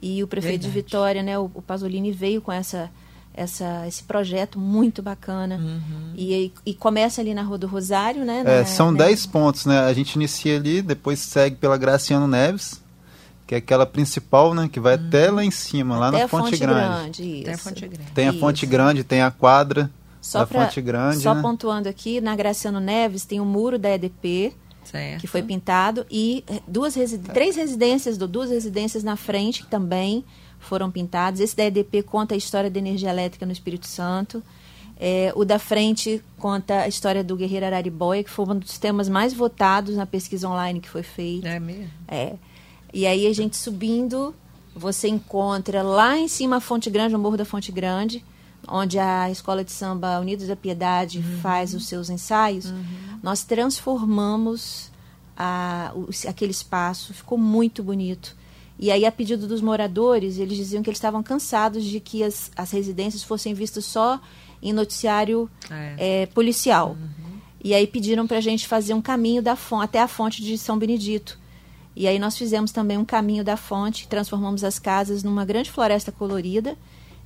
E 0.00 0.22
o 0.22 0.26
prefeito 0.26 0.62
Verdade. 0.62 0.74
de 0.74 0.80
Vitória, 0.82 1.22
né, 1.22 1.38
o, 1.38 1.48
o 1.54 1.62
Pasolini 1.62 2.10
veio 2.10 2.42
com 2.42 2.50
essa, 2.50 2.90
essa, 3.32 3.86
esse 3.86 4.02
projeto 4.02 4.58
muito 4.58 5.00
bacana. 5.00 5.56
Uhum. 5.56 6.12
E, 6.16 6.52
e, 6.66 6.74
começa 6.74 7.20
ali 7.20 7.32
na 7.32 7.42
Rua 7.42 7.56
do 7.56 7.68
Rosário, 7.68 8.24
né? 8.24 8.42
É, 8.44 8.58
na, 8.58 8.64
são 8.64 8.92
10 8.92 9.26
né? 9.26 9.32
pontos, 9.32 9.64
né? 9.64 9.78
A 9.78 9.92
gente 9.92 10.14
inicia 10.16 10.56
ali, 10.56 10.82
depois 10.82 11.20
segue 11.20 11.54
pela 11.54 11.78
Graciano 11.78 12.26
Neves, 12.26 12.82
que 13.46 13.54
é 13.54 13.58
aquela 13.58 13.86
principal, 13.86 14.52
né? 14.54 14.68
Que 14.70 14.80
vai 14.80 14.96
uhum. 14.96 15.06
até 15.06 15.30
lá 15.30 15.44
em 15.44 15.52
cima, 15.52 15.94
até 15.94 16.00
lá 16.00 16.10
na 16.10 16.28
Fonte, 16.28 16.44
Fonte 16.46 16.56
Grande. 16.56 17.22
Grande 17.22 17.40
até 17.42 17.52
a 17.52 17.58
Fonte 17.58 17.86
Grande. 17.86 18.12
Tem 18.12 18.28
a 18.28 18.32
Fonte 18.32 18.66
Grande, 18.66 19.04
tem 19.04 19.22
a 19.22 19.30
quadra 19.30 19.88
só 20.22 20.38
da 20.38 20.46
pra, 20.46 20.64
Fonte 20.64 20.80
Grande. 20.80 21.20
Só 21.20 21.34
né? 21.34 21.42
pontuando 21.42 21.88
aqui, 21.88 22.20
na 22.20 22.34
Graciano 22.36 22.80
Neves 22.80 23.26
tem 23.26 23.40
o 23.40 23.44
muro 23.44 23.78
da 23.78 23.90
EDP, 23.90 24.54
Certo. 24.84 25.20
que 25.20 25.26
foi 25.26 25.42
pintado 25.42 26.06
e 26.10 26.44
eh, 26.48 26.60
duas 26.66 26.94
resi 26.94 27.18
três 27.18 27.56
residências, 27.56 28.16
duas 28.16 28.50
residências 28.50 29.04
na 29.04 29.16
frente 29.16 29.64
que 29.64 29.70
também 29.70 30.24
foram 30.58 30.90
pintadas. 30.90 31.40
Esse 31.40 31.56
da 31.56 31.64
EDP 31.64 32.02
conta 32.04 32.34
a 32.34 32.38
história 32.38 32.70
da 32.70 32.78
energia 32.78 33.10
elétrica 33.10 33.44
no 33.44 33.52
Espírito 33.52 33.86
Santo. 33.86 34.42
É, 34.96 35.32
o 35.34 35.44
da 35.44 35.58
frente 35.58 36.22
conta 36.38 36.82
a 36.82 36.88
história 36.88 37.24
do 37.24 37.36
Guerreiro 37.36 37.66
Araribóia, 37.66 38.22
que 38.22 38.30
foi 38.30 38.44
um 38.46 38.56
dos 38.56 38.78
temas 38.78 39.08
mais 39.08 39.34
votados 39.34 39.96
na 39.96 40.06
pesquisa 40.06 40.48
online 40.48 40.80
que 40.80 40.88
foi 40.88 41.02
feita. 41.02 41.48
É 41.48 41.58
mesmo? 41.58 41.90
É. 42.06 42.34
E 42.94 43.04
aí 43.06 43.26
a 43.26 43.32
gente 43.32 43.56
subindo, 43.56 44.32
você 44.74 45.08
encontra 45.08 45.82
lá 45.82 46.16
em 46.16 46.28
cima 46.28 46.56
a 46.56 46.60
Fonte 46.60 46.88
Grande, 46.88 47.16
o 47.16 47.18
Morro 47.18 47.36
da 47.36 47.44
Fonte 47.44 47.72
Grande, 47.72 48.24
onde 48.68 48.98
a 48.98 49.30
Escola 49.30 49.64
de 49.64 49.72
Samba 49.72 50.20
Unidos 50.20 50.46
da 50.46 50.56
Piedade 50.56 51.18
uhum. 51.18 51.38
faz 51.40 51.74
os 51.74 51.86
seus 51.86 52.10
ensaios, 52.10 52.66
uhum. 52.66 52.84
nós 53.22 53.44
transformamos 53.44 54.90
a, 55.36 55.92
o, 55.94 56.08
aquele 56.28 56.52
espaço, 56.52 57.12
ficou 57.14 57.38
muito 57.38 57.82
bonito. 57.82 58.36
E 58.78 58.90
aí, 58.90 59.04
a 59.04 59.12
pedido 59.12 59.46
dos 59.46 59.60
moradores, 59.60 60.38
eles 60.38 60.56
diziam 60.56 60.82
que 60.82 60.90
eles 60.90 60.98
estavam 60.98 61.22
cansados 61.22 61.84
de 61.84 62.00
que 62.00 62.24
as, 62.24 62.50
as 62.56 62.70
residências 62.70 63.22
fossem 63.22 63.54
vistas 63.54 63.84
só 63.84 64.20
em 64.62 64.72
noticiário 64.72 65.50
é. 65.70 66.22
É, 66.22 66.26
policial. 66.26 66.90
Uhum. 66.90 67.32
E 67.62 67.74
aí 67.74 67.86
pediram 67.86 68.26
para 68.26 68.38
a 68.38 68.40
gente 68.40 68.66
fazer 68.66 68.94
um 68.94 69.02
caminho 69.02 69.40
da 69.42 69.54
fonte, 69.54 69.84
até 69.84 70.00
a 70.00 70.08
fonte 70.08 70.42
de 70.42 70.58
São 70.58 70.78
Benedito. 70.78 71.38
E 71.94 72.08
aí 72.08 72.18
nós 72.18 72.36
fizemos 72.36 72.72
também 72.72 72.98
um 72.98 73.04
caminho 73.04 73.44
da 73.44 73.56
fonte, 73.56 74.08
transformamos 74.08 74.64
as 74.64 74.78
casas 74.78 75.22
numa 75.22 75.44
grande 75.44 75.70
floresta 75.70 76.10
colorida. 76.10 76.76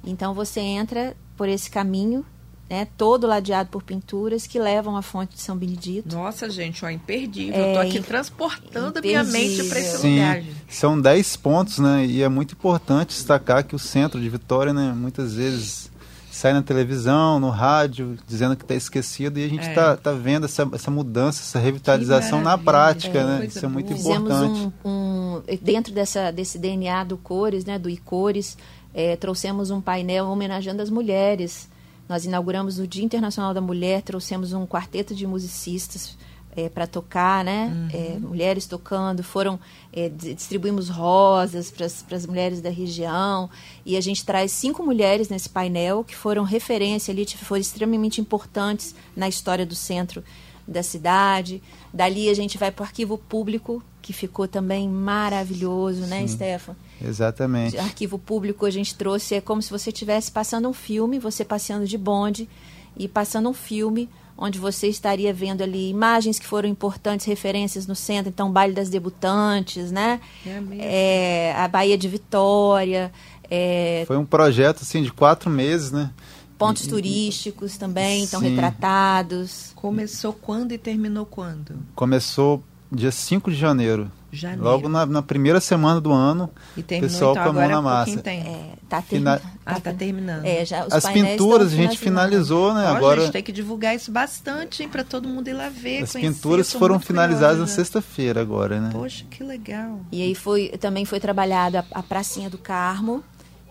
Então 0.06 0.32
você 0.32 0.60
entra 0.60 1.16
por 1.36 1.48
esse 1.48 1.68
caminho, 1.68 2.24
né, 2.68 2.88
todo 2.96 3.26
ladeado 3.26 3.68
por 3.70 3.82
pinturas 3.82 4.46
que 4.46 4.58
levam 4.58 4.96
à 4.96 5.02
fonte 5.02 5.34
de 5.34 5.40
São 5.40 5.56
Benedito. 5.56 6.16
Nossa, 6.16 6.48
gente, 6.48 6.84
ó, 6.84 6.90
imperdível. 6.90 7.54
É, 7.54 7.68
Estou 7.68 7.82
aqui 7.82 8.00
transportando 8.00 8.98
imperdível. 8.98 9.24
minha 9.24 9.32
mente 9.32 9.64
para 9.64 9.78
esse 9.78 9.98
Sim, 9.98 10.14
lugar. 10.14 10.42
São 10.68 11.00
10 11.00 11.36
pontos, 11.36 11.78
né? 11.78 12.06
E 12.06 12.22
é 12.22 12.28
muito 12.28 12.52
importante 12.54 13.08
destacar 13.08 13.64
que 13.64 13.76
o 13.76 13.78
centro 13.78 14.20
de 14.20 14.28
Vitória, 14.28 14.72
né, 14.72 14.92
muitas 14.96 15.34
vezes 15.34 15.90
sai 16.36 16.52
na 16.52 16.62
televisão, 16.62 17.40
no 17.40 17.48
rádio, 17.48 18.18
dizendo 18.26 18.54
que 18.56 18.62
está 18.62 18.74
esquecido, 18.74 19.38
e 19.38 19.44
a 19.44 19.48
gente 19.48 19.66
está 19.66 19.92
é. 19.92 19.96
tá 19.96 20.12
vendo 20.12 20.44
essa, 20.44 20.68
essa 20.72 20.90
mudança, 20.90 21.40
essa 21.40 21.58
revitalização 21.58 22.42
na 22.42 22.58
prática, 22.58 23.18
é, 23.18 23.24
né? 23.24 23.46
Isso 23.46 23.64
é 23.64 23.68
muito 23.68 23.94
Fizemos 23.94 24.30
importante. 24.30 24.72
Um, 24.84 24.90
um, 24.90 25.42
dentro 25.62 25.94
dessa, 25.94 26.30
desse 26.30 26.58
DNA 26.58 27.04
do 27.04 27.16
Cores, 27.16 27.64
né, 27.64 27.78
do 27.78 27.88
Icores, 27.88 28.58
é, 28.96 29.14
trouxemos 29.14 29.70
um 29.70 29.78
painel 29.78 30.26
homenageando 30.26 30.80
as 30.80 30.88
mulheres. 30.88 31.68
Nós 32.08 32.24
inauguramos 32.24 32.78
o 32.78 32.86
Dia 32.86 33.04
Internacional 33.04 33.52
da 33.52 33.60
Mulher, 33.60 34.00
trouxemos 34.00 34.54
um 34.54 34.66
quarteto 34.66 35.14
de 35.14 35.26
musicistas 35.26 36.16
é, 36.56 36.70
para 36.70 36.86
tocar, 36.86 37.44
né? 37.44 37.66
Uhum. 37.66 37.88
É, 37.92 38.18
mulheres 38.18 38.64
tocando, 38.64 39.22
foram 39.22 39.60
é, 39.92 40.08
distribuímos 40.08 40.88
rosas 40.88 41.70
para 41.70 42.16
as 42.16 42.24
mulheres 42.24 42.62
da 42.62 42.70
região 42.70 43.50
e 43.84 43.98
a 43.98 44.00
gente 44.00 44.24
traz 44.24 44.52
cinco 44.52 44.82
mulheres 44.82 45.28
nesse 45.28 45.50
painel 45.50 46.02
que 46.02 46.16
foram 46.16 46.42
referência 46.42 47.12
ali, 47.12 47.26
foram 47.26 47.60
extremamente 47.60 48.18
importantes 48.18 48.94
na 49.14 49.28
história 49.28 49.66
do 49.66 49.74
centro 49.74 50.24
da 50.66 50.82
cidade. 50.82 51.62
Dali 51.92 52.30
a 52.30 52.34
gente 52.34 52.56
vai 52.56 52.70
para 52.70 52.82
o 52.82 52.86
arquivo 52.86 53.18
público 53.18 53.82
que 54.00 54.14
ficou 54.14 54.48
também 54.48 54.88
maravilhoso, 54.88 56.00
né, 56.06 56.20
Sim. 56.20 56.22
né, 56.22 56.28
Stefan? 56.28 56.76
Exatamente. 57.02 57.78
Arquivo 57.78 58.18
público 58.18 58.66
a 58.66 58.70
gente 58.70 58.94
trouxe, 58.94 59.34
é 59.34 59.40
como 59.40 59.60
se 59.60 59.70
você 59.70 59.90
estivesse 59.90 60.30
passando 60.30 60.68
um 60.68 60.72
filme, 60.72 61.18
você 61.18 61.44
passeando 61.44 61.86
de 61.86 61.98
bonde 61.98 62.48
e 62.96 63.06
passando 63.06 63.48
um 63.48 63.54
filme 63.54 64.08
onde 64.38 64.58
você 64.58 64.86
estaria 64.86 65.32
vendo 65.32 65.62
ali 65.62 65.88
imagens 65.88 66.38
que 66.38 66.46
foram 66.46 66.68
importantes, 66.68 67.26
referências 67.26 67.86
no 67.86 67.94
centro, 67.94 68.28
então 68.28 68.50
baile 68.50 68.74
das 68.74 68.90
debutantes, 68.90 69.90
né? 69.90 70.20
É, 70.78 71.52
é 71.52 71.56
a 71.56 71.66
Baía 71.66 71.96
de 71.96 72.06
Vitória. 72.06 73.10
É... 73.50 74.04
Foi 74.06 74.16
um 74.16 74.26
projeto 74.26 74.82
assim 74.82 75.02
de 75.02 75.10
quatro 75.12 75.48
meses, 75.48 75.90
né? 75.90 76.10
Pontos 76.58 76.86
turísticos 76.86 77.76
também 77.76 78.24
estão 78.24 78.40
retratados. 78.40 79.72
Começou 79.74 80.32
quando 80.32 80.72
e 80.72 80.78
terminou 80.78 81.26
quando? 81.26 81.78
Começou 81.94 82.62
dia 82.90 83.10
5 83.10 83.50
de 83.50 83.56
janeiro. 83.56 84.10
Janeiro. 84.32 84.64
Logo 84.64 84.88
na, 84.88 85.06
na, 85.06 85.22
primeira 85.22 85.60
semana 85.60 86.00
do 86.00 86.12
ano, 86.12 86.50
e 86.76 86.82
terminou, 86.82 87.10
pessoal 87.10 87.32
então, 87.32 87.44
com 87.44 87.50
a 87.50 87.52
mão 87.52 87.68
na 87.68 87.82
massa. 87.82 88.20
Tem. 88.20 88.40
É, 88.40 88.72
tá 88.88 89.00
Fina... 89.00 89.40
Ah, 89.64 89.80
tá 89.80 89.92
terminando. 89.92 90.44
É, 90.44 90.64
já, 90.64 90.86
As 90.90 91.08
pinturas 91.08 91.72
a 91.72 91.76
gente 91.76 91.98
finalizou, 91.98 92.74
né? 92.74 92.84
Ó, 92.84 92.96
Agora 92.96 93.22
gente 93.22 93.32
tem 93.32 93.42
que 93.42 93.52
divulgar 93.52 93.96
isso 93.96 94.12
bastante 94.12 94.86
para 94.88 95.02
todo 95.02 95.28
mundo 95.28 95.48
ir 95.48 95.54
lá 95.54 95.68
ver. 95.68 96.02
As 96.02 96.12
conhecer. 96.12 96.34
pinturas 96.34 96.72
foram 96.72 97.00
finalizadas 97.00 97.58
na 97.58 97.66
sexta-feira 97.66 98.40
agora, 98.40 98.80
né? 98.80 98.90
Poxa, 98.92 99.24
que 99.30 99.42
legal. 99.42 100.00
E 100.12 100.22
aí 100.22 100.34
foi 100.34 100.68
também 100.78 101.04
foi 101.04 101.18
trabalhada 101.18 101.84
a, 101.92 102.00
a 102.00 102.02
pracinha 102.02 102.50
do 102.50 102.58
Carmo, 102.58 103.24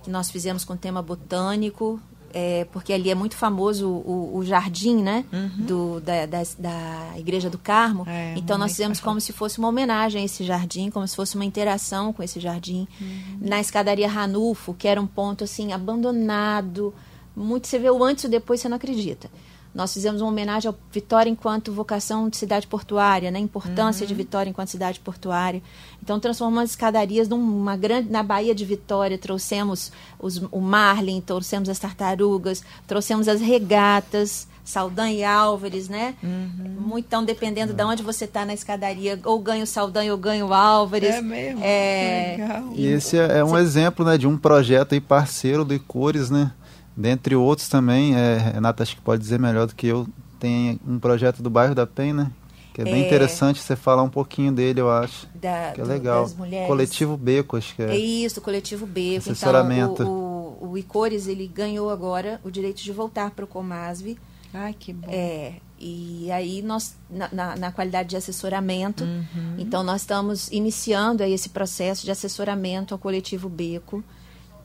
que 0.04 0.10
nós 0.10 0.32
fizemos 0.32 0.66
com 0.66 0.76
tema 0.76 1.02
botânico, 1.02 2.00
é, 2.38 2.66
porque 2.66 2.92
ali 2.92 3.10
é 3.10 3.16
muito 3.16 3.38
famoso 3.38 3.88
o, 3.88 4.36
o 4.36 4.44
jardim, 4.44 5.02
né? 5.02 5.24
Uhum. 5.32 5.66
Do, 5.66 6.02
da, 6.02 6.26
da, 6.26 6.44
da, 6.60 7.14
Igreja 7.18 7.50
do 7.50 7.58
Carmo. 7.58 8.04
É, 8.06 8.36
então 8.36 8.58
nós 8.58 8.72
fizemos 8.72 9.00
como 9.00 9.22
se 9.22 9.32
fosse 9.32 9.58
uma 9.58 9.70
homenagem 9.70 10.22
a 10.22 10.26
esse 10.26 10.44
jardim, 10.44 10.90
como 10.90 11.08
se 11.08 11.16
fosse 11.16 11.36
uma 11.36 11.46
interação 11.46 12.12
com 12.12 12.22
esse 12.22 12.42
jardim. 12.42 12.90
Uhum. 13.00 13.38
Na 13.40 13.62
escadaria 13.62 14.10
Ranulfo, 14.10 14.74
que 14.74 14.86
era 14.86 15.02
um 15.02 15.08
ponto 15.08 15.46
assim 15.46 15.72
abandonado. 15.72 16.94
Muito, 17.34 17.68
você 17.68 17.80
vê 17.80 17.90
o 17.90 18.04
antes 18.04 18.26
e 18.26 18.28
o 18.28 18.30
depois, 18.30 18.60
você 18.60 18.68
não 18.68 18.76
acredita. 18.76 19.30
Nós 19.76 19.94
fizemos 19.94 20.22
uma 20.22 20.30
homenagem 20.30 20.70
ao 20.70 20.76
Vitória 20.90 21.30
enquanto 21.30 21.74
vocação 21.74 22.30
de 22.30 22.38
cidade 22.38 22.66
portuária, 22.66 23.30
né? 23.30 23.40
A 23.40 23.42
importância 23.42 24.04
uhum. 24.04 24.08
de 24.08 24.14
Vitória 24.14 24.50
enquanto 24.50 24.70
cidade 24.70 25.02
portuária. 25.02 25.62
Então, 26.02 26.18
transformamos 26.18 26.64
as 26.64 26.70
escadarias 26.70 27.28
numa 27.28 27.76
grande... 27.76 28.10
Na 28.10 28.24
Baía 28.24 28.56
de 28.56 28.64
Vitória, 28.64 29.18
trouxemos 29.18 29.92
os, 30.18 30.38
o 30.50 30.62
marlin, 30.62 31.20
trouxemos 31.20 31.68
as 31.68 31.78
tartarugas, 31.78 32.64
trouxemos 32.88 33.28
as 33.28 33.42
regatas, 33.42 34.48
Saldanha 34.64 35.14
e 35.14 35.24
Álvares, 35.26 35.90
né? 35.90 36.16
Uhum. 36.24 36.76
Muito, 36.80 37.06
então, 37.08 37.26
dependendo 37.26 37.72
uhum. 37.72 37.78
de 37.78 37.84
onde 37.84 38.04
você 38.04 38.24
está 38.24 38.46
na 38.46 38.54
escadaria, 38.54 39.20
ou 39.26 39.40
ganho 39.40 39.68
Saldanha 39.68 40.14
ou 40.14 40.18
ganho 40.18 40.54
Álvares. 40.54 41.16
É 41.16 41.22
mesmo? 41.22 41.62
É... 41.62 42.36
Legal. 42.38 42.70
E 42.74 42.88
esse 42.88 43.18
é, 43.18 43.40
é 43.40 43.44
um 43.44 43.50
você... 43.50 43.62
exemplo 43.62 44.06
né, 44.06 44.18
de 44.18 44.26
um 44.26 44.38
projeto 44.38 44.94
aí 44.94 45.02
parceiro 45.02 45.66
do 45.66 45.74
Icores, 45.74 46.30
né? 46.30 46.52
Dentre 46.96 47.36
outros 47.36 47.68
também, 47.68 48.16
é, 48.16 48.38
Renata 48.38 48.84
acho 48.84 48.96
que 48.96 49.02
pode 49.02 49.22
dizer 49.22 49.40
melhor 49.40 49.68
do 49.68 49.76
que 49.76 49.88
eu, 49.88 50.08
tem 50.40 50.80
um 50.88 50.98
projeto 51.00 51.42
do 51.44 51.50
bairro 51.50 51.76
da 51.76 51.86
Penha, 51.86 52.14
né? 52.14 52.32
Que 52.74 52.82
é 52.82 52.84
bem 52.84 53.04
é, 53.04 53.08
interessante 53.08 53.62
você 53.62 53.76
falar 53.76 54.04
um 54.04 54.10
pouquinho 54.10 54.52
dele, 54.52 54.82
eu 54.82 54.92
acho. 54.92 55.28
Da, 55.34 55.72
que 55.74 55.80
é 55.80 55.84
legal. 55.84 56.30
Coletivo 56.68 57.16
Beco, 57.16 57.56
acho 57.56 57.74
que 57.74 57.82
é. 57.82 57.92
É 57.92 57.98
isso, 57.98 58.42
Coletivo 58.42 58.86
Beco. 58.86 59.20
Assessoramento. 59.20 60.04
Então, 60.04 60.08
o, 60.12 60.58
o, 60.62 60.70
o 60.72 60.78
Icores, 60.78 61.28
ele 61.28 61.48
ganhou 61.48 61.90
agora 61.90 62.40
o 62.44 62.52
direito 62.52 62.84
de 62.84 62.92
voltar 62.92 63.32
para 63.32 63.46
o 63.46 63.48
Comasv. 63.48 64.18
Ai, 64.54 64.76
que 64.78 64.92
bom. 64.92 65.08
É, 65.10 65.54
e 65.80 66.32
aí 66.32 66.62
nós, 66.62 66.96
na, 67.10 67.30
na, 67.32 67.56
na 67.56 67.72
qualidade 67.72 68.10
de 68.10 68.18
assessoramento, 68.18 69.04
uhum. 69.04 69.56
então 69.58 69.84
nós 69.84 70.02
estamos 70.02 70.50
iniciando 70.50 71.22
aí 71.24 71.34
esse 71.34 71.50
processo 71.50 72.06
de 72.06 72.12
assessoramento 72.12 72.94
ao 72.94 72.98
Coletivo 72.98 73.50
Beco, 73.50 74.04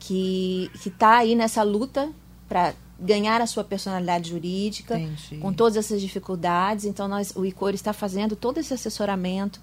que 0.01 0.71
está 0.73 1.17
aí 1.17 1.35
nessa 1.35 1.61
luta 1.61 2.09
para 2.49 2.73
ganhar 2.99 3.39
a 3.39 3.45
sua 3.45 3.63
personalidade 3.63 4.31
jurídica, 4.31 4.97
Entendi. 4.97 5.37
com 5.37 5.53
todas 5.53 5.77
essas 5.77 6.01
dificuldades. 6.01 6.85
Então, 6.85 7.07
nós, 7.07 7.31
o 7.35 7.45
ICOR 7.45 7.75
está 7.75 7.93
fazendo 7.93 8.35
todo 8.35 8.57
esse 8.57 8.73
assessoramento 8.73 9.61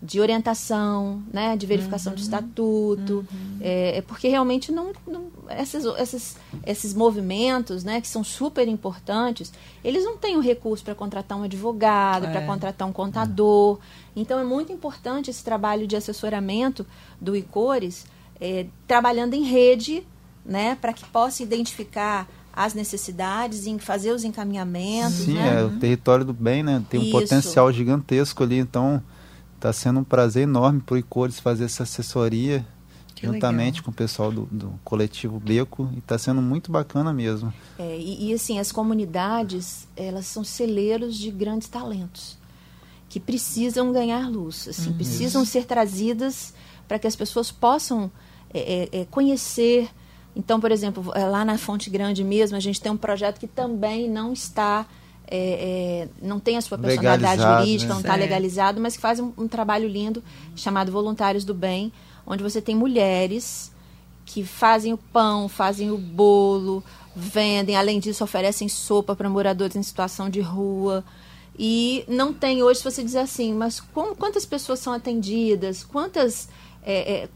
de 0.00 0.20
orientação, 0.20 1.22
né, 1.30 1.56
de 1.56 1.66
verificação 1.66 2.12
uhum. 2.12 2.16
de 2.16 2.22
estatuto, 2.22 3.26
uhum. 3.30 3.58
é, 3.60 3.98
é, 3.98 4.02
porque 4.02 4.28
realmente 4.28 4.72
não, 4.72 4.92
não 5.06 5.26
esses, 5.50 5.84
esses, 5.84 6.36
esses 6.64 6.94
movimentos, 6.94 7.84
né, 7.84 8.00
que 8.00 8.08
são 8.08 8.24
super 8.24 8.66
importantes, 8.66 9.52
eles 9.84 10.04
não 10.04 10.16
têm 10.16 10.36
o 10.36 10.40
recurso 10.40 10.84
para 10.84 10.94
contratar 10.94 11.36
um 11.36 11.42
advogado, 11.42 12.26
é. 12.26 12.30
para 12.30 12.46
contratar 12.46 12.88
um 12.88 12.92
contador. 12.92 13.78
Então 14.16 14.38
é 14.38 14.44
muito 14.44 14.72
importante 14.72 15.30
esse 15.30 15.44
trabalho 15.44 15.86
de 15.86 15.96
assessoramento 15.96 16.86
do 17.20 17.36
ICORES, 17.36 18.06
é, 18.40 18.66
trabalhando 18.86 19.34
em 19.34 19.44
rede 19.44 20.06
né, 20.44 20.76
para 20.80 20.92
que 20.92 21.04
possa 21.06 21.42
identificar 21.42 22.28
as 22.52 22.74
necessidades 22.74 23.66
e 23.66 23.78
fazer 23.78 24.10
os 24.12 24.24
encaminhamentos. 24.24 25.18
Sim, 25.18 25.34
né? 25.34 25.60
é 25.60 25.64
o 25.64 25.78
território 25.78 26.24
do 26.24 26.32
bem, 26.32 26.62
né? 26.62 26.82
Tem 26.90 26.98
um 26.98 27.04
Isso. 27.04 27.12
potencial 27.12 27.72
gigantesco 27.72 28.42
ali, 28.42 28.58
então 28.58 29.02
está 29.54 29.72
sendo 29.72 30.00
um 30.00 30.04
prazer 30.04 30.44
enorme 30.44 30.80
para 30.80 30.94
o 30.94 30.98
ICORES 30.98 31.38
fazer 31.38 31.64
essa 31.64 31.84
assessoria 31.84 32.66
que 33.14 33.26
juntamente 33.26 33.76
legal. 33.76 33.84
com 33.84 33.90
o 33.90 33.94
pessoal 33.94 34.32
do, 34.32 34.48
do 34.50 34.72
coletivo 34.82 35.38
Beco 35.38 35.90
e 35.94 35.98
está 35.98 36.16
sendo 36.18 36.40
muito 36.40 36.72
bacana 36.72 37.12
mesmo. 37.12 37.52
É, 37.78 37.96
e, 37.98 38.30
e, 38.30 38.34
assim 38.34 38.58
as 38.58 38.72
comunidades 38.72 39.86
elas 39.94 40.26
são 40.26 40.42
celeiros 40.42 41.16
de 41.16 41.30
grandes 41.30 41.68
talentos 41.68 42.38
que 43.08 43.20
precisam 43.20 43.92
ganhar 43.92 44.28
luz, 44.28 44.68
assim, 44.68 44.90
uhum. 44.90 44.96
precisam 44.96 45.44
ser 45.44 45.64
trazidas 45.64 46.54
para 46.86 46.98
que 46.98 47.06
as 47.06 47.16
pessoas 47.16 47.50
possam 47.50 48.10
é, 48.52 48.88
é, 48.92 49.00
é 49.00 49.04
conhecer 49.04 49.90
então, 50.34 50.60
por 50.60 50.70
exemplo, 50.70 51.12
é, 51.14 51.24
lá 51.24 51.44
na 51.44 51.58
Fonte 51.58 51.90
Grande 51.90 52.22
mesmo, 52.22 52.56
a 52.56 52.60
gente 52.60 52.80
tem 52.80 52.90
um 52.90 52.96
projeto 52.96 53.38
que 53.38 53.46
também 53.46 54.08
não 54.08 54.32
está. 54.32 54.86
É, 55.32 55.36
é, 55.36 56.26
não 56.26 56.40
tem 56.40 56.56
a 56.56 56.60
sua 56.60 56.76
personalidade 56.76 57.22
legalizado, 57.22 57.64
jurídica, 57.64 57.88
né? 57.88 57.94
não 57.94 58.00
está 58.00 58.16
legalizado, 58.16 58.80
mas 58.80 58.96
que 58.96 59.00
faz 59.02 59.20
um, 59.20 59.32
um, 59.38 59.46
trabalho 59.46 59.86
lindo 59.86 60.24
chamado 60.56 60.90
Voluntários 60.90 61.44
do 61.44 61.54
Bem, 61.54 61.92
onde 62.26 62.42
você 62.42 62.60
tem 62.60 62.74
mulheres 62.74 63.70
que 64.26 64.42
fazem 64.42 64.92
o 64.92 64.98
pão, 64.98 65.48
fazem 65.48 65.92
o 65.92 65.96
bolo, 65.96 66.82
vendem, 67.14 67.76
além 67.76 68.00
disso, 68.00 68.24
oferecem 68.24 68.68
sopa 68.68 69.14
para 69.14 69.30
moradores 69.30 69.76
em 69.76 69.82
situação 69.84 70.28
de 70.28 70.40
rua. 70.40 71.04
E 71.56 72.04
não 72.08 72.32
tem 72.32 72.64
hoje, 72.64 72.80
se 72.80 72.84
você 72.84 73.04
dizer 73.04 73.20
assim, 73.20 73.54
mas 73.54 73.78
como, 73.78 74.16
quantas 74.16 74.44
pessoas 74.44 74.80
são 74.80 74.92
atendidas, 74.92 75.84
quantas. 75.84 76.48
É, 76.82 77.12
é, 77.12 77.28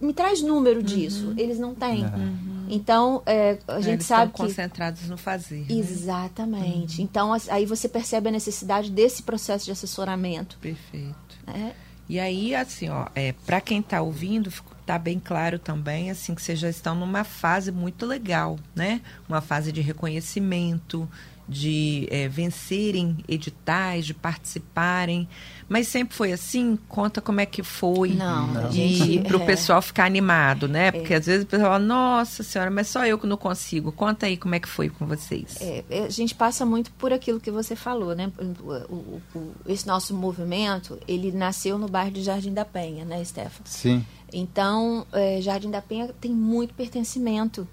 me 0.00 0.12
traz 0.12 0.42
número 0.42 0.80
uhum. 0.80 0.84
disso. 0.84 1.28
Uhum. 1.28 1.34
Eles 1.38 1.58
não 1.58 1.74
têm. 1.74 2.04
Uhum. 2.04 2.66
Então, 2.68 3.22
é, 3.26 3.58
a 3.68 3.80
gente 3.80 3.94
Eles 3.94 4.06
sabe 4.06 4.30
estão 4.30 4.46
que... 4.46 4.52
concentrados 4.52 5.08
no 5.08 5.16
fazer. 5.16 5.60
Né? 5.60 5.74
Exatamente. 5.74 6.98
Uhum. 6.98 7.04
Então, 7.04 7.32
aí 7.48 7.66
você 7.66 7.88
percebe 7.88 8.28
a 8.28 8.32
necessidade 8.32 8.90
desse 8.90 9.22
processo 9.22 9.64
de 9.64 9.72
assessoramento. 9.72 10.58
Perfeito. 10.60 11.14
É. 11.46 11.72
E 12.08 12.18
aí, 12.18 12.54
assim, 12.54 12.88
ó, 12.88 13.06
é, 13.14 13.32
para 13.46 13.60
quem 13.60 13.80
está 13.80 14.02
ouvindo, 14.02 14.52
está 14.80 14.98
bem 14.98 15.18
claro 15.18 15.58
também, 15.58 16.10
assim, 16.10 16.34
que 16.34 16.42
vocês 16.42 16.58
já 16.58 16.68
estão 16.68 16.94
numa 16.94 17.24
fase 17.24 17.70
muito 17.70 18.04
legal, 18.04 18.58
né? 18.74 19.00
Uma 19.28 19.40
fase 19.40 19.72
de 19.72 19.80
reconhecimento, 19.80 21.08
de 21.52 22.08
é, 22.10 22.28
vencerem 22.28 23.18
editais, 23.28 24.06
de 24.06 24.14
participarem. 24.14 25.28
Mas 25.68 25.88
sempre 25.88 26.14
foi 26.14 26.32
assim? 26.32 26.78
Conta 26.88 27.20
como 27.20 27.40
é 27.40 27.46
que 27.46 27.62
foi. 27.62 28.10
Não, 28.10 28.46
não. 28.46 28.72
E 28.72 29.20
para 29.20 29.36
o 29.36 29.42
é. 29.42 29.46
pessoal 29.46 29.80
ficar 29.80 30.04
animado, 30.04 30.66
né? 30.66 30.88
É. 30.88 30.92
Porque 30.92 31.14
é. 31.14 31.16
às 31.16 31.26
vezes 31.26 31.44
o 31.44 31.46
pessoal 31.46 31.72
fala, 31.72 31.84
nossa 31.84 32.42
senhora, 32.42 32.70
mas 32.70 32.88
só 32.88 33.06
eu 33.06 33.18
que 33.18 33.26
não 33.26 33.36
consigo. 33.36 33.92
Conta 33.92 34.26
aí 34.26 34.36
como 34.36 34.54
é 34.54 34.60
que 34.60 34.68
foi 34.68 34.88
com 34.88 35.06
vocês. 35.06 35.56
É, 35.60 35.84
é 35.88 36.04
a 36.04 36.10
gente 36.10 36.34
passa 36.34 36.66
muito 36.66 36.90
por 36.92 37.12
aquilo 37.12 37.38
que 37.38 37.50
você 37.50 37.76
falou, 37.76 38.14
né? 38.14 38.32
O, 38.38 38.94
o, 38.94 39.22
o, 39.34 39.52
esse 39.66 39.86
nosso 39.86 40.14
movimento, 40.14 40.98
ele 41.06 41.30
nasceu 41.32 41.78
no 41.78 41.88
bairro 41.88 42.10
de 42.10 42.22
Jardim 42.22 42.52
da 42.52 42.64
Penha, 42.64 43.04
né, 43.04 43.22
Stefano? 43.24 43.64
Sim. 43.64 44.04
Então, 44.32 45.06
é, 45.12 45.40
Jardim 45.40 45.70
da 45.70 45.82
Penha 45.82 46.08
tem 46.20 46.32
muito 46.32 46.74
pertencimento 46.74 47.68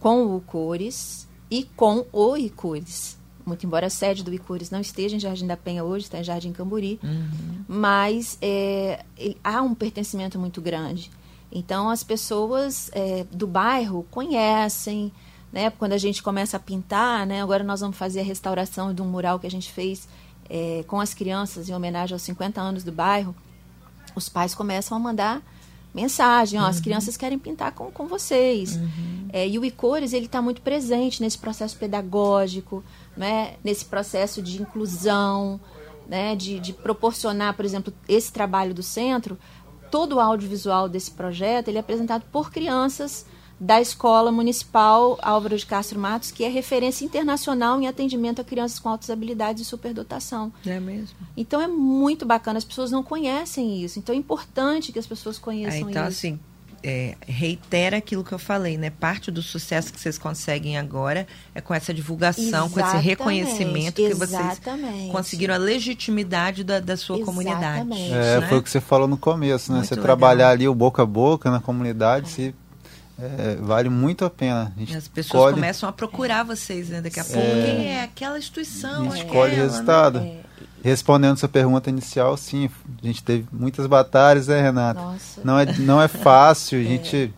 com 0.00 0.34
o 0.36 0.40
Cores 0.40 1.28
e 1.52 1.64
com 1.76 2.06
o 2.10 2.34
Icures. 2.34 3.18
Muito 3.44 3.66
embora 3.66 3.88
a 3.88 3.90
sede 3.90 4.24
do 4.24 4.32
Icures 4.32 4.70
não 4.70 4.80
esteja 4.80 5.16
em 5.16 5.20
Jardim 5.20 5.46
da 5.46 5.54
Penha 5.54 5.84
hoje, 5.84 6.06
está 6.06 6.18
em 6.18 6.24
Jardim 6.24 6.50
Camburi, 6.50 6.98
uhum. 7.02 7.64
mas 7.68 8.38
é, 8.40 9.04
há 9.44 9.60
um 9.60 9.74
pertencimento 9.74 10.38
muito 10.38 10.62
grande. 10.62 11.10
Então 11.50 11.90
as 11.90 12.02
pessoas 12.02 12.90
é, 12.94 13.26
do 13.30 13.46
bairro 13.46 14.06
conhecem, 14.10 15.12
né? 15.52 15.68
Quando 15.68 15.92
a 15.92 15.98
gente 15.98 16.22
começa 16.22 16.56
a 16.56 16.60
pintar, 16.60 17.26
né? 17.26 17.42
Agora 17.42 17.62
nós 17.62 17.80
vamos 17.80 17.98
fazer 17.98 18.20
a 18.20 18.24
restauração 18.24 18.94
de 18.94 19.02
um 19.02 19.06
mural 19.06 19.38
que 19.38 19.46
a 19.46 19.50
gente 19.50 19.70
fez 19.70 20.08
é, 20.48 20.82
com 20.86 21.00
as 21.00 21.12
crianças 21.12 21.68
em 21.68 21.74
homenagem 21.74 22.14
aos 22.14 22.22
50 22.22 22.62
anos 22.62 22.82
do 22.82 22.92
bairro. 22.92 23.36
Os 24.14 24.26
pais 24.26 24.54
começam 24.54 24.96
a 24.96 25.00
mandar 25.00 25.42
mensagem, 25.94 26.58
ó, 26.58 26.62
uhum. 26.62 26.68
as 26.68 26.80
crianças 26.80 27.16
querem 27.16 27.38
pintar 27.38 27.72
com, 27.72 27.90
com 27.90 28.06
vocês. 28.06 28.76
Uhum. 28.76 29.28
É, 29.32 29.48
e 29.48 29.58
o 29.58 29.64
Icores, 29.64 30.12
ele 30.12 30.26
está 30.26 30.40
muito 30.40 30.62
presente 30.62 31.22
nesse 31.22 31.38
processo 31.38 31.76
pedagógico, 31.76 32.82
né, 33.16 33.54
nesse 33.62 33.84
processo 33.84 34.42
de 34.42 34.60
inclusão, 34.60 35.60
né, 36.08 36.34
de, 36.36 36.58
de 36.60 36.72
proporcionar, 36.72 37.54
por 37.54 37.64
exemplo, 37.64 37.92
esse 38.08 38.32
trabalho 38.32 38.74
do 38.74 38.82
centro, 38.82 39.38
todo 39.90 40.16
o 40.16 40.20
audiovisual 40.20 40.88
desse 40.88 41.10
projeto, 41.10 41.68
ele 41.68 41.76
é 41.76 41.80
apresentado 41.80 42.24
por 42.32 42.50
crianças 42.50 43.26
da 43.58 43.80
Escola 43.80 44.32
Municipal 44.32 45.18
Álvaro 45.22 45.56
de 45.56 45.64
Castro 45.64 45.98
Matos, 45.98 46.30
que 46.30 46.44
é 46.44 46.48
referência 46.48 47.04
internacional 47.04 47.80
em 47.80 47.86
atendimento 47.86 48.40
a 48.40 48.44
crianças 48.44 48.78
com 48.78 48.88
altas 48.88 49.10
habilidades 49.10 49.62
e 49.62 49.64
superdotação. 49.64 50.52
É 50.66 50.80
mesmo. 50.80 51.16
Então 51.36 51.60
é 51.60 51.68
muito 51.68 52.26
bacana, 52.26 52.58
as 52.58 52.64
pessoas 52.64 52.90
não 52.90 53.02
conhecem 53.02 53.82
isso. 53.82 53.98
Então 53.98 54.14
é 54.14 54.18
importante 54.18 54.92
que 54.92 54.98
as 54.98 55.06
pessoas 55.06 55.38
conheçam 55.38 55.88
é, 55.88 55.90
então, 55.90 56.08
isso. 56.08 56.18
assim, 56.18 56.40
é, 56.82 57.14
reitera 57.26 57.98
aquilo 57.98 58.24
que 58.24 58.32
eu 58.32 58.38
falei, 58.38 58.76
né? 58.76 58.90
Parte 58.90 59.30
do 59.30 59.40
sucesso 59.40 59.92
que 59.92 60.00
vocês 60.00 60.18
conseguem 60.18 60.76
agora 60.76 61.26
é 61.54 61.60
com 61.60 61.72
essa 61.72 61.94
divulgação, 61.94 62.66
Exatamente, 62.66 62.72
com 62.72 62.80
esse 62.80 62.96
reconhecimento 62.96 63.94
que 63.94 64.02
exatamente. 64.02 64.98
vocês 64.98 65.12
conseguiram 65.12 65.54
a 65.54 65.58
legitimidade 65.58 66.64
da, 66.64 66.80
da 66.80 66.96
sua 66.96 67.18
Exatamente. 67.18 67.46
comunidade. 67.46 68.12
É, 68.12 68.40
né? 68.40 68.48
foi 68.48 68.58
o 68.58 68.62
que 68.62 68.70
você 68.70 68.80
falou 68.80 69.06
no 69.06 69.16
começo, 69.16 69.70
né? 69.70 69.78
Muito 69.78 69.88
você 69.88 69.94
legal. 69.94 70.04
trabalhar 70.04 70.50
ali 70.50 70.66
o 70.66 70.74
boca 70.74 71.02
a 71.02 71.06
boca 71.06 71.50
na 71.50 71.60
comunidade, 71.60 72.28
se, 72.28 72.54
é, 73.18 73.56
vale 73.60 73.88
muito 73.88 74.24
a 74.24 74.30
pena. 74.30 74.72
A 74.76 74.78
gente 74.80 74.96
As 74.96 75.06
pessoas 75.08 75.42
colhe, 75.44 75.54
começam 75.54 75.88
a 75.88 75.92
procurar 75.92 76.42
vocês, 76.44 76.88
né? 76.88 77.00
Daqui 77.00 77.20
a 77.20 77.24
pouco, 77.24 77.38
É. 77.40 77.64
quem 77.66 77.86
é 77.92 78.02
aquela 78.02 78.38
instituição? 78.38 79.02
a 79.02 79.16
gente 79.16 79.26
aquela, 79.26 79.32
colhe 79.32 79.56
né? 79.56 79.62
resultado. 79.62 80.18
É, 80.18 80.40
Respondendo 80.84 81.36
sua 81.36 81.48
pergunta 81.48 81.88
inicial, 81.90 82.36
sim, 82.36 82.68
a 83.00 83.06
gente 83.06 83.22
teve 83.22 83.46
muitas 83.52 83.86
batalhas, 83.86 84.48
né, 84.48 84.60
Renata? 84.60 85.00
nossa. 85.00 85.40
Não 85.44 85.56
é, 85.58 85.78
não 85.78 86.02
é 86.02 86.08
fácil 86.08 86.80
a 86.80 86.82
gente 86.84 87.32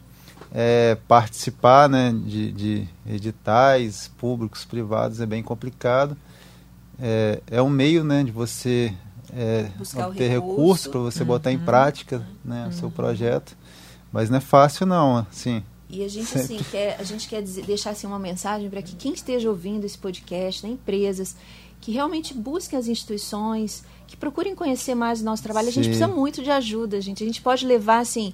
é, 0.54 0.96
participar 1.06 1.86
né, 1.88 2.10
de, 2.24 2.50
de 2.52 2.88
editais 3.06 4.10
públicos, 4.16 4.64
privados, 4.64 5.20
é 5.20 5.26
bem 5.26 5.42
complicado. 5.42 6.16
É, 6.98 7.40
é 7.50 7.60
um 7.60 7.68
meio 7.68 8.02
né, 8.02 8.22
de 8.24 8.30
você 8.30 8.94
é, 9.36 9.66
o 9.78 10.06
obter 10.06 10.30
recurso. 10.30 10.50
recursos 10.56 10.86
para 10.86 11.00
você 11.00 11.24
botar 11.24 11.50
Uhum. 11.50 11.56
em 11.56 11.58
prática 11.58 12.22
né, 12.42 12.66
o 12.68 12.72
seu 12.72 12.90
projeto. 12.90 13.54
Mas 14.14 14.30
não 14.30 14.38
é 14.38 14.40
fácil 14.40 14.86
não, 14.86 15.18
assim. 15.30 15.62
E 15.90 16.02
a 16.04 16.08
gente, 16.08 16.36
assim, 16.38 16.58
quer, 16.70 16.96
a 16.98 17.02
gente 17.02 17.28
quer 17.28 17.42
dizer- 17.42 17.64
deixar 17.66 17.90
assim, 17.90 18.06
uma 18.06 18.18
mensagem 18.18 18.70
para 18.70 18.80
que 18.80 18.94
quem 18.96 19.12
esteja 19.12 19.48
ouvindo 19.50 19.84
esse 19.84 19.98
podcast, 19.98 20.64
né, 20.64 20.72
empresas, 20.72 21.36
que 21.80 21.92
realmente 21.92 22.32
busquem 22.32 22.78
as 22.78 22.86
instituições, 22.88 23.84
que 24.06 24.16
procurem 24.16 24.54
conhecer 24.54 24.94
mais 24.94 25.20
o 25.20 25.24
nosso 25.24 25.42
trabalho. 25.42 25.68
A 25.68 25.70
gente 25.72 25.84
Sim. 25.84 25.90
precisa 25.90 26.08
muito 26.08 26.42
de 26.42 26.50
ajuda, 26.50 27.00
gente. 27.00 27.22
A 27.22 27.26
gente 27.26 27.42
pode 27.42 27.66
levar, 27.66 27.98
assim, 27.98 28.32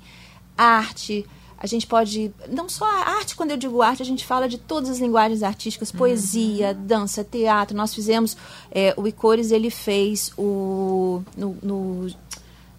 arte, 0.57 1.27
a 1.59 1.67
gente 1.67 1.87
pode. 1.87 2.33
Não 2.49 2.69
só 2.69 2.85
a 2.87 3.17
arte, 3.19 3.37
quando 3.37 3.51
eu 3.51 3.57
digo 3.57 3.83
arte, 3.83 4.03
a 4.03 4.07
gente 4.07 4.25
fala 4.25 4.49
de 4.49 4.57
todas 4.57 4.89
as 4.89 4.99
linguagens 4.99 5.43
artísticas, 5.43 5.93
poesia, 5.93 6.73
dança, 6.73 7.23
teatro. 7.25 7.77
Nós 7.77 7.95
fizemos. 7.95 8.37
é, 8.71 8.95
o 8.97 9.07
Icores, 9.07 9.51
ele 9.51 9.69
fez 9.71 10.33
o. 10.39 11.23
no- 11.37 11.57
no 11.63 12.07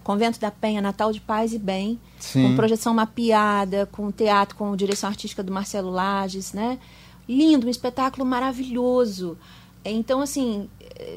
Convento 0.03 0.39
da 0.39 0.49
Penha, 0.51 0.81
Natal 0.81 1.11
de 1.11 1.21
Paz 1.21 1.53
e 1.53 1.59
Bem, 1.59 1.99
Sim. 2.19 2.49
com 2.49 2.55
projeção 2.55 2.93
mapeada, 2.93 3.87
com 3.91 4.11
teatro, 4.11 4.55
com 4.55 4.75
direção 4.75 5.09
artística 5.09 5.43
do 5.43 5.51
Marcelo 5.51 5.89
Lages, 5.91 6.53
né? 6.53 6.79
Lindo, 7.29 7.67
um 7.67 7.69
espetáculo 7.69 8.25
maravilhoso. 8.25 9.37
É, 9.85 9.91
Então, 9.91 10.21
assim, 10.21 10.67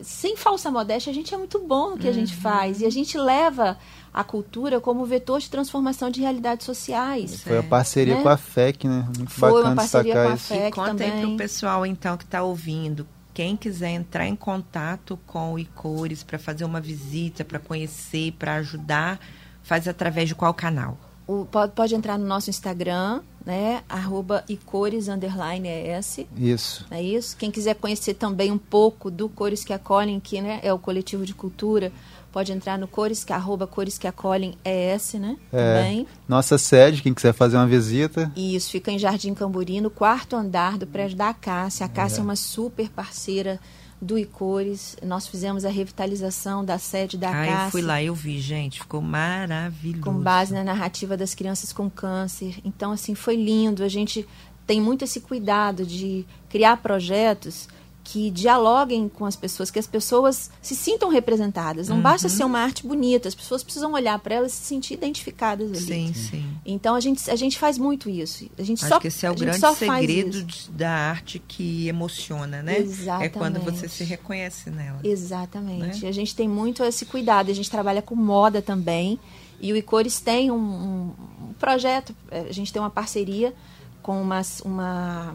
sem 0.02 0.36
falsa 0.36 0.70
modéstia, 0.70 1.10
a 1.10 1.14
gente 1.14 1.34
é 1.34 1.36
muito 1.36 1.58
bom 1.58 1.90
no 1.90 1.98
que 1.98 2.08
a 2.08 2.12
gente 2.12 2.34
faz. 2.34 2.80
E 2.80 2.86
a 2.86 2.90
gente 2.90 3.18
leva 3.18 3.76
a 4.12 4.22
cultura 4.22 4.80
como 4.80 5.04
vetor 5.04 5.40
de 5.40 5.50
transformação 5.50 6.08
de 6.10 6.20
realidades 6.20 6.64
sociais. 6.64 7.42
Foi 7.42 7.58
a 7.58 7.62
parceria 7.62 8.14
Né? 8.16 8.22
com 8.22 8.28
a 8.28 8.36
FEC, 8.36 8.86
né? 8.86 9.06
Muito 9.16 9.30
Foi 9.32 9.50
uma 9.50 9.58
bacana 9.58 9.76
parceria 9.76 10.14
destacar 10.14 10.26
com 10.26 10.32
a 10.32 10.36
isso. 10.36 10.46
FEC. 10.46 10.66
E 10.68 10.70
conta 10.72 10.90
aí 11.04 11.10
também. 11.10 11.26
para 11.26 11.34
o 11.34 11.36
pessoal, 11.36 11.84
então, 11.86 12.16
que 12.16 12.24
está 12.24 12.42
ouvindo. 12.42 13.06
Quem 13.34 13.56
quiser 13.56 13.90
entrar 13.90 14.26
em 14.28 14.36
contato 14.36 15.18
com 15.26 15.52
o 15.54 15.58
Icores 15.58 16.22
para 16.22 16.38
fazer 16.38 16.64
uma 16.64 16.80
visita, 16.80 17.44
para 17.44 17.58
conhecer, 17.58 18.32
para 18.38 18.54
ajudar, 18.54 19.18
faz 19.62 19.88
através 19.88 20.28
de 20.28 20.34
qual 20.36 20.54
canal? 20.54 20.96
O- 21.26 21.44
pode, 21.44 21.72
pode 21.72 21.94
entrar 21.94 22.16
no 22.18 22.26
nosso 22.26 22.48
Instagram, 22.50 23.22
né? 23.44 23.82
Arroba 23.88 24.44
icores, 24.48 25.08
underline 25.08 25.66
ES. 25.68 26.20
Isso. 26.36 26.86
É 26.90 27.02
isso? 27.02 27.36
Quem 27.36 27.50
quiser 27.50 27.74
conhecer 27.74 28.14
também 28.14 28.52
um 28.52 28.58
pouco 28.58 29.10
do 29.10 29.28
Cores 29.28 29.64
que 29.64 29.72
Acolhem, 29.72 30.20
que 30.20 30.40
né, 30.40 30.60
é 30.62 30.72
o 30.72 30.78
coletivo 30.78 31.24
de 31.26 31.34
cultura, 31.34 31.90
pode 32.34 32.50
entrar 32.50 32.76
no 32.76 32.88
Cores 32.88 33.22
que 33.22 33.32
arroba 33.32 33.64
Cores 33.64 33.96
que 33.96 34.08
Acolhem 34.08 34.58
ES, 34.64 35.14
né? 35.14 35.36
É. 35.52 35.76
Também. 35.76 36.06
Nossa 36.26 36.58
sede, 36.58 37.00
quem 37.00 37.14
quiser 37.14 37.32
fazer 37.32 37.56
uma 37.56 37.66
visita, 37.66 38.32
E 38.34 38.56
isso 38.56 38.72
fica 38.72 38.90
em 38.90 38.98
Jardim 38.98 39.32
Camburi, 39.34 39.80
no 39.80 39.88
quarto 39.88 40.34
andar 40.34 40.76
do 40.76 40.84
prédio 40.84 41.16
da 41.16 41.28
Acácia. 41.28 41.84
A 41.84 41.86
Acácia 41.86 42.18
é, 42.20 42.24
uma 42.24 42.34
super 42.34 42.90
parceira 42.90 43.60
do 44.02 44.18
Icores. 44.18 44.96
Nós 45.00 45.28
fizemos 45.28 45.64
a 45.64 45.70
revitalização 45.70 46.64
da 46.64 46.76
sede 46.76 47.16
da 47.16 47.30
Ah, 47.30 47.66
eu 47.66 47.70
fui 47.70 47.82
lá, 47.82 48.02
eu 48.02 48.16
vi, 48.16 48.40
gente, 48.40 48.80
ficou 48.80 49.00
maravilhoso. 49.00 50.02
com 50.02 50.14
base 50.14 50.52
na 50.52 50.64
narrativa 50.64 51.16
das 51.16 51.36
crianças 51.36 51.72
com 51.72 51.88
câncer. 51.88 52.56
Então, 52.64 52.90
assim, 52.90 53.14
foi 53.14 53.36
lindo. 53.36 53.84
A 53.84 53.88
gente 53.88 54.26
tem 54.66 54.80
muito 54.80 55.04
esse 55.04 55.20
cuidado 55.20 55.86
de 55.86 56.26
criar 56.48 56.78
projetos 56.78 57.68
que 58.06 58.30
dialoguem 58.30 59.08
com 59.08 59.24
as 59.24 59.34
pessoas, 59.34 59.70
que 59.70 59.78
as 59.78 59.86
pessoas 59.86 60.50
se 60.60 60.76
sintam 60.76 61.08
representadas. 61.08 61.88
Não 61.88 62.02
basta 62.02 62.28
ser 62.28 62.44
uma 62.44 62.58
arte 62.60 62.86
bonita, 62.86 63.26
as 63.28 63.34
pessoas 63.34 63.62
precisam 63.64 63.92
olhar 63.94 64.18
para 64.18 64.34
ela 64.34 64.46
e 64.46 64.50
se 64.50 64.62
sentir 64.62 64.92
identificadas 64.92 65.70
ali. 65.70 65.80
Sim, 65.80 66.12
sim. 66.12 66.46
Então 66.66 66.94
a 66.94 67.00
gente, 67.00 67.30
a 67.30 67.34
gente 67.34 67.58
faz 67.58 67.78
muito 67.78 68.10
isso. 68.10 68.46
A 68.58 68.62
gente 68.62 68.84
Acho 68.84 68.92
só, 68.94 69.00
que 69.00 69.08
esse 69.08 69.24
é 69.24 69.30
o 69.30 69.34
grande 69.34 69.58
segredo 69.74 70.46
da 70.68 70.90
arte 70.90 71.38
que 71.48 71.88
emociona, 71.88 72.62
né? 72.62 72.76
É 73.22 73.28
quando 73.30 73.54
você 73.54 73.70
Exatamente. 73.86 73.88
se 73.94 74.04
reconhece 74.04 74.70
nela. 74.70 75.00
Exatamente. 75.02 76.02
Né? 76.02 76.08
A 76.08 76.12
gente 76.12 76.36
tem 76.36 76.46
muito 76.48 76.84
esse 76.84 77.06
cuidado. 77.06 77.50
A 77.50 77.54
gente 77.54 77.70
trabalha 77.70 78.02
com 78.02 78.14
moda 78.14 78.60
também. 78.60 79.18
E 79.60 79.72
o 79.72 79.76
Icores 79.76 80.20
tem 80.20 80.50
um, 80.50 80.56
um- 80.56 81.10
um 81.48 81.52
projeto, 81.58 82.14
eh, 82.30 82.46
a 82.50 82.52
gente 82.52 82.70
tem 82.70 82.82
uma 82.82 82.90
parceria 82.90 83.54
com 84.02 84.20
uma, 84.20 84.42
uma 84.64 85.34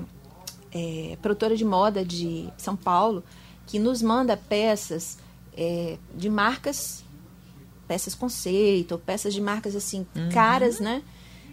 eh, 0.73 1.17
produtora 1.21 1.55
de 1.55 1.65
moda 1.65 2.03
de 2.03 2.49
São 2.57 2.75
Paulo 2.75 3.23
que 3.65 3.77
nos 3.79 4.01
manda 4.01 4.35
peças 4.35 5.17
eh, 5.55 5.97
de 6.15 6.29
marcas, 6.29 7.03
peças 7.87 8.15
conceito, 8.15 8.93
ou 8.93 8.99
peças 8.99 9.33
de 9.33 9.41
marcas 9.41 9.75
assim, 9.75 10.05
caras, 10.31 10.79
né? 10.79 11.03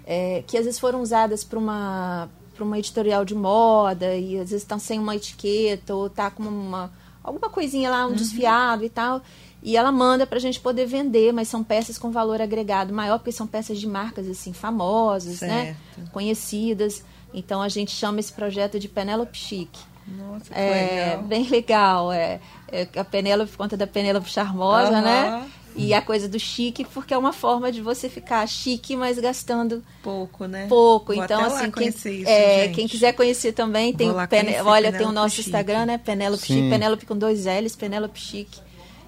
Eh, 0.07 0.45
que 0.47 0.57
às 0.57 0.65
vezes 0.65 0.79
foram 0.79 1.03
usadas 1.03 1.45
para 1.45 1.59
uma 1.59 2.29
para 2.55 2.65
uma 2.65 2.79
editorial 2.79 3.23
de 3.23 3.35
moda 3.35 4.17
e 4.17 4.39
às 4.39 4.49
vezes 4.49 4.63
estão 4.63 4.79
sem 4.79 4.99
uma 4.99 5.15
etiqueta 5.15 5.95
ou 5.95 6.09
tá 6.09 6.31
com 6.31 6.43
uma 6.43 6.91
alguma 7.23 7.51
coisinha 7.51 7.91
lá, 7.91 8.07
um 8.07 8.15
desfiado 8.15 8.85
e 8.85 8.89
tal. 8.89 9.21
E 9.63 9.77
ela 9.77 9.91
manda 9.91 10.27
pra 10.27 10.39
gente 10.39 10.61
poder 10.61 10.87
vender, 10.87 11.33
mas 11.33 11.49
são 11.49 11.65
peças 11.65 11.99
com 11.99 12.11
valor 12.11 12.41
agregado 12.41 12.95
maior, 12.95 13.19
porque 13.19 13.33
são 13.33 13.47
peças 13.47 13.79
de 13.79 13.87
marcas 13.87 14.29
assim 14.29 14.53
famosas, 14.53 15.41
né? 15.41 15.77
Certo. 15.97 16.11
Conhecidas. 16.13 17.05
Então 17.37 17.61
a 17.61 17.69
gente 17.69 17.91
chama 17.93 18.19
esse 18.19 18.33
projeto 18.33 18.81
de 18.81 18.89
Penélope 18.89 19.37
Chique. 19.37 19.79
Nossa, 20.09 20.55
que 20.55 20.59
É 20.59 21.05
legal. 21.11 21.23
bem 21.25 21.49
legal. 21.49 22.13
É, 22.13 22.41
é 22.73 22.89
a 22.97 23.05
Penélope 23.05 23.51
por 23.51 23.59
conta 23.59 23.77
da 23.77 23.87
Penélope 23.87 24.31
charmosa, 24.31 24.93
Aham. 24.93 25.03
né? 25.03 25.47
E 25.79 25.93
a 25.93 26.01
coisa 26.01 26.27
do 26.27 26.41
chique, 26.41 26.87
porque 26.87 27.13
é 27.13 27.19
uma 27.19 27.35
forma 27.35 27.71
de 27.71 27.83
você 27.83 28.09
ficar 28.09 28.47
chique, 28.49 28.97
mas 28.97 29.19
gastando 29.19 29.85
Pouco, 30.03 30.47
né? 30.47 30.67
pouco. 30.69 31.15
Vou 31.15 31.23
então, 31.23 31.45
assim, 31.45 31.71
quem, 31.71 31.89
isso, 31.89 32.09
é, 32.27 32.69
quem 32.69 32.89
quiser 32.89 33.13
conhecer 33.13 33.53
também, 33.53 33.93
tem 33.93 34.11
conhecer 34.11 34.63
olha, 34.63 34.91
tem 34.91 35.07
o 35.07 35.13
nosso 35.13 35.35
Chique. 35.37 35.51
Instagram, 35.51 35.85
né? 35.85 35.99
Penélope. 35.99 36.47
Chique, 36.47 36.71
Penélope 36.71 37.05
com 37.05 37.15
dois 37.15 37.45
L's, 37.45 37.77
Penélope 37.77 38.19
Chique. 38.19 38.59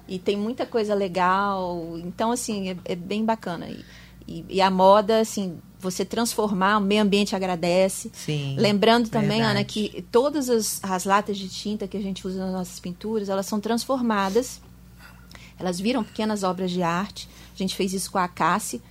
E 0.07 0.19
tem 0.19 0.37
muita 0.37 0.63
coisa 0.63 0.93
legal. 0.93 1.97
Então, 2.03 2.31
assim, 2.31 2.69
é, 2.69 2.77
é 2.85 2.95
bem 2.95 3.25
bacana. 3.25 3.67
E, 3.67 3.83
e, 4.27 4.45
e 4.47 4.61
a 4.61 4.69
moda, 4.69 5.19
assim, 5.21 5.57
você 5.79 6.03
transformar, 6.03 6.77
o 6.77 6.81
meio 6.81 7.01
ambiente 7.01 7.35
agradece. 7.35 8.11
Sim. 8.13 8.55
Lembrando 8.57 9.09
também, 9.09 9.39
verdade. 9.39 9.51
Ana, 9.51 9.63
que 9.63 10.05
todas 10.11 10.49
as, 10.49 10.79
as 10.83 11.05
latas 11.05 11.37
de 11.37 11.47
tinta 11.47 11.87
que 11.87 11.95
a 11.95 12.01
gente 12.01 12.27
usa 12.27 12.45
nas 12.45 12.53
nossas 12.53 12.79
pinturas, 12.79 13.29
elas 13.29 13.45
são 13.45 13.59
transformadas. 13.59 14.61
Elas 15.57 15.79
viram 15.79 16.03
pequenas 16.03 16.43
obras 16.43 16.71
de 16.71 16.81
arte. 16.81 17.29
A 17.53 17.57
gente 17.57 17.75
fez 17.75 17.93
isso 17.93 18.11
com 18.11 18.17
a 18.17 18.27
Cassi. 18.27 18.81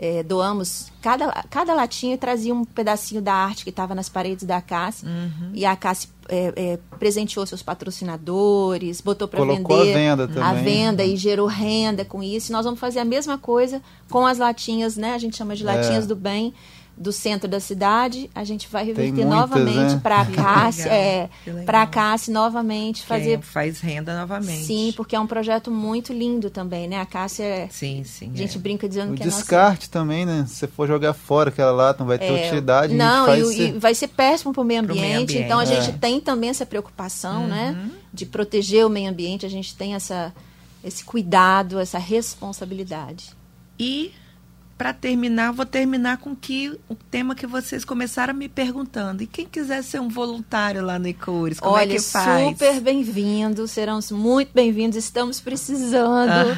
É, 0.00 0.22
doamos 0.22 0.92
cada, 1.02 1.26
cada 1.50 1.74
latinha 1.74 2.16
trazia 2.16 2.54
um 2.54 2.64
pedacinho 2.64 3.20
da 3.20 3.34
arte 3.34 3.64
que 3.64 3.70
estava 3.70 3.96
nas 3.96 4.08
paredes 4.08 4.44
da 4.44 4.60
Cassi 4.60 5.04
Uhum. 5.04 5.50
e 5.52 5.64
a 5.66 5.74
Cassi 5.74 6.08
é, 6.28 6.52
é, 6.56 6.78
presenteou 7.00 7.44
seus 7.46 7.62
patrocinadores 7.62 9.00
botou 9.00 9.26
para 9.28 9.44
vender 9.44 9.72
a 9.74 9.84
venda 9.84 10.24
a 10.24 10.28
também. 10.28 10.64
venda 10.64 11.04
e 11.04 11.16
gerou 11.16 11.46
renda 11.46 12.04
com 12.04 12.22
isso 12.22 12.50
e 12.50 12.52
nós 12.52 12.64
vamos 12.64 12.78
fazer 12.80 13.00
a 13.00 13.04
mesma 13.04 13.38
coisa 13.38 13.82
com 14.10 14.26
as 14.26 14.38
latinhas 14.38 14.96
né 14.96 15.14
a 15.14 15.18
gente 15.18 15.36
chama 15.36 15.56
de 15.56 15.64
latinhas 15.64 16.04
É. 16.04 16.06
do 16.06 16.16
bem 16.16 16.52
do 16.98 17.12
centro 17.12 17.48
da 17.48 17.60
cidade 17.60 18.28
a 18.34 18.42
gente 18.42 18.66
vai 18.68 18.84
reverter 18.84 19.12
muitas, 19.24 19.30
novamente 19.30 19.94
né? 19.94 20.00
para 20.02 20.20
a 20.22 20.26
Cassi 20.26 20.82
legal, 20.82 20.94
é, 20.96 21.28
para 21.64 21.82
a 21.82 21.86
Cassi 21.86 22.30
novamente 22.32 23.04
fazer 23.06 23.40
faz 23.40 23.78
renda 23.80 24.18
novamente. 24.18 24.64
sim 24.64 24.92
porque 24.96 25.14
é 25.14 25.20
um 25.20 25.26
projeto 25.26 25.70
muito 25.70 26.12
lindo 26.12 26.50
também 26.50 26.88
né 26.88 27.00
a 27.00 27.06
Cássia 27.06 27.44
é 27.44 27.68
Sim, 27.70 28.02
sim. 28.04 28.32
a 28.34 28.36
gente 28.36 28.56
é. 28.56 28.60
brinca 28.60 28.88
dizendo 28.88 29.12
O 29.12 29.14
que 29.14 29.22
é 29.22 29.26
nossa 29.26 29.38
descarte 29.38 29.88
também, 29.88 30.26
né? 30.26 30.44
Se 30.48 30.56
você 30.56 30.66
for 30.66 30.88
jogar 30.88 31.12
fora 31.12 31.50
aquela 31.50 31.70
lata, 31.70 32.00
não 32.00 32.08
vai 32.08 32.18
ter 32.18 32.24
É, 32.26 32.46
utilidade. 32.46 32.88
gente 32.92 32.98
Não, 32.98 33.32
e, 33.34 33.40
esse- 33.40 33.62
e 33.62 33.72
vai 33.78 33.94
ser 33.94 34.08
péssimo 34.08 34.52
para 34.52 34.62
o 34.62 34.64
meio 34.64 34.80
ambiente. 34.80 35.38
Então 35.38 35.58
a 35.60 35.64
gente 35.64 35.90
É. 35.90 35.92
tem 35.92 36.20
também 36.20 36.50
essa 36.50 36.66
preocupação, 36.66 37.46
né? 37.46 37.90
De 38.12 38.26
proteger 38.26 38.84
o 38.84 38.88
meio 38.90 39.08
ambiente. 39.10 39.46
A 39.46 39.48
gente 39.48 39.76
tem 39.76 39.94
essa, 39.94 40.32
esse 40.82 41.04
cuidado, 41.04 41.78
essa 41.78 41.98
responsabilidade. 41.98 43.30
E 43.78 44.12
para 44.78 44.92
terminar, 44.92 45.52
vou 45.52 45.66
terminar 45.66 46.18
com 46.18 46.36
que 46.36 46.70
o 46.88 46.94
tema 46.94 47.34
que 47.34 47.48
vocês 47.48 47.84
começaram 47.84 48.32
me 48.32 48.48
perguntando. 48.48 49.24
E 49.24 49.26
quem 49.26 49.44
quiser 49.44 49.82
ser 49.82 50.00
um 50.00 50.08
voluntário 50.08 50.84
lá 50.84 51.00
no 51.00 51.08
Icores, 51.08 51.58
como 51.58 51.74
Olha, 51.74 51.82
é 51.82 51.96
que 51.96 52.00
faz? 52.00 52.50
super 52.50 52.80
bem-vindos, 52.80 53.72
serão 53.72 53.98
muito 54.12 54.52
bem-vindos. 54.54 54.96
Estamos 54.96 55.40
precisando. 55.40 56.56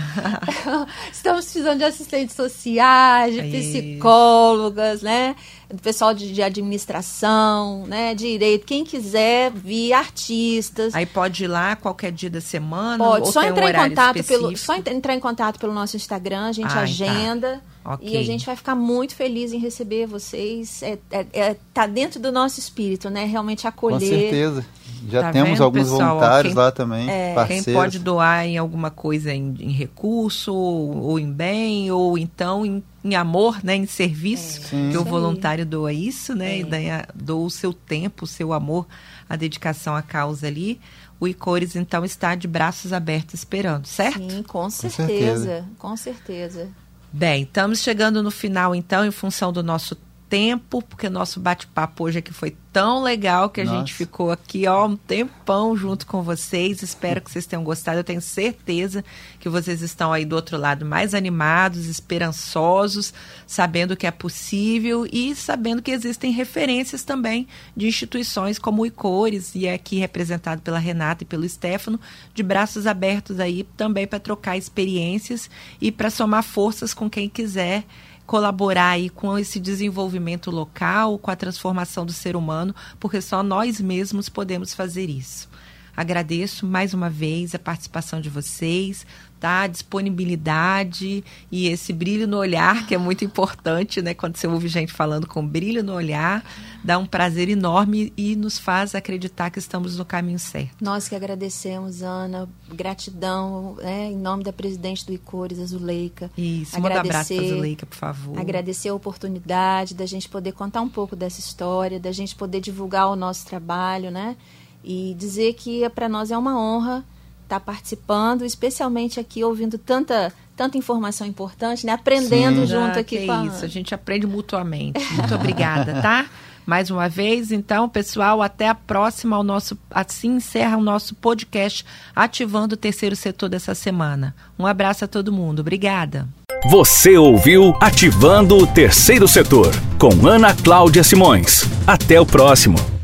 Estamos 1.11 1.47
precisando 1.47 1.79
de 1.79 1.85
assistentes 1.85 2.37
sociais, 2.37 3.35
de 3.35 3.43
psicólogas, 3.43 5.01
né? 5.01 5.35
Do 5.71 5.81
pessoal 5.81 6.13
de, 6.13 6.31
de, 6.31 6.43
administração, 6.43 7.87
né? 7.87 8.15
Direito, 8.15 8.67
quem 8.67 8.85
quiser 8.85 9.51
vir, 9.51 9.95
artistas. 9.95 10.95
Aí 10.95 11.07
pode 11.07 11.45
ir 11.45 11.49
lá 11.49 11.75
qualquer 11.75 12.13
dia 12.13 12.29
da 12.29 12.41
semana. 12.43 13.03
Pode, 13.03 13.27
ou 13.27 13.33
só 13.33 13.43
entrar 13.45 13.65
um 13.65 13.69
em 13.71 13.89
contato 13.89 14.17
específico? 14.17 14.47
pelo. 14.47 14.59
Só 14.59 14.77
entrar 14.77 15.15
em 15.15 15.21
contato 15.21 15.59
pelo 15.59 15.73
nosso 15.73 15.97
Instagram, 15.97 16.49
a 16.49 16.53
gente 16.53 16.67
Ah, 16.71 16.85
tá. 16.85 17.61
Agenda. 17.85 17.95
Ok. 17.95 18.09
E 18.09 18.17
a 18.17 18.23
gente 18.23 18.47
vai 18.47 18.57
ficar 18.57 18.75
muito 18.75 19.15
feliz 19.15 19.53
em 19.53 19.59
receber 19.59 20.07
vocês. 20.07 20.83
É, 20.83 20.99
é, 21.11 21.27
é- 21.33 21.57
tá 21.73 21.87
dentro 21.87 22.21
do 22.21 22.31
nosso 22.33 22.59
espírito, 22.61 23.09
né? 23.11 23.25
Realmente 23.25 23.67
acolher. 23.67 24.01
Com 24.01 24.07
certeza. 24.07 24.65
Já 25.09 25.23
Tá 25.23 25.33
temos 25.33 25.51
vendo, 25.53 25.65
alguns 25.65 25.83
pessoal? 25.89 26.09
Voluntários 26.11 26.53
quem- 26.53 26.63
lá 26.63 26.71
também, 26.71 27.07
parceiros. 27.35 27.65
Quem 27.65 27.75
pode 27.75 27.99
doar 27.99 28.45
em 28.45 28.59
alguma 28.59 28.91
coisa 28.91 29.33
em, 29.33 29.57
em 29.59 29.71
recurso, 29.73 30.55
ou 30.55 31.19
em 31.19 31.33
bem, 31.33 31.91
ou 31.91 32.19
então 32.19 32.67
em, 32.67 32.83
em 33.03 33.15
amor, 33.15 33.65
né, 33.65 33.75
em 33.77 33.87
serviço, 33.87 34.61
Sim. 34.69 34.91
que 34.93 34.99
o 34.99 35.05
voluntário 35.05 35.65
doa 35.65 35.91
isso, 35.91 36.35
né, 36.35 36.59
e 36.59 36.61
É. 36.61 36.65
daí 36.65 36.87
doa 37.15 37.47
o 37.47 37.51
seu 37.51 37.73
tempo, 37.73 38.25
o 38.25 38.29
seu 38.29 38.53
amor, 38.53 38.87
a 39.27 39.37
dedicação 39.37 39.97
à 39.97 40.03
causa 40.03 40.47
ali. 40.47 40.79
O 41.19 41.27
Icores, 41.27 41.77
então, 41.77 42.05
está 42.05 42.35
de 42.35 42.47
braços 42.47 42.93
abertos 42.93 43.35
esperando, 43.35 43.87
certo? 43.87 44.19
Sim, 44.31 44.43
com 44.43 44.69
certeza. 44.69 45.07
certeza. 45.07 45.65
Com 45.79 45.97
certeza. 45.97 46.69
Bem, 47.13 47.43
estamos 47.43 47.81
chegando 47.81 48.23
no 48.23 48.31
final, 48.31 48.75
então, 48.75 49.05
em 49.05 49.11
função 49.11 49.53
do 49.53 49.63
nosso 49.63 49.97
tempo, 50.31 50.81
porque 50.81 51.09
o 51.09 51.11
nosso 51.11 51.41
bate-papo 51.41 52.05
hoje 52.05 52.21
aqui 52.21 52.33
foi 52.33 52.57
tão 52.73 53.03
legal 53.03 53.51
que 53.51 53.61
a 53.61 53.65
Nossa. 53.65 53.79
gente 53.79 53.93
ficou 53.93 54.31
aqui, 54.31 54.65
ó, 54.69 54.87
um 54.87 54.97
tempão 54.97 55.77
junto 55.77 56.07
com 56.07 56.23
vocês. 56.23 56.85
Espero 56.85 57.21
que 57.21 57.29
vocês 57.29 57.47
tenham 57.47 57.65
gostado. 57.65 57.99
Eu 57.99 58.05
tenho 58.05 58.21
certeza 58.21 59.05
que 59.41 59.49
vocês 59.49 59.83
estão 59.83 60.13
aí 60.13 60.25
do 60.25 60.37
outro 60.37 60.57
lado 60.57 60.87
mais 60.87 61.13
animados, 61.13 61.87
esperançosos, 61.87 63.13
sabendo 63.45 63.97
que 63.97 64.07
é 64.07 64.11
possível 64.13 65.05
e 65.13 65.35
sabendo 65.35 65.83
que 65.83 65.91
existem 65.91 66.31
referências 66.31 67.03
também 67.03 67.49
de 67.77 67.89
instituições 67.89 68.57
como 68.57 68.83
o 68.83 68.87
Icores, 68.87 69.57
e 69.57 69.67
é 69.67 69.75
aqui 69.75 69.99
representado 69.99 70.63
pela 70.63 70.79
Renata 70.79 71.25
e 71.25 71.27
pelo 71.27 71.49
Stefano, 71.49 71.99
de 72.33 72.43
braços 72.45 72.87
abertos 72.87 73.41
aí 73.41 73.65
também 73.77 74.07
para 74.07 74.21
trocar 74.21 74.57
experiências 74.57 75.51
e 75.81 75.91
para 75.91 76.09
somar 76.09 76.45
forças 76.45 76.95
com 76.95 77.11
quem 77.11 77.29
quiser 77.29 77.85
colaborar 78.31 78.91
aí 78.91 79.11
com 79.11 79.37
esse 79.37 79.59
desenvolvimento 79.59 80.53
local, 80.53 81.19
com 81.19 81.33
a 81.33 81.37
transformação 81.37 82.07
do 82.07 82.13
ser 82.13 82.37
humano, 82.37 82.73
porque 83.01 83.21
só 83.21 83.43
nós 83.43 83.81
mesmos 83.81 84.29
podemos 84.29 84.73
fazer 84.73 85.11
isso. 85.11 85.49
Agradeço 85.97 86.65
mais 86.65 86.95
uma 86.95 87.11
vez 87.11 87.57
a 87.57 87.59
participação 87.59 88.21
de 88.21 88.31
vocês, 88.31 89.05
tá? 89.41 89.63
A 89.63 89.67
disponibilidade 89.67 91.25
e 91.51 91.67
esse 91.69 91.93
brilho 91.93 92.29
no 92.29 92.37
olhar, 92.37 92.87
que 92.87 92.95
é 92.95 92.99
muito 92.99 93.25
importante, 93.25 94.03
né? 94.03 94.15
Quando 94.15 94.37
você 94.37 94.47
ouve 94.47 94.69
gente 94.69 94.93
falando 94.93 95.27
com 95.27 95.45
brilho 95.47 95.83
no 95.83 95.95
olhar, 95.95 96.45
dá 96.85 96.99
um 96.99 97.07
prazer 97.07 97.49
enorme 97.49 98.13
e 98.17 98.37
nos 98.37 98.59
faz 98.59 98.95
acreditar 98.95 99.51
que 99.51 99.59
estamos 99.59 99.97
no 99.97 100.05
caminho 100.05 100.39
certo. 100.39 100.77
Nós 100.81 101.09
que 101.09 101.15
agradecemos, 101.15 102.03
Ana. 102.03 102.49
Gratidão, 102.73 103.77
né, 103.77 104.11
em 104.13 104.17
nome 104.17 104.45
da 104.45 104.53
presidente 104.53 105.07
do 105.07 105.13
Icores, 105.13 105.59
a 105.59 105.65
Zuleika. 105.65 106.31
Isso, 106.37 106.79
manda 106.81 107.01
abraço 107.01 107.29
para 107.29 107.37
Agradecer- 107.37 107.49
Zuleika, 107.57 107.87
por 107.87 107.97
favor. 107.97 108.39
Agradecer 108.39 108.89
a 108.91 108.95
oportunidade 108.95 109.95
da 109.95 110.07
gente 110.07 110.29
poder 110.29 110.53
contar 110.53 110.81
um 110.83 110.89
pouco 110.89 111.17
dessa 111.17 111.41
história, 111.41 111.99
da 111.99 112.13
gente 112.13 112.35
poder 112.37 112.61
divulgar 112.61 113.09
o 113.09 113.17
nosso 113.17 113.47
trabalho, 113.47 114.11
né? 114.11 114.37
E 114.85 115.15
dizer 115.19 115.55
que 115.55 115.89
para 115.91 116.09
nós 116.09 116.31
é 116.31 116.37
uma 116.39 116.59
honra 116.59 117.05
estar 117.51 117.61
participando, 117.61 118.45
especialmente 118.45 119.19
aqui 119.19 119.43
ouvindo 119.43 119.77
tanta, 119.77 120.33
tanta 120.57 120.79
informação 120.79 121.27
importante, 121.27 121.85
né? 121.85 121.93
Aprendendo 121.93 122.61
Sim. 122.61 122.67
junto 122.69 122.97
Ah, 122.97 123.01
aqui 123.01 123.19
que 123.19 123.27
com 123.27 123.33
a 123.33 123.45
isso, 123.47 123.57
Ana. 123.57 123.65
a 123.65 123.69
gente 123.69 123.95
aprende 123.95 124.27
mutuamente. 124.27 125.01
Muito 125.15 125.35
obrigada, 125.35 126.01
tá? 126.01 126.27
Mais 126.67 126.89
uma 126.91 127.09
vez, 127.09 127.51
então, 127.51 127.89
pessoal, 127.89 128.41
até 128.41 128.69
a 128.69 128.75
próxima. 128.75 129.37
O 129.39 129.43
nosso, 129.43 129.77
assim 129.91 130.37
encerra 130.37 130.77
o 130.77 130.83
nosso 130.83 131.15
podcast 131.17 131.85
Ativando 132.15 132.75
o 132.75 132.77
Terceiro 132.77 133.17
Setor 133.17 133.49
dessa 133.49 133.75
semana. 133.75 134.35
Um 134.57 134.65
abraço 134.67 135.05
a 135.05 135.09
todo 135.09 135.33
mundo. 135.33 135.61
Obrigada. 135.61 136.29
Você 136.71 137.17
ouviu 137.17 137.75
Ativando 137.81 138.57
o 138.57 138.67
Terceiro 138.67 139.27
Setor 139.27 139.73
com 139.99 140.29
Ana 140.29 140.55
Cláudia 140.55 141.03
Simões. 141.03 141.63
Até 141.87 142.21
o 142.21 142.27
próximo. 142.27 143.00